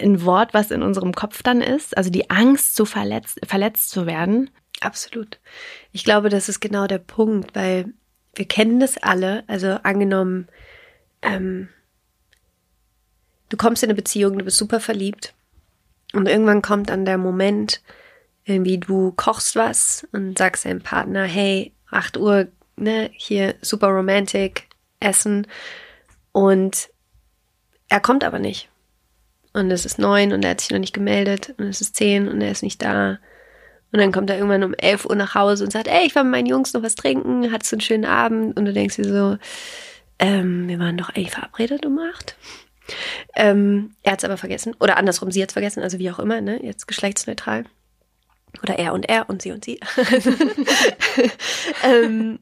ein 0.00 0.24
Wort, 0.24 0.54
was 0.54 0.70
in 0.70 0.82
unserem 0.82 1.14
Kopf 1.14 1.42
dann 1.42 1.60
ist? 1.60 1.96
Also 1.96 2.10
die 2.10 2.30
Angst, 2.30 2.74
zu 2.74 2.84
verletzt, 2.84 3.38
verletzt 3.46 3.90
zu 3.90 4.06
werden? 4.06 4.50
Absolut. 4.80 5.40
Ich 5.92 6.04
glaube, 6.04 6.28
das 6.30 6.48
ist 6.48 6.60
genau 6.60 6.86
der 6.86 6.98
Punkt, 6.98 7.54
weil 7.54 7.92
wir 8.34 8.46
kennen 8.46 8.80
das 8.80 8.98
alle. 8.98 9.44
Also 9.46 9.78
angenommen, 9.82 10.48
ähm, 11.22 11.68
du 13.48 13.56
kommst 13.56 13.82
in 13.82 13.88
eine 13.88 13.96
Beziehung, 13.96 14.38
du 14.38 14.44
bist 14.44 14.58
super 14.58 14.80
verliebt 14.80 15.34
und 16.12 16.28
irgendwann 16.28 16.62
kommt 16.62 16.90
dann 16.90 17.04
der 17.04 17.18
Moment, 17.18 17.82
irgendwie 18.44 18.78
du 18.78 19.12
kochst 19.12 19.56
was 19.56 20.06
und 20.12 20.38
sagst 20.38 20.64
deinem 20.64 20.80
Partner, 20.80 21.24
hey, 21.24 21.72
8 21.90 22.16
Uhr, 22.16 22.48
ne, 22.76 23.10
hier 23.14 23.54
super 23.60 23.88
romantic, 23.88 24.68
essen 25.00 25.46
und 26.32 26.88
er 27.88 28.00
kommt 28.00 28.24
aber 28.24 28.38
nicht. 28.38 28.68
Und 29.54 29.70
es 29.70 29.86
ist 29.86 29.98
neun 29.98 30.32
und 30.32 30.44
er 30.44 30.50
hat 30.50 30.60
sich 30.60 30.70
noch 30.70 30.78
nicht 30.78 30.94
gemeldet 30.94 31.54
und 31.58 31.66
es 31.66 31.80
ist 31.80 31.96
zehn 31.96 32.28
und 32.28 32.40
er 32.40 32.50
ist 32.50 32.62
nicht 32.62 32.82
da. 32.82 33.18
Und 33.90 33.98
dann 33.98 34.12
kommt 34.12 34.28
er 34.28 34.36
irgendwann 34.36 34.62
um 34.62 34.74
11 34.74 35.06
Uhr 35.06 35.16
nach 35.16 35.34
Hause 35.34 35.64
und 35.64 35.72
sagt, 35.72 35.88
ey, 35.88 36.06
ich 36.06 36.14
war 36.14 36.22
mit 36.22 36.32
meinen 36.32 36.46
Jungs 36.46 36.74
noch 36.74 36.82
was 36.82 36.94
trinken, 36.94 37.50
hattest 37.50 37.72
du 37.72 37.76
einen 37.76 37.80
schönen 37.80 38.04
Abend? 38.04 38.56
Und 38.56 38.66
du 38.66 38.72
denkst 38.72 38.96
dir 38.96 39.04
so, 39.04 39.38
ähm, 40.18 40.68
wir 40.68 40.78
waren 40.78 40.98
doch 40.98 41.08
eigentlich 41.08 41.30
verabredet 41.30 41.86
um 41.86 41.98
acht. 41.98 42.36
Ähm, 43.36 43.94
er 44.02 44.12
hat 44.12 44.20
es 44.20 44.24
aber 44.24 44.36
vergessen. 44.36 44.74
Oder 44.80 44.96
andersrum, 44.96 45.30
sie 45.30 45.42
hat 45.42 45.50
es 45.50 45.54
vergessen, 45.54 45.82
also 45.82 45.98
wie 45.98 46.10
auch 46.10 46.18
immer, 46.18 46.40
ne? 46.40 46.62
Jetzt 46.64 46.86
geschlechtsneutral. 46.86 47.64
Oder 48.62 48.78
er 48.78 48.92
und 48.92 49.08
er 49.08 49.28
und 49.28 49.42
sie 49.42 49.52
und 49.52 49.64
sie. 49.64 49.80
ähm, 51.84 52.38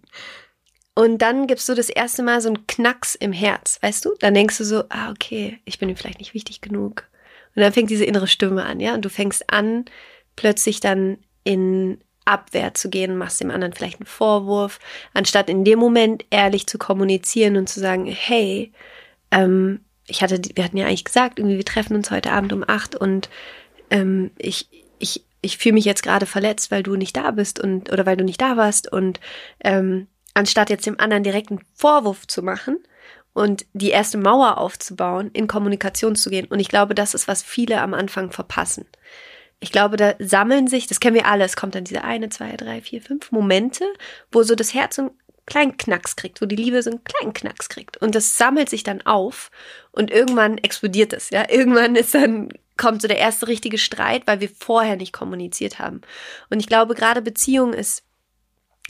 und 0.95 1.19
dann 1.19 1.47
gibst 1.47 1.69
du 1.69 1.75
das 1.75 1.91
erste 1.91 2.23
Mal 2.23 2.41
so 2.41 2.49
einen 2.49 2.67
Knacks 2.67 3.15
im 3.15 3.33
Herz, 3.33 3.79
weißt 3.83 4.05
du? 4.05 4.15
Dann 4.21 4.35
denkst 4.35 4.57
du 4.59 4.65
so, 4.65 4.85
ah, 4.89 5.11
okay, 5.11 5.59
ich 5.65 5.79
bin 5.79 5.89
ihm 5.89 5.97
vielleicht 5.97 6.21
nicht 6.21 6.33
wichtig 6.33 6.61
genug. 6.61 7.05
Und 7.55 7.63
dann 7.63 7.73
fängt 7.73 7.91
diese 7.91 8.05
innere 8.05 8.29
Stimme 8.29 8.65
an, 8.65 8.81
ja? 8.81 8.95
Und 8.95 9.05
du 9.05 9.11
fängst 9.11 9.53
an, 9.53 9.85
plötzlich 10.37 10.81
dann 10.81 11.19
in 11.45 11.99
Abwehr 12.27 12.75
zu 12.75 12.91
gehen, 12.91 13.17
machst 13.17 13.41
dem 13.41 13.51
anderen 13.51 13.73
vielleicht 13.73 14.01
einen 14.01 14.07
Vorwurf, 14.07 14.79
anstatt 15.15 15.49
in 15.49 15.65
dem 15.65 15.79
Moment 15.79 16.25
ehrlich 16.31 16.67
zu 16.67 16.77
kommunizieren 16.77 17.57
und 17.57 17.69
zu 17.69 17.81
sagen, 17.81 18.07
hey, 18.07 18.73
ähm, 19.31 19.81
ich 20.07 20.23
hatte, 20.23 20.41
wir 20.55 20.65
hatten 20.65 20.77
ja 20.77 20.87
eigentlich 20.87 21.05
gesagt, 21.05 21.39
irgendwie 21.39 21.57
wir 21.57 21.65
treffen 21.65 21.97
uns 21.97 22.11
heute 22.11 22.33
Abend 22.33 22.53
um 22.53 22.65
acht 22.67 22.95
und 22.95 23.29
ähm, 23.91 24.31
ich, 24.39 24.69
ich, 24.99 25.25
ich 25.41 25.59
fühle 25.59 25.75
mich 25.75 25.85
jetzt 25.85 26.03
gerade 26.03 26.27
verletzt, 26.27 26.71
weil 26.71 26.83
du 26.83 26.97
nicht 26.97 27.17
da 27.17 27.31
bist 27.31 27.61
und 27.61 27.93
oder 27.93 28.07
weil 28.07 28.17
du 28.17 28.25
nicht 28.25 28.41
da 28.41 28.57
warst 28.57 28.93
und 28.93 29.21
ähm, 29.63 30.07
anstatt 30.35 30.71
jetzt 30.71 30.87
dem 30.87 31.01
anderen 31.01 31.23
direkt 31.23 31.51
einen 31.51 31.65
Vorwurf 31.75 32.27
zu 32.27 32.43
machen 32.43 32.79
und 33.33 33.67
die 33.73 33.91
erste 33.91 34.19
Mauer 34.19 34.59
aufzubauen, 34.59 35.31
in 35.33 35.47
Kommunikation 35.47 36.17
zu 36.17 36.31
gehen. 36.31 36.47
Und 36.47 36.59
ich 36.59 36.69
glaube, 36.69 36.95
das 36.95 37.15
ist, 37.15 37.29
was 37.29 37.43
viele 37.43 37.83
am 37.83 37.93
Anfang 37.93 38.31
verpassen. 38.31 38.87
Ich 39.61 39.73
glaube, 39.73 39.97
da 39.97 40.15
sammeln 40.19 40.69
sich, 40.69 40.87
das 40.87 41.01
kennen 41.01 41.17
wir 41.17 41.27
alle, 41.27 41.45
es 41.45 41.57
kommt 41.57 41.75
dann 41.75 41.85
diese 41.85 42.05
eine, 42.05 42.29
zwei, 42.29 42.57
drei, 42.57 42.81
vier, 42.81 43.03
fünf 43.03 43.33
Momente, 43.33 43.85
wo 44.31 44.43
so 44.43 44.55
das 44.55 44.75
Herz 44.75 44.99
und 44.99 45.13
kleinen 45.47 45.77
Knacks 45.77 46.17
kriegt, 46.17 46.43
wo 46.43 46.47
die 46.47 46.57
Liebe 46.57 46.83
so 46.83 46.91
einen 46.91 47.05
kleinen 47.05 47.33
Knacks 47.33 47.69
kriegt. 47.69 47.97
Und 47.99 48.15
das 48.15 48.37
sammelt 48.37 48.69
sich 48.69 48.83
dann 48.83 49.03
auf 49.03 49.51
und 49.93 50.11
irgendwann 50.11 50.59
explodiert 50.59 51.13
es, 51.13 51.31
ja. 51.31 51.49
Irgendwann 51.49 51.97
ist 51.97 52.15
dann, 52.15 52.51
kommt 52.77 53.01
so 53.01 53.09
der 53.09 53.19
erste 53.19 53.49
richtige 53.49 53.79
Streit, 53.79 54.23
weil 54.27 54.41
wir 54.41 54.51
vorher 54.51 54.97
nicht 54.97 55.13
kommuniziert 55.13 55.79
haben. 55.79 56.03
Und 56.51 56.61
ich 56.61 56.67
glaube, 56.67 56.95
gerade 56.95 57.23
Beziehung 57.23 57.73
ist 57.73 58.03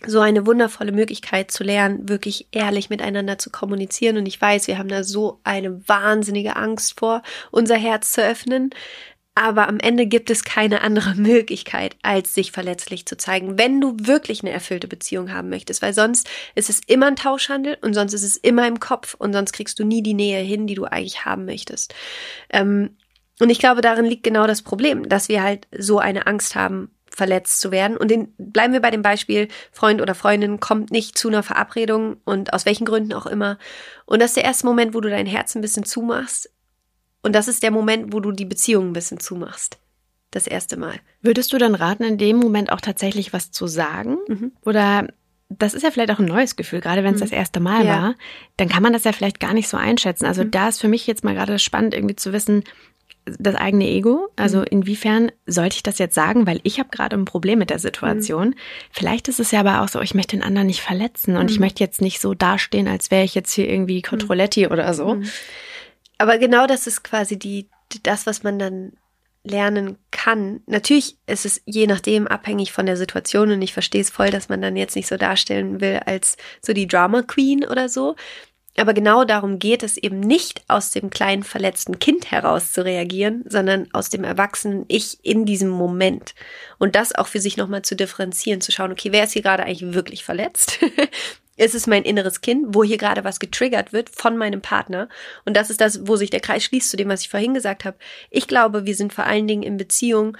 so 0.04 0.20
eine 0.20 0.46
wundervolle 0.46 0.92
Möglichkeit 0.92 1.50
zu 1.50 1.64
lernen, 1.64 2.08
wirklich 2.08 2.48
ehrlich 2.52 2.90
miteinander 2.90 3.38
zu 3.38 3.50
kommunizieren. 3.50 4.18
Und 4.18 4.26
ich 4.26 4.40
weiß, 4.40 4.66
wir 4.66 4.78
haben 4.78 4.88
da 4.88 5.04
so 5.04 5.40
eine 5.44 5.88
wahnsinnige 5.88 6.56
Angst 6.56 6.98
vor, 6.98 7.22
unser 7.50 7.76
Herz 7.76 8.12
zu 8.12 8.22
öffnen. 8.22 8.70
Aber 9.36 9.68
am 9.68 9.78
Ende 9.78 10.06
gibt 10.06 10.30
es 10.30 10.44
keine 10.44 10.80
andere 10.80 11.14
Möglichkeit, 11.16 11.94
als 12.02 12.34
sich 12.34 12.50
verletzlich 12.52 13.06
zu 13.06 13.16
zeigen, 13.16 13.58
wenn 13.58 13.80
du 13.80 13.94
wirklich 14.00 14.42
eine 14.42 14.50
erfüllte 14.50 14.88
Beziehung 14.88 15.32
haben 15.32 15.50
möchtest, 15.50 15.82
weil 15.82 15.92
sonst 15.92 16.28
ist 16.54 16.70
es 16.70 16.80
immer 16.86 17.06
ein 17.06 17.16
Tauschhandel 17.16 17.76
und 17.82 17.94
sonst 17.94 18.14
ist 18.14 18.22
es 18.22 18.38
immer 18.38 18.66
im 18.66 18.80
Kopf 18.80 19.14
und 19.14 19.34
sonst 19.34 19.52
kriegst 19.52 19.78
du 19.78 19.84
nie 19.84 20.02
die 20.02 20.14
Nähe 20.14 20.40
hin, 20.40 20.66
die 20.66 20.74
du 20.74 20.86
eigentlich 20.86 21.26
haben 21.26 21.44
möchtest. 21.44 21.94
Ähm, 22.50 22.96
und 23.38 23.50
ich 23.50 23.58
glaube, 23.58 23.82
darin 23.82 24.06
liegt 24.06 24.24
genau 24.24 24.46
das 24.46 24.62
Problem, 24.62 25.06
dass 25.06 25.28
wir 25.28 25.42
halt 25.42 25.68
so 25.76 25.98
eine 25.98 26.26
Angst 26.26 26.54
haben, 26.54 26.90
verletzt 27.10 27.60
zu 27.60 27.70
werden. 27.70 27.98
Und 27.98 28.10
den, 28.10 28.34
bleiben 28.38 28.72
wir 28.72 28.80
bei 28.80 28.90
dem 28.90 29.02
Beispiel, 29.02 29.48
Freund 29.70 30.00
oder 30.00 30.14
Freundin 30.14 30.60
kommt 30.60 30.90
nicht 30.90 31.18
zu 31.18 31.28
einer 31.28 31.42
Verabredung 31.42 32.16
und 32.24 32.54
aus 32.54 32.64
welchen 32.64 32.86
Gründen 32.86 33.12
auch 33.12 33.26
immer. 33.26 33.58
Und 34.06 34.20
das 34.20 34.30
ist 34.30 34.36
der 34.36 34.44
erste 34.44 34.66
Moment, 34.66 34.94
wo 34.94 35.00
du 35.00 35.10
dein 35.10 35.26
Herz 35.26 35.54
ein 35.54 35.60
bisschen 35.60 35.84
zumachst 35.84 36.50
und 37.26 37.32
das 37.32 37.48
ist 37.48 37.64
der 37.64 37.72
Moment, 37.72 38.12
wo 38.12 38.20
du 38.20 38.30
die 38.30 38.44
Beziehung 38.44 38.88
ein 38.88 38.92
bisschen 38.92 39.18
zumachst. 39.18 39.78
Das 40.30 40.46
erste 40.46 40.76
Mal. 40.76 40.94
Würdest 41.22 41.52
du 41.52 41.58
dann 41.58 41.74
raten, 41.74 42.04
in 42.04 42.18
dem 42.18 42.36
Moment 42.36 42.70
auch 42.70 42.80
tatsächlich 42.80 43.32
was 43.32 43.50
zu 43.50 43.66
sagen? 43.66 44.18
Mhm. 44.28 44.52
Oder 44.64 45.08
das 45.48 45.74
ist 45.74 45.82
ja 45.82 45.90
vielleicht 45.90 46.12
auch 46.12 46.20
ein 46.20 46.26
neues 46.26 46.54
Gefühl, 46.54 46.80
gerade 46.80 47.02
wenn 47.02 47.14
es 47.14 47.20
mhm. 47.20 47.24
das 47.24 47.32
erste 47.32 47.58
Mal 47.58 47.84
ja. 47.84 48.02
war, 48.02 48.14
dann 48.56 48.68
kann 48.68 48.82
man 48.82 48.92
das 48.92 49.02
ja 49.02 49.10
vielleicht 49.10 49.40
gar 49.40 49.54
nicht 49.54 49.68
so 49.68 49.76
einschätzen. 49.76 50.24
Also 50.24 50.44
mhm. 50.44 50.52
da 50.52 50.68
ist 50.68 50.80
für 50.80 50.88
mich 50.88 51.06
jetzt 51.08 51.24
mal 51.24 51.34
gerade 51.34 51.58
spannend, 51.58 51.94
irgendwie 51.94 52.14
zu 52.14 52.32
wissen, 52.32 52.62
das 53.24 53.56
eigene 53.56 53.88
Ego, 53.88 54.28
also 54.36 54.58
mhm. 54.58 54.66
inwiefern 54.70 55.32
sollte 55.46 55.76
ich 55.76 55.82
das 55.82 55.98
jetzt 55.98 56.14
sagen, 56.14 56.46
weil 56.46 56.60
ich 56.62 56.78
habe 56.78 56.90
gerade 56.90 57.16
ein 57.16 57.24
Problem 57.24 57.58
mit 57.58 57.70
der 57.70 57.80
Situation. 57.80 58.50
Mhm. 58.50 58.54
Vielleicht 58.92 59.26
ist 59.26 59.40
es 59.40 59.50
ja 59.50 59.60
aber 59.60 59.82
auch 59.82 59.88
so, 59.88 60.00
ich 60.00 60.14
möchte 60.14 60.36
den 60.36 60.44
anderen 60.44 60.68
nicht 60.68 60.80
verletzen 60.80 61.36
und 61.36 61.50
ich 61.50 61.58
mhm. 61.58 61.64
möchte 61.64 61.82
jetzt 61.82 62.00
nicht 62.00 62.20
so 62.20 62.34
dastehen, 62.34 62.86
als 62.86 63.10
wäre 63.10 63.24
ich 63.24 63.34
jetzt 63.34 63.52
hier 63.52 63.68
irgendwie 63.68 64.00
Controletti 64.00 64.68
oder 64.68 64.94
so. 64.94 65.20
Aber 66.18 66.38
genau 66.38 66.66
das 66.66 66.86
ist 66.86 67.04
quasi 67.04 67.38
die, 67.38 67.68
das, 68.02 68.26
was 68.26 68.42
man 68.42 68.58
dann 68.58 68.92
lernen 69.44 69.96
kann. 70.10 70.60
Natürlich 70.66 71.16
ist 71.26 71.46
es 71.46 71.62
je 71.64 71.86
nachdem 71.86 72.26
abhängig 72.26 72.72
von 72.72 72.86
der 72.86 72.96
Situation 72.96 73.50
und 73.52 73.62
ich 73.62 73.72
verstehe 73.72 74.00
es 74.00 74.10
voll, 74.10 74.30
dass 74.30 74.48
man 74.48 74.60
dann 74.60 74.76
jetzt 74.76 74.96
nicht 74.96 75.06
so 75.06 75.16
darstellen 75.16 75.80
will 75.80 76.00
als 76.04 76.36
so 76.60 76.72
die 76.72 76.88
Drama 76.88 77.22
Queen 77.22 77.64
oder 77.64 77.88
so. 77.88 78.16
Aber 78.78 78.92
genau 78.92 79.24
darum 79.24 79.58
geht 79.58 79.82
es 79.82 79.96
eben 79.96 80.20
nicht 80.20 80.62
aus 80.68 80.90
dem 80.90 81.08
kleinen 81.08 81.44
verletzten 81.44 81.98
Kind 81.98 82.30
heraus 82.30 82.72
zu 82.72 82.84
reagieren, 82.84 83.42
sondern 83.46 83.88
aus 83.92 84.10
dem 84.10 84.22
erwachsenen 84.22 84.84
Ich 84.88 85.18
in 85.22 85.46
diesem 85.46 85.70
Moment. 85.70 86.34
Und 86.78 86.94
das 86.94 87.14
auch 87.14 87.26
für 87.26 87.40
sich 87.40 87.56
nochmal 87.56 87.82
zu 87.82 87.96
differenzieren, 87.96 88.60
zu 88.60 88.72
schauen, 88.72 88.92
okay, 88.92 89.12
wer 89.12 89.24
ist 89.24 89.32
hier 89.32 89.42
gerade 89.42 89.62
eigentlich 89.62 89.94
wirklich 89.94 90.24
verletzt? 90.24 90.78
ist 91.56 91.74
es 91.74 91.86
mein 91.86 92.04
inneres 92.04 92.40
Kind, 92.40 92.74
wo 92.74 92.84
hier 92.84 92.98
gerade 92.98 93.24
was 93.24 93.38
getriggert 93.38 93.92
wird 93.92 94.10
von 94.10 94.36
meinem 94.36 94.60
Partner? 94.60 95.08
Und 95.44 95.56
das 95.56 95.70
ist 95.70 95.80
das, 95.80 96.06
wo 96.06 96.16
sich 96.16 96.30
der 96.30 96.40
Kreis 96.40 96.64
schließt 96.64 96.90
zu 96.90 96.96
dem, 96.96 97.08
was 97.08 97.22
ich 97.22 97.28
vorhin 97.28 97.54
gesagt 97.54 97.84
habe. 97.84 97.96
Ich 98.30 98.46
glaube, 98.46 98.86
wir 98.86 98.94
sind 98.94 99.12
vor 99.12 99.24
allen 99.24 99.46
Dingen 99.46 99.62
in 99.62 99.76
Beziehung, 99.76 100.36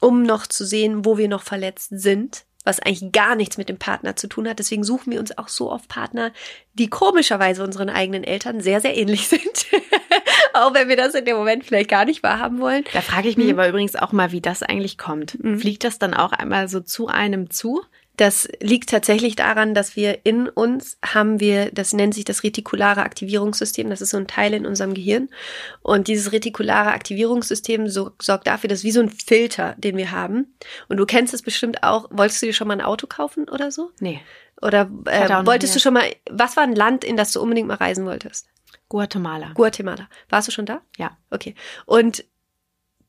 um 0.00 0.22
noch 0.22 0.46
zu 0.46 0.64
sehen, 0.64 1.04
wo 1.04 1.18
wir 1.18 1.28
noch 1.28 1.42
verletzt 1.42 1.90
sind 1.90 2.44
was 2.68 2.80
eigentlich 2.80 3.12
gar 3.12 3.34
nichts 3.34 3.56
mit 3.56 3.70
dem 3.70 3.78
Partner 3.78 4.14
zu 4.14 4.28
tun 4.28 4.46
hat. 4.46 4.58
Deswegen 4.58 4.84
suchen 4.84 5.10
wir 5.10 5.20
uns 5.20 5.36
auch 5.38 5.48
so 5.48 5.72
oft 5.72 5.88
Partner, 5.88 6.32
die 6.74 6.90
komischerweise 6.90 7.64
unseren 7.64 7.88
eigenen 7.88 8.24
Eltern 8.24 8.60
sehr, 8.60 8.80
sehr 8.80 8.96
ähnlich 8.96 9.26
sind. 9.28 9.66
auch 10.52 10.74
wenn 10.74 10.88
wir 10.88 10.96
das 10.96 11.14
in 11.14 11.24
dem 11.24 11.36
Moment 11.36 11.64
vielleicht 11.64 11.88
gar 11.88 12.04
nicht 12.04 12.22
wahrhaben 12.22 12.60
wollen. 12.60 12.84
Da 12.92 13.00
frage 13.00 13.28
ich 13.28 13.38
mich 13.38 13.48
hm. 13.48 13.58
aber 13.58 13.68
übrigens 13.68 13.96
auch 13.96 14.12
mal, 14.12 14.32
wie 14.32 14.42
das 14.42 14.62
eigentlich 14.62 14.98
kommt. 14.98 15.32
Hm. 15.40 15.58
Fliegt 15.58 15.82
das 15.82 15.98
dann 15.98 16.12
auch 16.12 16.32
einmal 16.32 16.68
so 16.68 16.80
zu 16.80 17.08
einem 17.08 17.50
zu? 17.50 17.82
Das 18.18 18.48
liegt 18.60 18.90
tatsächlich 18.90 19.36
daran, 19.36 19.74
dass 19.74 19.94
wir 19.94 20.26
in 20.26 20.48
uns 20.48 20.98
haben 21.04 21.38
wir, 21.38 21.70
das 21.70 21.92
nennt 21.92 22.14
sich 22.14 22.24
das 22.24 22.42
retikulare 22.42 23.02
Aktivierungssystem, 23.02 23.88
das 23.88 24.00
ist 24.00 24.10
so 24.10 24.16
ein 24.16 24.26
Teil 24.26 24.54
in 24.54 24.66
unserem 24.66 24.92
Gehirn. 24.92 25.28
Und 25.82 26.08
dieses 26.08 26.32
retikulare 26.32 26.90
Aktivierungssystem 26.90 27.88
so, 27.88 28.10
sorgt 28.20 28.48
dafür, 28.48 28.68
dass 28.68 28.82
wie 28.82 28.90
so 28.90 29.00
ein 29.00 29.08
Filter, 29.08 29.76
den 29.78 29.96
wir 29.96 30.10
haben. 30.10 30.52
Und 30.88 30.96
du 30.96 31.06
kennst 31.06 31.32
es 31.32 31.42
bestimmt 31.42 31.84
auch. 31.84 32.08
Wolltest 32.10 32.42
du 32.42 32.46
dir 32.46 32.52
schon 32.52 32.66
mal 32.66 32.74
ein 32.74 32.82
Auto 32.82 33.06
kaufen 33.06 33.48
oder 33.48 33.70
so? 33.70 33.92
Nee. 34.00 34.20
Oder 34.60 34.90
äh, 35.06 35.46
wolltest 35.46 35.76
du 35.76 35.78
schon 35.78 35.94
mal, 35.94 36.10
was 36.28 36.56
war 36.56 36.64
ein 36.64 36.74
Land, 36.74 37.04
in 37.04 37.16
das 37.16 37.30
du 37.30 37.40
unbedingt 37.40 37.68
mal 37.68 37.74
reisen 37.74 38.04
wolltest? 38.04 38.48
Guatemala. 38.88 39.52
Guatemala. 39.54 40.08
Warst 40.28 40.48
du 40.48 40.52
schon 40.52 40.66
da? 40.66 40.80
Ja. 40.96 41.16
Okay. 41.30 41.54
Und 41.86 42.24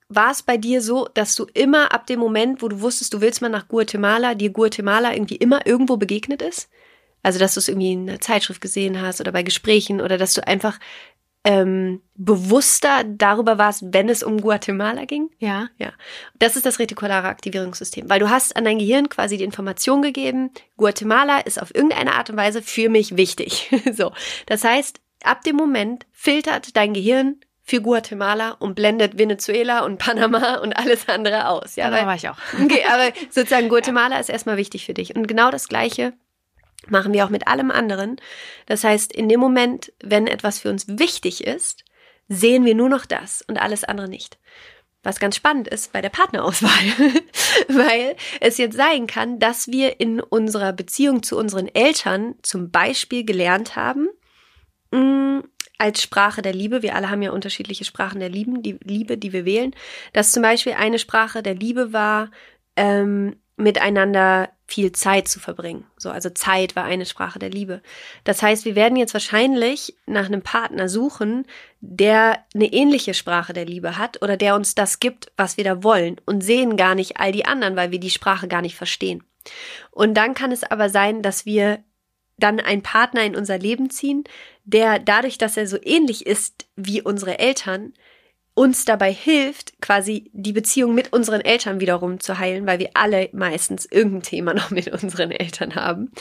war 0.10 0.32
es 0.32 0.42
bei 0.42 0.58
dir 0.58 0.82
so, 0.82 1.08
dass 1.14 1.36
du 1.36 1.46
immer 1.54 1.94
ab 1.94 2.08
dem 2.08 2.20
Moment, 2.20 2.62
wo 2.62 2.68
du 2.68 2.82
wusstest, 2.82 3.14
du 3.14 3.22
willst 3.22 3.42
mal 3.42 3.50
nach 3.50 3.68
Guatemala, 3.68 4.36
dir 4.36 4.50
Guatemala 4.50 5.14
irgendwie 5.14 5.36
immer 5.36 5.66
irgendwo 5.66 5.98
begegnet 5.98 6.42
ist? 6.42 6.70
Also, 7.22 7.38
dass 7.38 7.54
du 7.54 7.60
es 7.60 7.68
irgendwie 7.68 7.94
in 7.94 8.10
einer 8.10 8.20
Zeitschrift 8.20 8.62
gesehen 8.62 9.02
hast 9.02 9.22
oder 9.22 9.32
bei 9.32 9.44
Gesprächen 9.44 10.02
oder 10.02 10.18
dass 10.18 10.34
du 10.34 10.46
einfach 10.46 10.80
ähm, 11.44 12.02
bewusster 12.16 13.04
darüber 13.04 13.58
warst, 13.58 13.84
wenn 13.94 14.10
es 14.10 14.24
um 14.24 14.42
Guatemala 14.42 15.06
ging? 15.06 15.30
Ja. 15.38 15.70
Ja. 15.78 15.94
Das 16.40 16.56
ist 16.56 16.66
das 16.66 16.80
retikulare 16.80 17.28
Aktivierungssystem, 17.28 18.10
weil 18.10 18.20
du 18.20 18.30
hast 18.30 18.56
an 18.56 18.66
dein 18.66 18.80
Gehirn 18.80 19.10
quasi 19.10 19.38
die 19.38 19.44
Information 19.44 20.02
gegeben, 20.02 20.52
Guatemala 20.78 21.40
ist 21.40 21.62
auf 21.62 21.74
irgendeine 21.74 22.16
Art 22.16 22.30
und 22.30 22.38
Weise 22.38 22.62
für 22.62 22.90
mich 22.90 23.16
wichtig. 23.16 23.70
so. 23.94 24.12
Das 24.48 24.64
heißt, 24.64 25.00
ab 25.24 25.44
dem 25.44 25.56
Moment 25.56 26.06
filtert 26.12 26.76
dein 26.76 26.94
Gehirn 26.94 27.40
für 27.70 27.82
Guatemala 27.82 28.52
und 28.60 28.74
blendet 28.74 29.18
Venezuela 29.20 29.86
und 29.86 30.00
Panama 30.00 30.56
und 30.56 30.74
alles 30.74 31.08
andere 31.08 31.48
aus. 31.48 31.76
Ja, 31.76 31.90
da 31.92 32.06
war 32.06 32.16
ich 32.16 32.28
auch. 32.28 32.38
Okay, 32.64 32.84
aber 32.92 33.14
sozusagen 33.30 33.70
Guatemala 33.70 34.20
ist 34.20 34.30
erstmal 34.30 34.58
wichtig 34.58 34.86
für 34.86 34.94
dich. 34.94 35.16
Und 35.16 35.28
genau 35.28 35.52
das 35.52 35.68
Gleiche 35.68 36.14
machen 36.88 37.14
wir 37.14 37.26
auch 37.26 37.30
mit 37.30 37.48
allem 37.48 37.70
anderen. 37.70 38.18
Das 38.66 38.84
heißt, 38.84 39.14
in 39.14 39.30
dem 39.30 39.40
Moment, 39.40 39.94
wenn 40.02 40.26
etwas 40.26 40.60
für 40.60 40.70
uns 40.70 40.88
wichtig 40.88 41.46
ist, 41.46 41.84
sehen 42.28 42.66
wir 42.66 42.74
nur 42.74 42.90
noch 42.90 43.06
das 43.06 43.44
und 43.48 43.58
alles 43.58 43.84
andere 43.84 44.10
nicht. 44.10 44.40
Was 45.04 45.20
ganz 45.20 45.36
spannend 45.36 45.68
ist 45.68 45.94
bei 45.94 46.02
der 46.02 46.10
Partnerauswahl, 46.10 46.72
weil 47.68 48.16
es 48.42 48.58
jetzt 48.58 48.76
sein 48.76 49.08
kann, 49.08 49.40
dass 49.40 49.68
wir 49.68 50.00
in 50.00 50.20
unserer 50.20 50.74
Beziehung 50.74 51.24
zu 51.24 51.38
unseren 51.38 51.68
Eltern 51.68 52.36
zum 52.42 52.72
Beispiel 52.72 53.24
gelernt 53.24 53.76
haben, 53.76 54.10
mm, 54.92 55.40
als 55.80 56.04
Sprache 56.04 56.42
der 56.42 56.54
Liebe, 56.54 56.84
wir 56.84 56.96
alle 56.96 57.10
haben 57.10 57.22
ja 57.22 57.32
unterschiedliche 57.32 57.86
Sprachen 57.86 58.20
der 58.20 58.30
Liebe, 58.30 58.60
die 58.60 58.78
Liebe, 58.84 59.18
die 59.18 59.34
wir 59.34 59.46
wählen, 59.46 59.74
dass 60.14 60.32
zum 60.32 60.44
Beispiel 60.44 60.74
eine 60.74 61.00
Sprache 61.00 61.42
der 61.42 61.56
Liebe 61.56 61.94
war, 61.94 62.30
ähm, 62.76 63.38
miteinander 63.56 64.50
viel 64.68 64.92
Zeit 64.92 65.28
zu 65.28 65.40
verbringen. 65.40 65.86
So, 65.98 66.10
also 66.10 66.30
Zeit 66.30 66.76
war 66.76 66.86
eine 66.86 67.06
Sprache 67.06 67.40
der 67.40 67.50
Liebe. 67.50 67.82
Das 68.24 68.42
heißt, 68.42 68.66
wir 68.66 68.76
werden 68.76 68.98
jetzt 68.98 69.14
wahrscheinlich 69.14 69.96
nach 70.06 70.28
einem 70.28 70.42
Partner 70.42 70.88
suchen, 70.88 71.46
der 71.82 72.46
eine 72.54 72.72
ähnliche 72.72 73.14
Sprache 73.14 73.54
der 73.54 73.66
Liebe 73.66 73.98
hat 73.98 74.22
oder 74.22 74.38
der 74.38 74.56
uns 74.56 74.76
das 74.76 75.00
gibt, 75.00 75.32
was 75.36 75.58
wir 75.58 75.64
da 75.64 75.84
wollen 75.84 76.22
und 76.26 76.42
sehen 76.42 76.78
gar 76.78 76.96
nicht 76.96 77.18
all 77.20 77.32
die 77.32 77.46
anderen, 77.46 77.76
weil 77.76 77.92
wir 77.92 78.00
die 78.00 78.10
Sprache 78.10 78.48
gar 78.48 78.62
nicht 78.62 78.76
verstehen. 78.76 79.24
Und 79.92 80.14
dann 80.16 80.34
kann 80.34 80.52
es 80.52 80.64
aber 80.64 80.90
sein, 80.90 81.22
dass 81.22 81.46
wir 81.46 81.84
dann 82.40 82.60
einen 82.60 82.82
Partner 82.84 83.24
in 83.24 83.36
unser 83.36 83.58
Leben 83.58 83.90
ziehen, 83.90 84.24
der 84.66 85.00
dadurch, 85.00 85.38
dass 85.38 85.58
er 85.58 85.68
so 85.68 85.78
ähnlich 85.82 86.26
ist 86.26 86.68
wie 86.76 87.02
unsere 87.02 87.40
Eltern, 87.40 87.94
uns 88.54 88.84
dabei 88.84 89.14
hilft, 89.14 89.82
quasi 89.82 90.30
die 90.34 90.52
Beziehung 90.52 90.94
mit 90.94 91.14
unseren 91.14 91.42
Eltern 91.42 91.80
wiederum 91.80 92.20
zu 92.20 92.40
heilen, 92.40 92.68
weil 92.68 92.80
wir 92.80 92.90
alle 92.94 93.30
meistens 93.32 93.86
irgendein 93.86 94.24
Thema 94.24 94.54
noch 94.56 94.70
mit 94.70 94.90
unseren 94.90 95.32
Eltern 95.32 95.76
haben. 95.76 96.12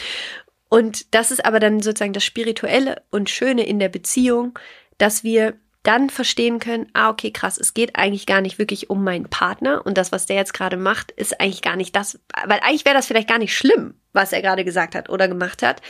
Und 0.69 1.15
das 1.15 1.31
ist 1.31 1.45
aber 1.45 1.61
dann 1.61 1.81
sozusagen 1.81 2.13
das 2.13 2.25
Spirituelle 2.25 3.03
und 3.11 3.31
Schöne 3.31 3.67
in 3.67 3.79
der 3.79 3.89
Beziehung, 3.89 4.59
dass 4.99 5.25
wir 5.25 5.55
dann 5.89 6.11
verstehen 6.11 6.59
können, 6.59 6.87
ah, 6.93 7.09
okay, 7.09 7.31
krass, 7.31 7.57
es 7.57 7.73
geht 7.73 7.97
eigentlich 7.97 8.27
gar 8.27 8.43
nicht 8.43 8.59
wirklich 8.59 8.91
um 8.91 9.03
meinen 9.05 9.31
Partner 9.31 9.87
und 9.87 9.97
das, 9.97 10.13
was 10.13 10.27
der 10.27 10.37
jetzt 10.37 10.53
gerade 10.53 10.77
macht, 10.77 11.13
ist 11.13 11.41
eigentlich 11.41 11.63
gar 11.63 11.77
nicht 11.77 11.97
das, 11.97 12.21
weil 12.47 12.61
eigentlich 12.61 12.85
wäre 12.85 12.95
das 12.95 13.07
vielleicht 13.07 13.29
gar 13.29 13.39
nicht 13.39 13.57
schlimm, 13.57 13.95
was 14.13 14.35
er 14.35 14.43
gerade 14.43 14.67
gesagt 14.67 14.95
hat 14.95 15.09
oder 15.09 15.29
gemacht 15.29 15.63
hat. 15.63 15.81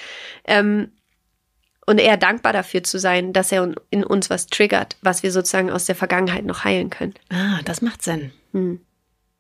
Ähm, 0.45 0.93
und 1.85 1.99
eher 1.99 2.17
dankbar 2.17 2.53
dafür 2.53 2.85
zu 2.85 2.99
sein, 2.99 3.33
dass 3.33 3.51
er 3.51 3.75
in 3.91 4.05
uns 4.05 4.31
was 4.31 4.47
triggert, 4.47 4.97
was 5.01 5.25
wir 5.25 5.33
sozusagen 5.33 5.71
aus 5.71 5.87
der 5.87 5.97
Vergangenheit 5.97 6.45
noch 6.45 6.63
heilen 6.63 6.91
können. 6.91 7.15
Ah, 7.31 7.61
das 7.65 7.83
macht 7.83 8.05
Sinn. 8.05 8.31
Hm. 8.53 8.81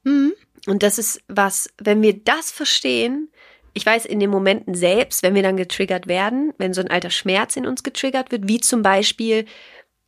Hm. 0.05 0.33
Und 0.67 0.83
das 0.83 0.99
ist 0.99 1.23
was, 1.29 1.69
wenn 1.79 2.03
wir 2.03 2.15
das 2.15 2.51
verstehen, 2.51 3.31
ich 3.75 3.87
weiß, 3.87 4.07
in 4.07 4.19
den 4.19 4.31
Momenten 4.31 4.75
selbst, 4.75 5.23
wenn 5.23 5.37
wir 5.37 5.43
dann 5.45 5.57
getriggert 5.57 6.09
werden, 6.09 6.53
wenn 6.59 6.75
so 6.75 6.81
ein 6.81 6.91
alter 6.91 7.11
Schmerz 7.11 7.55
in 7.55 7.67
uns 7.67 7.85
getriggert 7.85 8.33
wird, 8.33 8.49
wie 8.49 8.59
zum 8.59 8.83
Beispiel, 8.83 9.45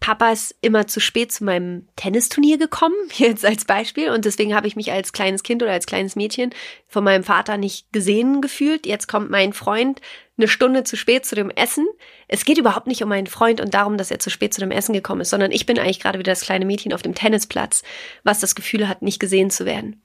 Papa 0.01 0.33
ist 0.33 0.55
immer 0.63 0.87
zu 0.87 0.99
spät 0.99 1.31
zu 1.31 1.45
meinem 1.45 1.87
Tennisturnier 1.95 2.57
gekommen, 2.57 2.97
jetzt 3.17 3.45
als 3.45 3.67
Beispiel. 3.67 4.11
Und 4.11 4.25
deswegen 4.25 4.55
habe 4.55 4.67
ich 4.67 4.75
mich 4.75 4.91
als 4.91 5.13
kleines 5.13 5.43
Kind 5.43 5.63
oder 5.63 5.73
als 5.73 5.87
kleines 5.87 6.17
Mädchen 6.17 6.55
von 6.89 7.05
meinem 7.05 7.23
Vater 7.23 7.59
nicht 7.59 7.93
gesehen 7.93 8.41
gefühlt. 8.41 8.87
Jetzt 8.87 9.09
kommt 9.09 9.31
mein 9.31 9.53
Freund 9.53 10.01
eine 10.39 10.49
Stunde 10.49 10.85
zu 10.85 10.97
spät 10.97 11.27
zu 11.27 11.35
dem 11.35 11.51
Essen. 11.51 11.87
Es 12.27 12.47
geht 12.47 12.57
überhaupt 12.57 12.87
nicht 12.87 13.03
um 13.03 13.11
meinen 13.11 13.27
Freund 13.27 13.61
und 13.61 13.75
darum, 13.75 13.99
dass 13.99 14.11
er 14.11 14.19
zu 14.19 14.31
spät 14.31 14.55
zu 14.55 14.61
dem 14.61 14.71
Essen 14.71 14.95
gekommen 14.95 15.21
ist, 15.21 15.31
sondern 15.31 15.53
ich 15.53 15.67
bin 15.67 15.79
eigentlich 15.79 16.01
gerade 16.01 16.19
wieder 16.19 16.33
das 16.33 16.41
kleine 16.41 16.65
Mädchen 16.65 16.95
auf 16.95 17.03
dem 17.03 17.15
Tennisplatz, 17.15 17.83
was 18.25 18.41
das 18.41 18.55
Gefühl 18.55 18.89
hat, 18.89 19.03
nicht 19.03 19.21
gesehen 19.21 19.51
zu 19.51 19.67
werden. 19.67 20.03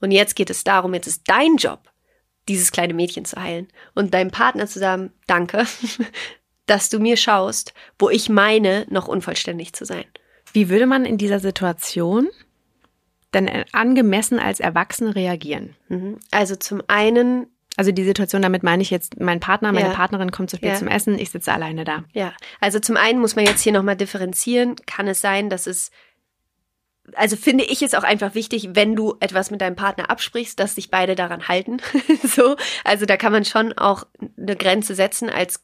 Und 0.00 0.12
jetzt 0.12 0.36
geht 0.36 0.50
es 0.50 0.62
darum, 0.62 0.94
jetzt 0.94 1.08
ist 1.08 1.22
dein 1.26 1.56
Job, 1.56 1.90
dieses 2.48 2.70
kleine 2.70 2.94
Mädchen 2.94 3.24
zu 3.24 3.42
heilen 3.42 3.66
und 3.94 4.14
deinem 4.14 4.30
Partner 4.30 4.68
zu 4.68 4.78
sagen, 4.78 5.12
danke, 5.26 5.66
dass 6.66 6.88
du 6.88 6.98
mir 6.98 7.16
schaust, 7.16 7.74
wo 7.98 8.10
ich 8.10 8.28
meine, 8.28 8.86
noch 8.90 9.08
unvollständig 9.08 9.72
zu 9.72 9.84
sein. 9.84 10.04
Wie 10.52 10.68
würde 10.68 10.86
man 10.86 11.04
in 11.04 11.18
dieser 11.18 11.40
Situation 11.40 12.28
denn 13.34 13.48
angemessen 13.72 14.38
als 14.38 14.60
Erwachsene 14.60 15.14
reagieren? 15.14 15.76
Mhm. 15.88 16.18
Also 16.30 16.56
zum 16.56 16.82
einen 16.88 17.46
also 17.76 17.92
die 17.92 18.04
Situation, 18.04 18.42
damit 18.42 18.62
meine 18.62 18.82
ich 18.82 18.90
jetzt, 18.90 19.20
mein 19.20 19.40
Partner, 19.40 19.70
meine 19.70 19.88
ja. 19.88 19.94
Partnerin 19.94 20.32
kommt 20.32 20.50
zu 20.50 20.56
spät 20.56 20.70
ja. 20.70 20.76
zum 20.76 20.88
Essen, 20.88 21.18
ich 21.18 21.30
sitze 21.30 21.52
alleine 21.52 21.84
da. 21.84 22.04
Ja, 22.12 22.32
also 22.60 22.80
zum 22.80 22.96
einen 22.96 23.20
muss 23.20 23.36
man 23.36 23.44
jetzt 23.44 23.60
hier 23.60 23.72
nochmal 23.72 23.96
differenzieren. 23.96 24.76
Kann 24.86 25.06
es 25.08 25.20
sein, 25.20 25.50
dass 25.50 25.66
es, 25.66 25.90
also 27.14 27.36
finde 27.36 27.64
ich 27.64 27.82
es 27.82 27.94
auch 27.94 28.02
einfach 28.02 28.34
wichtig, 28.34 28.70
wenn 28.72 28.96
du 28.96 29.16
etwas 29.20 29.50
mit 29.50 29.60
deinem 29.60 29.76
Partner 29.76 30.08
absprichst, 30.08 30.58
dass 30.58 30.74
sich 30.74 30.90
beide 30.90 31.14
daran 31.14 31.48
halten. 31.48 31.76
so, 32.24 32.56
also 32.82 33.04
da 33.04 33.18
kann 33.18 33.32
man 33.32 33.44
schon 33.44 33.74
auch 33.74 34.04
eine 34.38 34.56
Grenze 34.56 34.94
setzen 34.94 35.28
als 35.28 35.62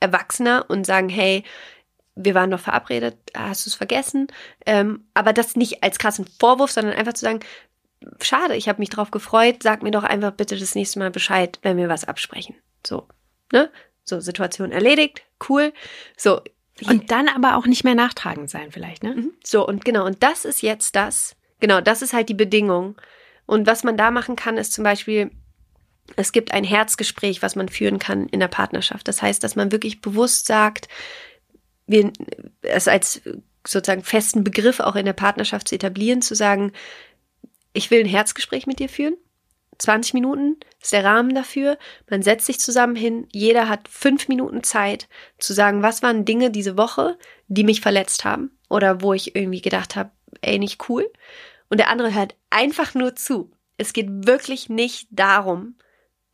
Erwachsener 0.00 0.66
und 0.68 0.86
sagen, 0.86 1.08
hey, 1.08 1.44
wir 2.14 2.34
waren 2.34 2.50
doch 2.50 2.60
verabredet, 2.60 3.16
hast 3.36 3.64
du 3.64 3.70
es 3.70 3.74
vergessen? 3.76 4.26
Ähm, 4.66 5.06
aber 5.14 5.32
das 5.32 5.56
nicht 5.56 5.82
als 5.82 5.98
krassen 5.98 6.26
Vorwurf, 6.38 6.72
sondern 6.72 6.94
einfach 6.94 7.12
zu 7.12 7.24
sagen, 7.24 7.40
schade, 8.20 8.56
ich 8.56 8.68
habe 8.68 8.80
mich 8.80 8.90
drauf 8.90 9.10
gefreut, 9.10 9.62
sag 9.62 9.82
mir 9.82 9.90
doch 9.90 10.04
einfach 10.04 10.32
bitte 10.32 10.56
das 10.56 10.74
nächste 10.74 10.98
Mal 10.98 11.10
Bescheid, 11.10 11.58
wenn 11.62 11.76
wir 11.76 11.88
was 11.88 12.04
absprechen. 12.04 12.56
So, 12.86 13.06
ne? 13.52 13.70
So, 14.04 14.20
Situation 14.20 14.72
erledigt, 14.72 15.22
cool. 15.48 15.72
So. 16.16 16.40
Und 16.86 17.10
dann 17.10 17.28
aber 17.28 17.56
auch 17.56 17.66
nicht 17.66 17.84
mehr 17.84 17.96
nachtragend 17.96 18.50
sein, 18.50 18.70
vielleicht, 18.70 19.02
ne? 19.02 19.14
Mhm. 19.14 19.32
So, 19.44 19.66
und 19.66 19.84
genau, 19.84 20.06
und 20.06 20.22
das 20.22 20.44
ist 20.44 20.62
jetzt 20.62 20.94
das. 20.94 21.34
Genau, 21.60 21.80
das 21.80 22.02
ist 22.02 22.12
halt 22.12 22.28
die 22.28 22.34
Bedingung. 22.34 22.96
Und 23.46 23.66
was 23.66 23.82
man 23.82 23.96
da 23.96 24.10
machen 24.12 24.36
kann, 24.36 24.56
ist 24.56 24.72
zum 24.72 24.84
Beispiel, 24.84 25.30
es 26.16 26.32
gibt 26.32 26.52
ein 26.52 26.64
Herzgespräch, 26.64 27.42
was 27.42 27.56
man 27.56 27.68
führen 27.68 27.98
kann 27.98 28.26
in 28.28 28.40
der 28.40 28.48
Partnerschaft. 28.48 29.08
Das 29.08 29.22
heißt, 29.22 29.42
dass 29.42 29.56
man 29.56 29.72
wirklich 29.72 30.00
bewusst 30.00 30.46
sagt, 30.46 30.88
wir, 31.86 32.12
es 32.62 32.88
als 32.88 33.22
sozusagen 33.66 34.04
festen 34.04 34.44
Begriff 34.44 34.80
auch 34.80 34.96
in 34.96 35.04
der 35.04 35.12
Partnerschaft 35.12 35.68
zu 35.68 35.74
etablieren, 35.74 36.22
zu 36.22 36.34
sagen, 36.34 36.72
ich 37.72 37.90
will 37.90 38.00
ein 38.00 38.06
Herzgespräch 38.06 38.66
mit 38.66 38.78
dir 38.78 38.88
führen. 38.88 39.16
20 39.78 40.14
Minuten 40.14 40.56
ist 40.82 40.92
der 40.92 41.04
Rahmen 41.04 41.34
dafür. 41.34 41.78
Man 42.10 42.22
setzt 42.22 42.46
sich 42.46 42.58
zusammen 42.58 42.96
hin. 42.96 43.28
Jeder 43.32 43.68
hat 43.68 43.88
fünf 43.88 44.26
Minuten 44.26 44.64
Zeit 44.64 45.08
zu 45.38 45.52
sagen, 45.52 45.82
was 45.82 46.02
waren 46.02 46.24
Dinge 46.24 46.50
diese 46.50 46.76
Woche, 46.76 47.16
die 47.46 47.64
mich 47.64 47.80
verletzt 47.80 48.24
haben 48.24 48.50
oder 48.68 49.02
wo 49.02 49.12
ich 49.12 49.36
irgendwie 49.36 49.62
gedacht 49.62 49.94
habe, 49.94 50.10
ey, 50.40 50.58
nicht 50.58 50.88
cool. 50.88 51.10
Und 51.70 51.78
der 51.78 51.90
andere 51.90 52.12
hört 52.12 52.34
einfach 52.50 52.94
nur 52.94 53.14
zu. 53.14 53.52
Es 53.76 53.92
geht 53.92 54.08
wirklich 54.26 54.68
nicht 54.68 55.06
darum, 55.10 55.76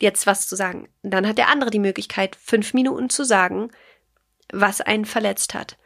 jetzt 0.00 0.26
was 0.26 0.46
zu 0.46 0.56
sagen. 0.56 0.88
Dann 1.02 1.26
hat 1.26 1.38
der 1.38 1.48
andere 1.48 1.70
die 1.70 1.78
Möglichkeit, 1.78 2.36
fünf 2.36 2.74
Minuten 2.74 3.10
zu 3.10 3.24
sagen, 3.24 3.70
was 4.52 4.80
einen 4.80 5.04
verletzt 5.04 5.54
hat. 5.54 5.76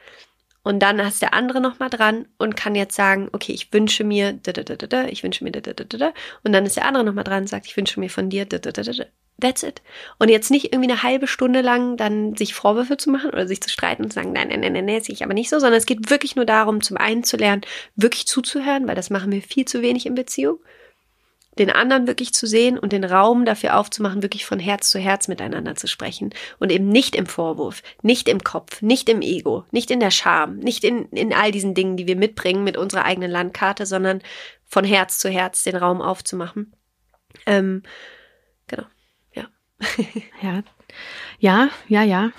Und 0.63 0.81
dann 0.81 0.99
ist 0.99 1.23
der 1.23 1.35
andere 1.35 1.61
nochmal 1.61 1.89
dran 1.89 2.27
und 2.37 2.57
kann 2.57 2.75
jetzt 2.75 2.95
sagen, 2.95 3.31
okay, 3.33 3.53
ich 3.53 3.73
wünsche 3.73 4.05
mir, 4.05 4.39
ich 5.09 5.23
wünsche 5.23 5.45
mir, 5.45 5.53
und 6.45 6.53
dann 6.53 6.67
ist 6.67 6.77
der 6.77 6.85
andere 6.85 7.05
nochmal 7.05 7.25
dran 7.25 7.43
und 7.43 7.49
sagt, 7.49 7.67
ich 7.67 7.77
wünsche 7.77 8.01
mir 8.01 8.11
von 8.11 8.29
dir. 8.29 8.47
That's 9.41 9.63
it. 9.63 9.83
Und 10.19 10.29
jetzt 10.31 10.51
nicht 10.51 10.73
irgendwie 10.73 10.91
eine 10.91 11.03
halbe 11.05 11.29
Stunde 11.29 11.61
lang 11.61 11.97
dann 11.97 12.35
sich 12.35 12.55
Vorwürfe 12.55 12.97
zu 12.97 13.09
machen 13.09 13.31
oder 13.31 13.47
sich 13.47 13.61
zu 13.61 13.71
streiten 13.71 14.03
und 14.03 14.11
zu 14.11 14.17
sagen, 14.17 14.33
nein, 14.33 14.49
nein, 14.49 14.61
nein, 14.61 14.73
nein, 14.73 14.85
nein, 14.85 15.01
sehe 15.01 15.15
ich 15.15 15.23
aber 15.23 15.33
nicht 15.33 15.49
so, 15.49 15.61
sondern 15.61 15.79
es 15.79 15.87
geht 15.87 16.11
wirklich 16.11 16.35
nur 16.35 16.45
darum, 16.45 16.83
zum 16.83 16.97
einen 16.97 17.23
zu 17.23 17.37
lernen, 17.37 17.63
wirklich 17.95 18.27
zuzuhören, 18.27 18.89
weil 18.89 18.97
das 18.97 19.11
machen 19.11 19.31
wir 19.31 19.41
viel 19.41 19.65
zu 19.65 19.81
wenig 19.81 20.07
in 20.07 20.17
Beziehung 20.17 20.59
den 21.59 21.71
anderen 21.71 22.07
wirklich 22.07 22.33
zu 22.33 22.47
sehen 22.47 22.79
und 22.79 22.93
den 22.93 23.05
Raum 23.05 23.45
dafür 23.45 23.77
aufzumachen, 23.77 24.23
wirklich 24.23 24.47
von 24.47 24.59
Herz 24.59 24.91
zu 24.91 24.99
Herz 24.99 25.29
miteinander 25.29 25.75
zu 25.75 25.87
sprechen 25.87 26.35
und 26.59 26.71
eben 26.71 26.89
nicht 26.89 27.17
im 27.17 27.27
Vorwurf, 27.27 27.83
nicht 28.03 28.29
im 28.29 28.43
Kopf, 28.43 28.83
nicht 28.83 29.09
im 29.09 29.23
Ego, 29.23 29.65
nicht 29.71 29.91
in 29.91 30.01
der 30.01 30.11
Scham, 30.11 30.59
nicht 30.59 30.85
in, 30.85 31.07
in 31.11 31.33
all 31.33 31.51
diesen 31.51 31.75
Dingen, 31.75 31.97
die 31.97 32.07
wir 32.07 32.17
mitbringen 32.17 32.65
mit 32.65 32.77
unserer 32.77 33.05
eigenen 33.05 33.31
Landkarte, 33.31 33.87
sondern 33.87 34.23
von 34.65 34.85
Herz 34.85 35.19
zu 35.19 35.29
Herz 35.29 35.65
den 35.65 35.77
Raum 35.77 36.01
aufzumachen. 36.01 36.73
Ähm, 37.47 37.83
genau, 38.67 38.87
ja. 39.35 39.47
ja. 40.43 40.63
Ja, 41.39 41.69
ja, 41.89 42.03
ja. 42.03 42.31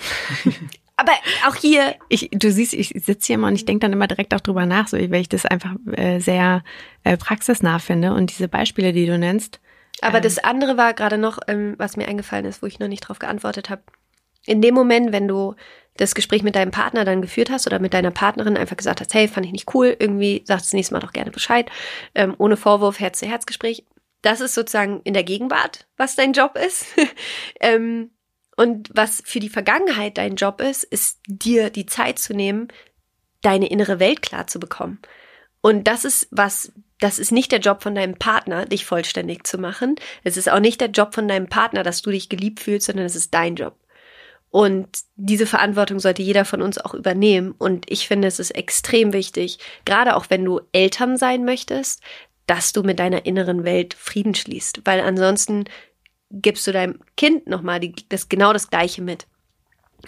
Aber 0.99 1.13
auch 1.47 1.55
hier. 1.55 1.95
Ich, 2.09 2.29
du 2.31 2.51
siehst, 2.51 2.73
ich 2.73 2.89
sitze 2.89 3.27
hier 3.27 3.35
immer 3.35 3.47
und 3.47 3.55
ich 3.55 3.63
denke 3.63 3.79
dann 3.79 3.93
immer 3.93 4.07
direkt 4.07 4.33
auch 4.33 4.41
drüber 4.41 4.65
nach, 4.65 4.89
so, 4.89 4.97
weil 4.97 5.21
ich 5.21 5.29
das 5.29 5.45
einfach 5.45 5.73
äh, 5.93 6.19
sehr 6.19 6.61
äh, 7.05 7.15
praxisnah 7.15 7.79
finde 7.79 8.13
und 8.13 8.31
diese 8.31 8.49
Beispiele, 8.49 8.91
die 8.91 9.05
du 9.05 9.17
nennst. 9.17 9.61
Aber 10.01 10.17
ähm, 10.17 10.23
das 10.23 10.39
andere 10.39 10.75
war 10.75 10.93
gerade 10.93 11.17
noch, 11.17 11.39
ähm, 11.47 11.75
was 11.77 11.95
mir 11.95 12.09
eingefallen 12.09 12.43
ist, 12.43 12.61
wo 12.61 12.67
ich 12.67 12.79
noch 12.79 12.89
nicht 12.89 13.01
drauf 13.01 13.19
geantwortet 13.19 13.69
habe. 13.69 13.81
In 14.45 14.61
dem 14.61 14.75
Moment, 14.75 15.13
wenn 15.13 15.27
du 15.29 15.55
das 15.95 16.15
Gespräch 16.15 16.43
mit 16.43 16.55
deinem 16.55 16.71
Partner 16.71 17.05
dann 17.05 17.21
geführt 17.21 17.49
hast 17.49 17.65
oder 17.65 17.79
mit 17.79 17.93
deiner 17.93 18.11
Partnerin 18.11 18.57
einfach 18.57 18.77
gesagt 18.77 18.99
hast, 18.99 19.13
hey, 19.13 19.29
fand 19.29 19.45
ich 19.45 19.53
nicht 19.53 19.73
cool, 19.73 19.95
irgendwie 19.97 20.43
sagst 20.45 20.65
du 20.65 20.67
das 20.67 20.73
nächste 20.73 20.93
Mal 20.95 21.01
doch 21.01 21.13
gerne 21.13 21.31
Bescheid, 21.31 21.69
ähm, 22.13 22.35
ohne 22.37 22.57
Vorwurf, 22.57 22.99
Herz-zu-Herz-Gespräch. 22.99 23.85
Das 24.21 24.41
ist 24.41 24.53
sozusagen 24.53 24.99
in 25.05 25.13
der 25.13 25.23
Gegenwart, 25.23 25.87
was 25.95 26.15
dein 26.15 26.33
Job 26.33 26.57
ist. 26.57 26.87
ähm, 27.61 28.11
und 28.59 28.89
was 28.93 29.23
für 29.25 29.39
die 29.39 29.47
Vergangenheit 29.47 30.17
dein 30.17 30.35
Job 30.35 30.59
ist, 30.59 30.83
ist 30.83 31.21
dir 31.27 31.69
die 31.69 31.85
Zeit 31.85 32.19
zu 32.19 32.33
nehmen, 32.33 32.67
deine 33.41 33.69
innere 33.69 34.01
Welt 34.01 34.21
klar 34.21 34.47
zu 34.47 34.59
bekommen. 34.59 34.99
Und 35.61 35.87
das 35.87 36.03
ist 36.03 36.27
was, 36.29 36.73
das 36.99 37.19
ist 37.19 37.31
nicht 37.31 37.53
der 37.53 37.61
Job 37.61 37.81
von 37.81 37.95
deinem 37.95 38.15
Partner, 38.15 38.65
dich 38.65 38.83
vollständig 38.83 39.47
zu 39.47 39.59
machen. 39.59 39.95
Es 40.25 40.35
ist 40.35 40.51
auch 40.51 40.59
nicht 40.59 40.81
der 40.81 40.89
Job 40.89 41.15
von 41.15 41.29
deinem 41.29 41.47
Partner, 41.47 41.83
dass 41.83 42.01
du 42.01 42.11
dich 42.11 42.27
geliebt 42.27 42.59
fühlst, 42.59 42.87
sondern 42.87 43.05
es 43.05 43.15
ist 43.15 43.33
dein 43.33 43.55
Job. 43.55 43.77
Und 44.49 44.89
diese 45.15 45.45
Verantwortung 45.45 46.01
sollte 46.01 46.21
jeder 46.21 46.43
von 46.43 46.61
uns 46.61 46.79
auch 46.79 46.93
übernehmen. 46.93 47.55
Und 47.57 47.89
ich 47.89 48.09
finde, 48.09 48.27
es 48.27 48.39
ist 48.39 48.51
extrem 48.51 49.13
wichtig, 49.13 49.59
gerade 49.85 50.17
auch 50.17 50.25
wenn 50.27 50.43
du 50.43 50.59
Eltern 50.73 51.15
sein 51.15 51.45
möchtest, 51.45 52.01
dass 52.45 52.73
du 52.73 52.83
mit 52.83 52.99
deiner 52.99 53.25
inneren 53.25 53.63
Welt 53.63 53.93
Frieden 53.93 54.35
schließt. 54.35 54.81
Weil 54.83 54.99
ansonsten 54.99 55.63
gibst 56.31 56.65
du 56.67 56.71
deinem 56.71 56.99
Kind 57.17 57.47
nochmal 57.47 57.79
die, 57.79 57.93
das, 58.09 58.29
genau 58.29 58.53
das 58.53 58.69
Gleiche 58.69 59.01
mit. 59.01 59.27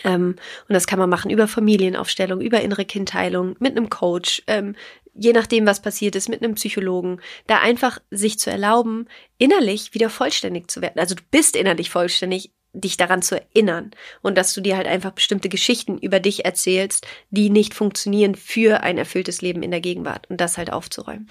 Ähm, 0.03 0.35
und 0.67 0.73
das 0.73 0.87
kann 0.87 0.99
man 0.99 1.09
machen 1.09 1.31
über 1.31 1.47
Familienaufstellung, 1.47 2.41
über 2.41 2.61
innere 2.61 2.85
Kindheilung, 2.85 3.55
mit 3.59 3.75
einem 3.75 3.89
Coach, 3.89 4.43
ähm, 4.47 4.75
je 5.13 5.33
nachdem, 5.33 5.65
was 5.65 5.81
passiert 5.81 6.15
ist, 6.15 6.29
mit 6.29 6.41
einem 6.41 6.55
Psychologen, 6.55 7.19
da 7.47 7.59
einfach 7.59 7.99
sich 8.11 8.39
zu 8.39 8.49
erlauben, 8.49 9.07
innerlich 9.37 9.93
wieder 9.93 10.09
vollständig 10.09 10.71
zu 10.71 10.81
werden. 10.81 10.99
Also 10.99 11.15
du 11.15 11.23
bist 11.31 11.55
innerlich 11.55 11.89
vollständig, 11.89 12.51
dich 12.73 12.95
daran 12.95 13.21
zu 13.21 13.35
erinnern 13.35 13.91
und 14.21 14.37
dass 14.37 14.53
du 14.53 14.61
dir 14.61 14.77
halt 14.77 14.87
einfach 14.87 15.11
bestimmte 15.11 15.49
Geschichten 15.49 15.97
über 15.97 16.21
dich 16.21 16.45
erzählst, 16.45 17.05
die 17.29 17.49
nicht 17.49 17.73
funktionieren 17.73 18.35
für 18.35 18.81
ein 18.81 18.97
erfülltes 18.97 19.41
Leben 19.41 19.61
in 19.61 19.71
der 19.71 19.81
Gegenwart 19.81 20.29
und 20.29 20.39
das 20.39 20.57
halt 20.57 20.71
aufzuräumen. 20.71 21.29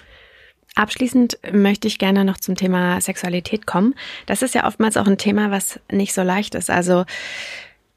Abschließend 0.75 1.39
möchte 1.51 1.87
ich 1.87 1.99
gerne 1.99 2.23
noch 2.23 2.37
zum 2.37 2.55
Thema 2.55 3.01
Sexualität 3.01 3.65
kommen. 3.65 3.93
Das 4.25 4.41
ist 4.41 4.55
ja 4.55 4.65
oftmals 4.65 4.97
auch 4.97 5.07
ein 5.07 5.17
Thema, 5.17 5.51
was 5.51 5.79
nicht 5.91 6.13
so 6.13 6.21
leicht 6.21 6.55
ist. 6.55 6.69
Also 6.69 7.05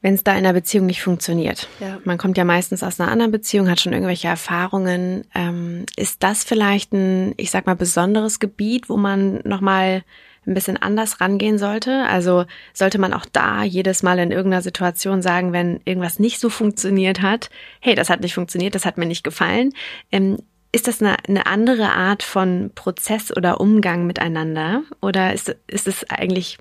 wenn 0.05 0.13
es 0.13 0.23
da 0.23 0.33
in 0.33 0.39
einer 0.39 0.53
Beziehung 0.53 0.85
nicht 0.85 1.01
funktioniert. 1.01 1.67
Ja. 1.79 1.97
Man 2.03 2.19
kommt 2.19 2.37
ja 2.37 2.43
meistens 2.43 2.83
aus 2.83 2.99
einer 2.99 3.09
anderen 3.09 3.31
Beziehung, 3.31 3.67
hat 3.67 3.79
schon 3.79 3.91
irgendwelche 3.91 4.27
Erfahrungen. 4.27 5.25
Ähm, 5.33 5.85
ist 5.95 6.21
das 6.21 6.43
vielleicht 6.43 6.93
ein, 6.93 7.33
ich 7.37 7.49
sag 7.49 7.65
mal, 7.65 7.75
besonderes 7.75 8.39
Gebiet, 8.39 8.87
wo 8.87 8.97
man 8.97 9.39
nochmal 9.45 10.03
ein 10.45 10.53
bisschen 10.53 10.77
anders 10.77 11.21
rangehen 11.21 11.57
sollte? 11.57 12.03
Also 12.03 12.45
sollte 12.71 12.99
man 12.99 13.13
auch 13.13 13.25
da 13.25 13.63
jedes 13.63 14.03
Mal 14.03 14.19
in 14.19 14.29
irgendeiner 14.29 14.61
Situation 14.61 15.23
sagen, 15.23 15.53
wenn 15.53 15.79
irgendwas 15.85 16.19
nicht 16.19 16.39
so 16.39 16.51
funktioniert 16.51 17.23
hat, 17.23 17.49
hey, 17.79 17.95
das 17.95 18.11
hat 18.11 18.21
nicht 18.21 18.35
funktioniert, 18.35 18.75
das 18.75 18.85
hat 18.85 18.99
mir 18.99 19.07
nicht 19.07 19.23
gefallen. 19.23 19.73
Ähm, 20.11 20.37
ist 20.75 20.89
das 20.89 21.01
eine, 21.01 21.15
eine 21.25 21.45
andere 21.45 21.93
Art 21.93 22.21
von 22.21 22.69
Prozess 22.75 23.35
oder 23.35 23.61
Umgang 23.61 24.05
miteinander? 24.07 24.83
Oder 25.01 25.33
ist, 25.33 25.55
ist 25.67 25.87
es 25.87 26.03
eigentlich, 26.09 26.57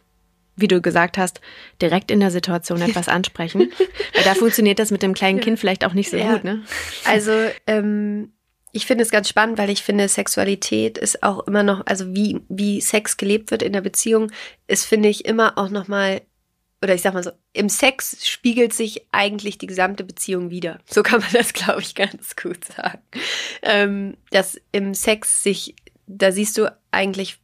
wie 0.54 0.68
du 0.68 0.80
gesagt 0.80 1.18
hast, 1.18 1.40
direkt 1.82 2.12
in 2.12 2.20
der 2.20 2.30
Situation 2.30 2.80
etwas 2.80 3.08
ansprechen? 3.08 3.72
Weil 4.14 4.22
da 4.22 4.34
funktioniert 4.34 4.78
das 4.78 4.92
mit 4.92 5.02
dem 5.02 5.14
kleinen 5.14 5.40
Kind 5.40 5.58
vielleicht 5.58 5.84
auch 5.84 5.94
nicht 5.94 6.10
so 6.10 6.16
ja. 6.16 6.32
gut, 6.32 6.44
ne? 6.44 6.62
Also, 7.04 7.32
ähm, 7.66 8.32
ich 8.70 8.86
finde 8.86 9.02
es 9.02 9.10
ganz 9.10 9.28
spannend, 9.28 9.58
weil 9.58 9.70
ich 9.70 9.82
finde, 9.82 10.06
Sexualität 10.06 10.96
ist 10.96 11.24
auch 11.24 11.48
immer 11.48 11.64
noch, 11.64 11.84
also 11.86 12.14
wie, 12.14 12.40
wie 12.48 12.80
Sex 12.80 13.16
gelebt 13.16 13.50
wird 13.50 13.64
in 13.64 13.72
der 13.72 13.80
Beziehung, 13.80 14.30
ist, 14.68 14.84
finde 14.84 15.08
ich, 15.08 15.24
immer 15.24 15.58
auch 15.58 15.70
nochmal 15.70 16.22
oder 16.84 16.94
ich 16.94 17.00
sag 17.00 17.14
mal 17.14 17.24
so, 17.24 17.32
im 17.54 17.70
Sex 17.70 18.28
spiegelt 18.28 18.74
sich 18.74 19.06
eigentlich 19.10 19.56
die 19.56 19.66
gesamte 19.66 20.04
Beziehung 20.04 20.50
wieder. 20.50 20.78
So 20.84 21.02
kann 21.02 21.20
man 21.20 21.30
das, 21.32 21.54
glaube 21.54 21.80
ich, 21.80 21.94
ganz 21.94 22.36
gut 22.36 22.62
sagen. 22.64 23.00
Ähm, 23.62 24.16
dass 24.30 24.60
im 24.70 24.92
Sex 24.92 25.42
sich, 25.42 25.74
da 26.06 26.30
siehst 26.30 26.58
du 26.58 26.70
eigentlich, 26.90 27.38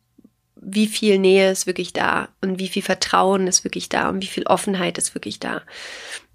wie 0.57 0.87
viel 0.87 1.19
Nähe 1.19 1.51
ist 1.51 1.67
wirklich 1.67 1.95
da 1.95 2.29
und 2.43 2.59
wie 2.59 2.69
viel 2.69 2.83
Vertrauen 2.83 3.47
ist 3.47 3.65
wirklich 3.65 3.89
da 3.89 4.11
und 4.11 4.23
wie 4.23 4.27
viel 4.27 4.47
Offenheit 4.47 4.99
ist 4.99 5.15
wirklich 5.15 5.41
da. 5.41 5.63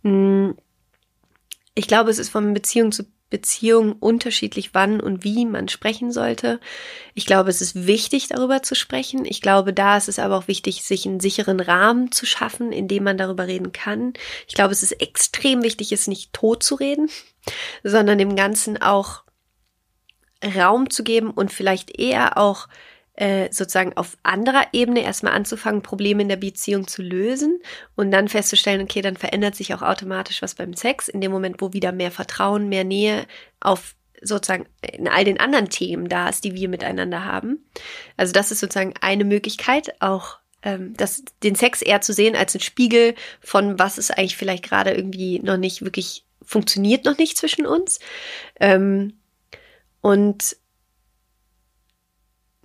Hm. 0.03 0.57
Ich 1.75 1.87
glaube, 1.87 2.09
es 2.09 2.17
ist 2.17 2.29
von 2.29 2.55
Beziehung 2.55 2.91
zu 2.91 3.05
Beziehungen 3.35 3.91
unterschiedlich, 3.91 4.69
wann 4.71 5.01
und 5.01 5.25
wie 5.25 5.45
man 5.45 5.67
sprechen 5.67 6.09
sollte. 6.09 6.61
Ich 7.15 7.25
glaube, 7.25 7.49
es 7.49 7.59
ist 7.59 7.85
wichtig, 7.85 8.29
darüber 8.29 8.63
zu 8.63 8.75
sprechen. 8.75 9.25
Ich 9.25 9.41
glaube, 9.41 9.73
da 9.73 9.97
ist 9.97 10.07
es 10.07 10.19
aber 10.19 10.37
auch 10.37 10.47
wichtig, 10.47 10.83
sich 10.83 11.05
einen 11.05 11.19
sicheren 11.19 11.59
Rahmen 11.59 12.13
zu 12.13 12.25
schaffen, 12.25 12.71
in 12.71 12.87
dem 12.87 13.03
man 13.03 13.17
darüber 13.17 13.45
reden 13.45 13.73
kann. 13.73 14.13
Ich 14.47 14.53
glaube, 14.53 14.71
es 14.71 14.83
ist 14.83 15.01
extrem 15.01 15.63
wichtig, 15.63 15.91
es 15.91 16.07
nicht 16.07 16.31
tot 16.31 16.63
zu 16.63 16.75
reden, 16.75 17.09
sondern 17.83 18.19
dem 18.19 18.37
Ganzen 18.37 18.81
auch 18.81 19.23
Raum 20.41 20.89
zu 20.89 21.03
geben 21.03 21.31
und 21.31 21.51
vielleicht 21.51 21.99
eher 21.99 22.37
auch 22.37 22.69
äh, 23.15 23.51
sozusagen 23.51 23.95
auf 23.95 24.17
anderer 24.23 24.65
Ebene 24.73 25.03
erstmal 25.03 25.33
anzufangen, 25.33 25.81
Probleme 25.81 26.21
in 26.21 26.29
der 26.29 26.35
Beziehung 26.35 26.87
zu 26.87 27.01
lösen 27.01 27.59
und 27.95 28.11
dann 28.11 28.27
festzustellen, 28.27 28.81
okay, 28.81 29.01
dann 29.01 29.17
verändert 29.17 29.55
sich 29.55 29.73
auch 29.73 29.81
automatisch 29.81 30.41
was 30.41 30.55
beim 30.55 30.73
Sex, 30.73 31.07
in 31.07 31.21
dem 31.21 31.31
Moment, 31.31 31.61
wo 31.61 31.73
wieder 31.73 31.91
mehr 31.91 32.11
Vertrauen, 32.11 32.69
mehr 32.69 32.83
Nähe 32.83 33.25
auf 33.59 33.95
sozusagen 34.21 34.65
in 34.81 35.07
all 35.07 35.23
den 35.23 35.39
anderen 35.39 35.69
Themen 35.69 36.09
da 36.09 36.29
ist, 36.29 36.43
die 36.43 36.55
wir 36.55 36.69
miteinander 36.69 37.25
haben. 37.25 37.65
Also 38.17 38.33
das 38.33 38.51
ist 38.51 38.59
sozusagen 38.59 38.93
eine 39.01 39.23
Möglichkeit, 39.23 40.01
auch 40.01 40.39
ähm, 40.63 40.95
das, 40.97 41.23
den 41.43 41.55
Sex 41.55 41.81
eher 41.81 42.01
zu 42.01 42.11
sehen 42.11 42.35
als 42.35 42.55
ein 42.55 42.61
Spiegel 42.61 43.15
von 43.39 43.77
was 43.79 43.97
ist 43.97 44.11
eigentlich 44.11 44.37
vielleicht 44.37 44.63
gerade 44.63 44.91
irgendwie 44.91 45.39
noch 45.39 45.57
nicht 45.57 45.83
wirklich 45.83 46.25
funktioniert 46.41 47.05
noch 47.05 47.17
nicht 47.17 47.37
zwischen 47.37 47.65
uns. 47.65 47.99
Ähm, 48.59 49.13
und 50.01 50.57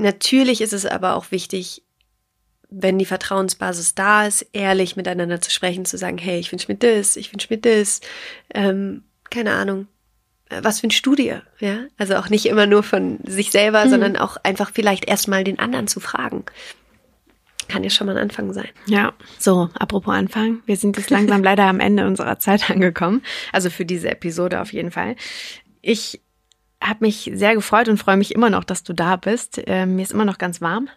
Natürlich 0.00 0.60
ist 0.60 0.72
es 0.72 0.86
aber 0.86 1.14
auch 1.14 1.30
wichtig, 1.30 1.82
wenn 2.70 2.98
die 2.98 3.04
Vertrauensbasis 3.04 3.94
da 3.94 4.26
ist, 4.26 4.46
ehrlich 4.52 4.96
miteinander 4.96 5.40
zu 5.40 5.50
sprechen, 5.50 5.84
zu 5.84 5.98
sagen, 5.98 6.18
hey, 6.18 6.38
ich 6.38 6.50
wünsche 6.52 6.72
mir 6.72 6.78
das, 6.78 7.16
ich 7.16 7.32
wünsche 7.32 7.48
mir 7.50 7.58
das, 7.58 8.00
ähm, 8.54 9.02
keine 9.28 9.52
Ahnung, 9.52 9.88
äh, 10.48 10.60
was 10.62 10.80
für 10.80 10.84
eine 10.84 10.92
Studie, 10.92 11.34
ja? 11.58 11.80
Also 11.98 12.16
auch 12.16 12.28
nicht 12.30 12.46
immer 12.46 12.66
nur 12.66 12.82
von 12.82 13.18
sich 13.26 13.50
selber, 13.50 13.84
mhm. 13.84 13.90
sondern 13.90 14.16
auch 14.16 14.36
einfach 14.42 14.70
vielleicht 14.72 15.06
erstmal 15.06 15.44
den 15.44 15.58
anderen 15.58 15.88
zu 15.88 16.00
fragen. 16.00 16.44
Kann 17.68 17.84
ja 17.84 17.90
schon 17.90 18.06
mal 18.06 18.16
ein 18.16 18.22
Anfang 18.22 18.52
sein. 18.52 18.68
Ja, 18.86 19.12
so, 19.38 19.68
apropos 19.74 20.14
Anfang, 20.14 20.62
wir 20.64 20.76
sind 20.76 20.96
jetzt 20.96 21.10
langsam 21.10 21.42
leider 21.44 21.64
am 21.64 21.80
Ende 21.80 22.06
unserer 22.06 22.38
Zeit 22.38 22.70
angekommen. 22.70 23.22
Also 23.52 23.68
für 23.68 23.84
diese 23.84 24.10
Episode 24.10 24.60
auf 24.60 24.72
jeden 24.72 24.90
Fall. 24.92 25.16
Ich 25.82 26.20
habe 26.82 27.04
mich 27.04 27.30
sehr 27.34 27.54
gefreut 27.54 27.88
und 27.88 27.98
freue 27.98 28.16
mich 28.16 28.34
immer 28.34 28.50
noch, 28.50 28.64
dass 28.64 28.82
du 28.82 28.92
da 28.92 29.16
bist. 29.16 29.60
Äh, 29.66 29.86
mir 29.86 30.02
ist 30.02 30.12
immer 30.12 30.24
noch 30.24 30.38
ganz 30.38 30.60
warm. 30.60 30.88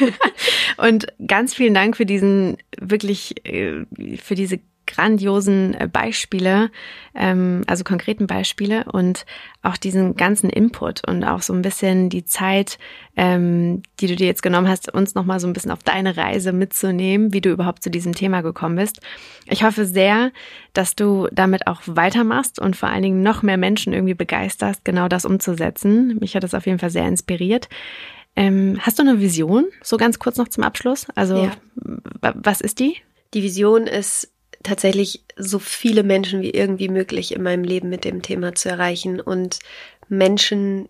und 0.76 1.06
ganz 1.26 1.54
vielen 1.54 1.74
Dank 1.74 1.96
für 1.96 2.06
diesen 2.06 2.58
wirklich, 2.78 3.46
äh, 3.46 3.86
für 4.22 4.34
diese 4.34 4.60
grandiosen 4.86 5.74
äh, 5.74 5.88
Beispiele, 5.90 6.70
ähm, 7.14 7.62
also 7.66 7.84
konkreten 7.84 8.26
Beispiele 8.26 8.84
und 8.84 9.26
auch 9.62 9.76
diesen 9.76 10.16
ganzen 10.16 10.50
Input 10.50 11.06
und 11.06 11.24
auch 11.24 11.42
so 11.42 11.52
ein 11.52 11.62
bisschen 11.62 12.08
die 12.08 12.24
Zeit, 12.24 12.78
ähm, 13.16 13.82
die 14.00 14.06
du 14.06 14.16
dir 14.16 14.26
jetzt 14.26 14.42
genommen 14.42 14.68
hast, 14.68 14.92
uns 14.92 15.14
nochmal 15.14 15.40
so 15.40 15.46
ein 15.46 15.52
bisschen 15.52 15.70
auf 15.70 15.82
deine 15.82 16.16
Reise 16.16 16.52
mitzunehmen, 16.52 17.32
wie 17.32 17.40
du 17.40 17.50
überhaupt 17.50 17.82
zu 17.82 17.90
diesem 17.90 18.14
Thema 18.14 18.42
gekommen 18.42 18.76
bist. 18.76 19.00
Ich 19.46 19.64
hoffe 19.64 19.84
sehr, 19.84 20.30
dass 20.72 20.94
du 20.94 21.28
damit 21.32 21.66
auch 21.66 21.82
weitermachst 21.86 22.58
und 22.60 22.76
vor 22.76 22.88
allen 22.88 23.02
Dingen 23.02 23.22
noch 23.22 23.42
mehr 23.42 23.56
Menschen 23.56 23.92
irgendwie 23.92 24.14
begeisterst, 24.14 24.84
genau 24.84 25.08
das 25.08 25.24
umzusetzen. 25.24 26.18
Mich 26.20 26.36
hat 26.36 26.44
das 26.44 26.54
auf 26.54 26.66
jeden 26.66 26.78
Fall 26.78 26.90
sehr 26.90 27.06
inspiriert. 27.06 27.68
Ähm, 28.36 28.78
hast 28.80 28.98
du 28.98 29.02
eine 29.02 29.20
Vision? 29.20 29.66
So 29.82 29.96
ganz 29.96 30.18
kurz 30.18 30.36
noch 30.36 30.48
zum 30.48 30.62
Abschluss. 30.62 31.06
Also, 31.14 31.44
ja. 31.44 31.52
was 32.20 32.60
ist 32.60 32.78
die? 32.78 32.96
Die 33.32 33.42
Vision 33.42 33.86
ist, 33.86 34.30
tatsächlich 34.66 35.24
so 35.36 35.58
viele 35.58 36.02
Menschen 36.02 36.42
wie 36.42 36.50
irgendwie 36.50 36.88
möglich 36.88 37.34
in 37.34 37.42
meinem 37.42 37.64
Leben 37.64 37.88
mit 37.88 38.04
dem 38.04 38.22
Thema 38.22 38.54
zu 38.54 38.68
erreichen 38.68 39.20
und 39.20 39.60
Menschen 40.08 40.88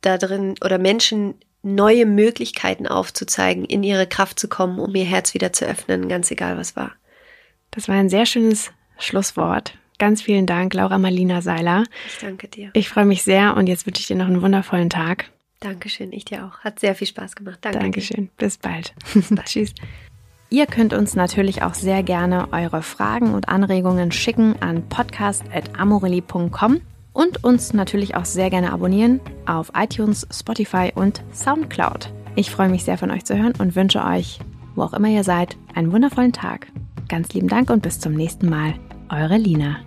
da 0.00 0.18
drin 0.18 0.54
oder 0.64 0.78
Menschen 0.78 1.34
neue 1.62 2.06
Möglichkeiten 2.06 2.86
aufzuzeigen, 2.86 3.64
in 3.64 3.82
ihre 3.84 4.06
Kraft 4.06 4.38
zu 4.38 4.48
kommen, 4.48 4.80
um 4.80 4.94
ihr 4.94 5.04
Herz 5.04 5.32
wieder 5.34 5.52
zu 5.52 5.64
öffnen, 5.64 6.08
ganz 6.08 6.30
egal 6.30 6.58
was 6.58 6.74
war. 6.74 6.92
Das 7.70 7.88
war 7.88 7.94
ein 7.94 8.10
sehr 8.10 8.26
schönes 8.26 8.72
Schlusswort. 8.98 9.74
Ganz 9.98 10.20
vielen 10.20 10.46
Dank, 10.46 10.74
Laura 10.74 10.98
Marlina 10.98 11.42
Seiler. 11.42 11.84
Ich 12.08 12.18
danke 12.18 12.48
dir. 12.48 12.70
Ich 12.74 12.88
freue 12.88 13.04
mich 13.04 13.22
sehr 13.22 13.56
und 13.56 13.68
jetzt 13.68 13.86
wünsche 13.86 14.00
ich 14.00 14.08
dir 14.08 14.16
noch 14.16 14.26
einen 14.26 14.42
wundervollen 14.42 14.90
Tag. 14.90 15.30
Dankeschön, 15.60 16.12
ich 16.12 16.24
dir 16.24 16.44
auch. 16.44 16.58
Hat 16.60 16.80
sehr 16.80 16.96
viel 16.96 17.06
Spaß 17.06 17.36
gemacht. 17.36 17.58
Danke. 17.60 17.78
Dankeschön. 17.78 18.28
Bis 18.36 18.58
bald. 18.58 18.94
Bis 19.14 19.28
bald. 19.28 19.44
Tschüss. 19.46 19.72
Ihr 20.52 20.66
könnt 20.66 20.92
uns 20.92 21.16
natürlich 21.16 21.62
auch 21.62 21.72
sehr 21.72 22.02
gerne 22.02 22.52
eure 22.52 22.82
Fragen 22.82 23.32
und 23.32 23.48
Anregungen 23.48 24.12
schicken 24.12 24.54
an 24.60 24.86
podcast.amorelli.com 24.86 26.82
und 27.14 27.42
uns 27.42 27.72
natürlich 27.72 28.16
auch 28.16 28.26
sehr 28.26 28.50
gerne 28.50 28.70
abonnieren 28.70 29.20
auf 29.46 29.72
iTunes, 29.74 30.26
Spotify 30.30 30.92
und 30.94 31.22
Soundcloud. 31.32 32.12
Ich 32.36 32.50
freue 32.50 32.68
mich 32.68 32.84
sehr 32.84 32.98
von 32.98 33.10
euch 33.10 33.24
zu 33.24 33.34
hören 33.34 33.54
und 33.58 33.76
wünsche 33.76 34.04
euch, 34.04 34.40
wo 34.74 34.82
auch 34.82 34.92
immer 34.92 35.08
ihr 35.08 35.24
seid, 35.24 35.56
einen 35.74 35.90
wundervollen 35.90 36.34
Tag. 36.34 36.66
Ganz 37.08 37.32
lieben 37.32 37.48
Dank 37.48 37.70
und 37.70 37.80
bis 37.80 37.98
zum 37.98 38.12
nächsten 38.12 38.50
Mal. 38.50 38.74
Eure 39.08 39.38
Lina. 39.38 39.78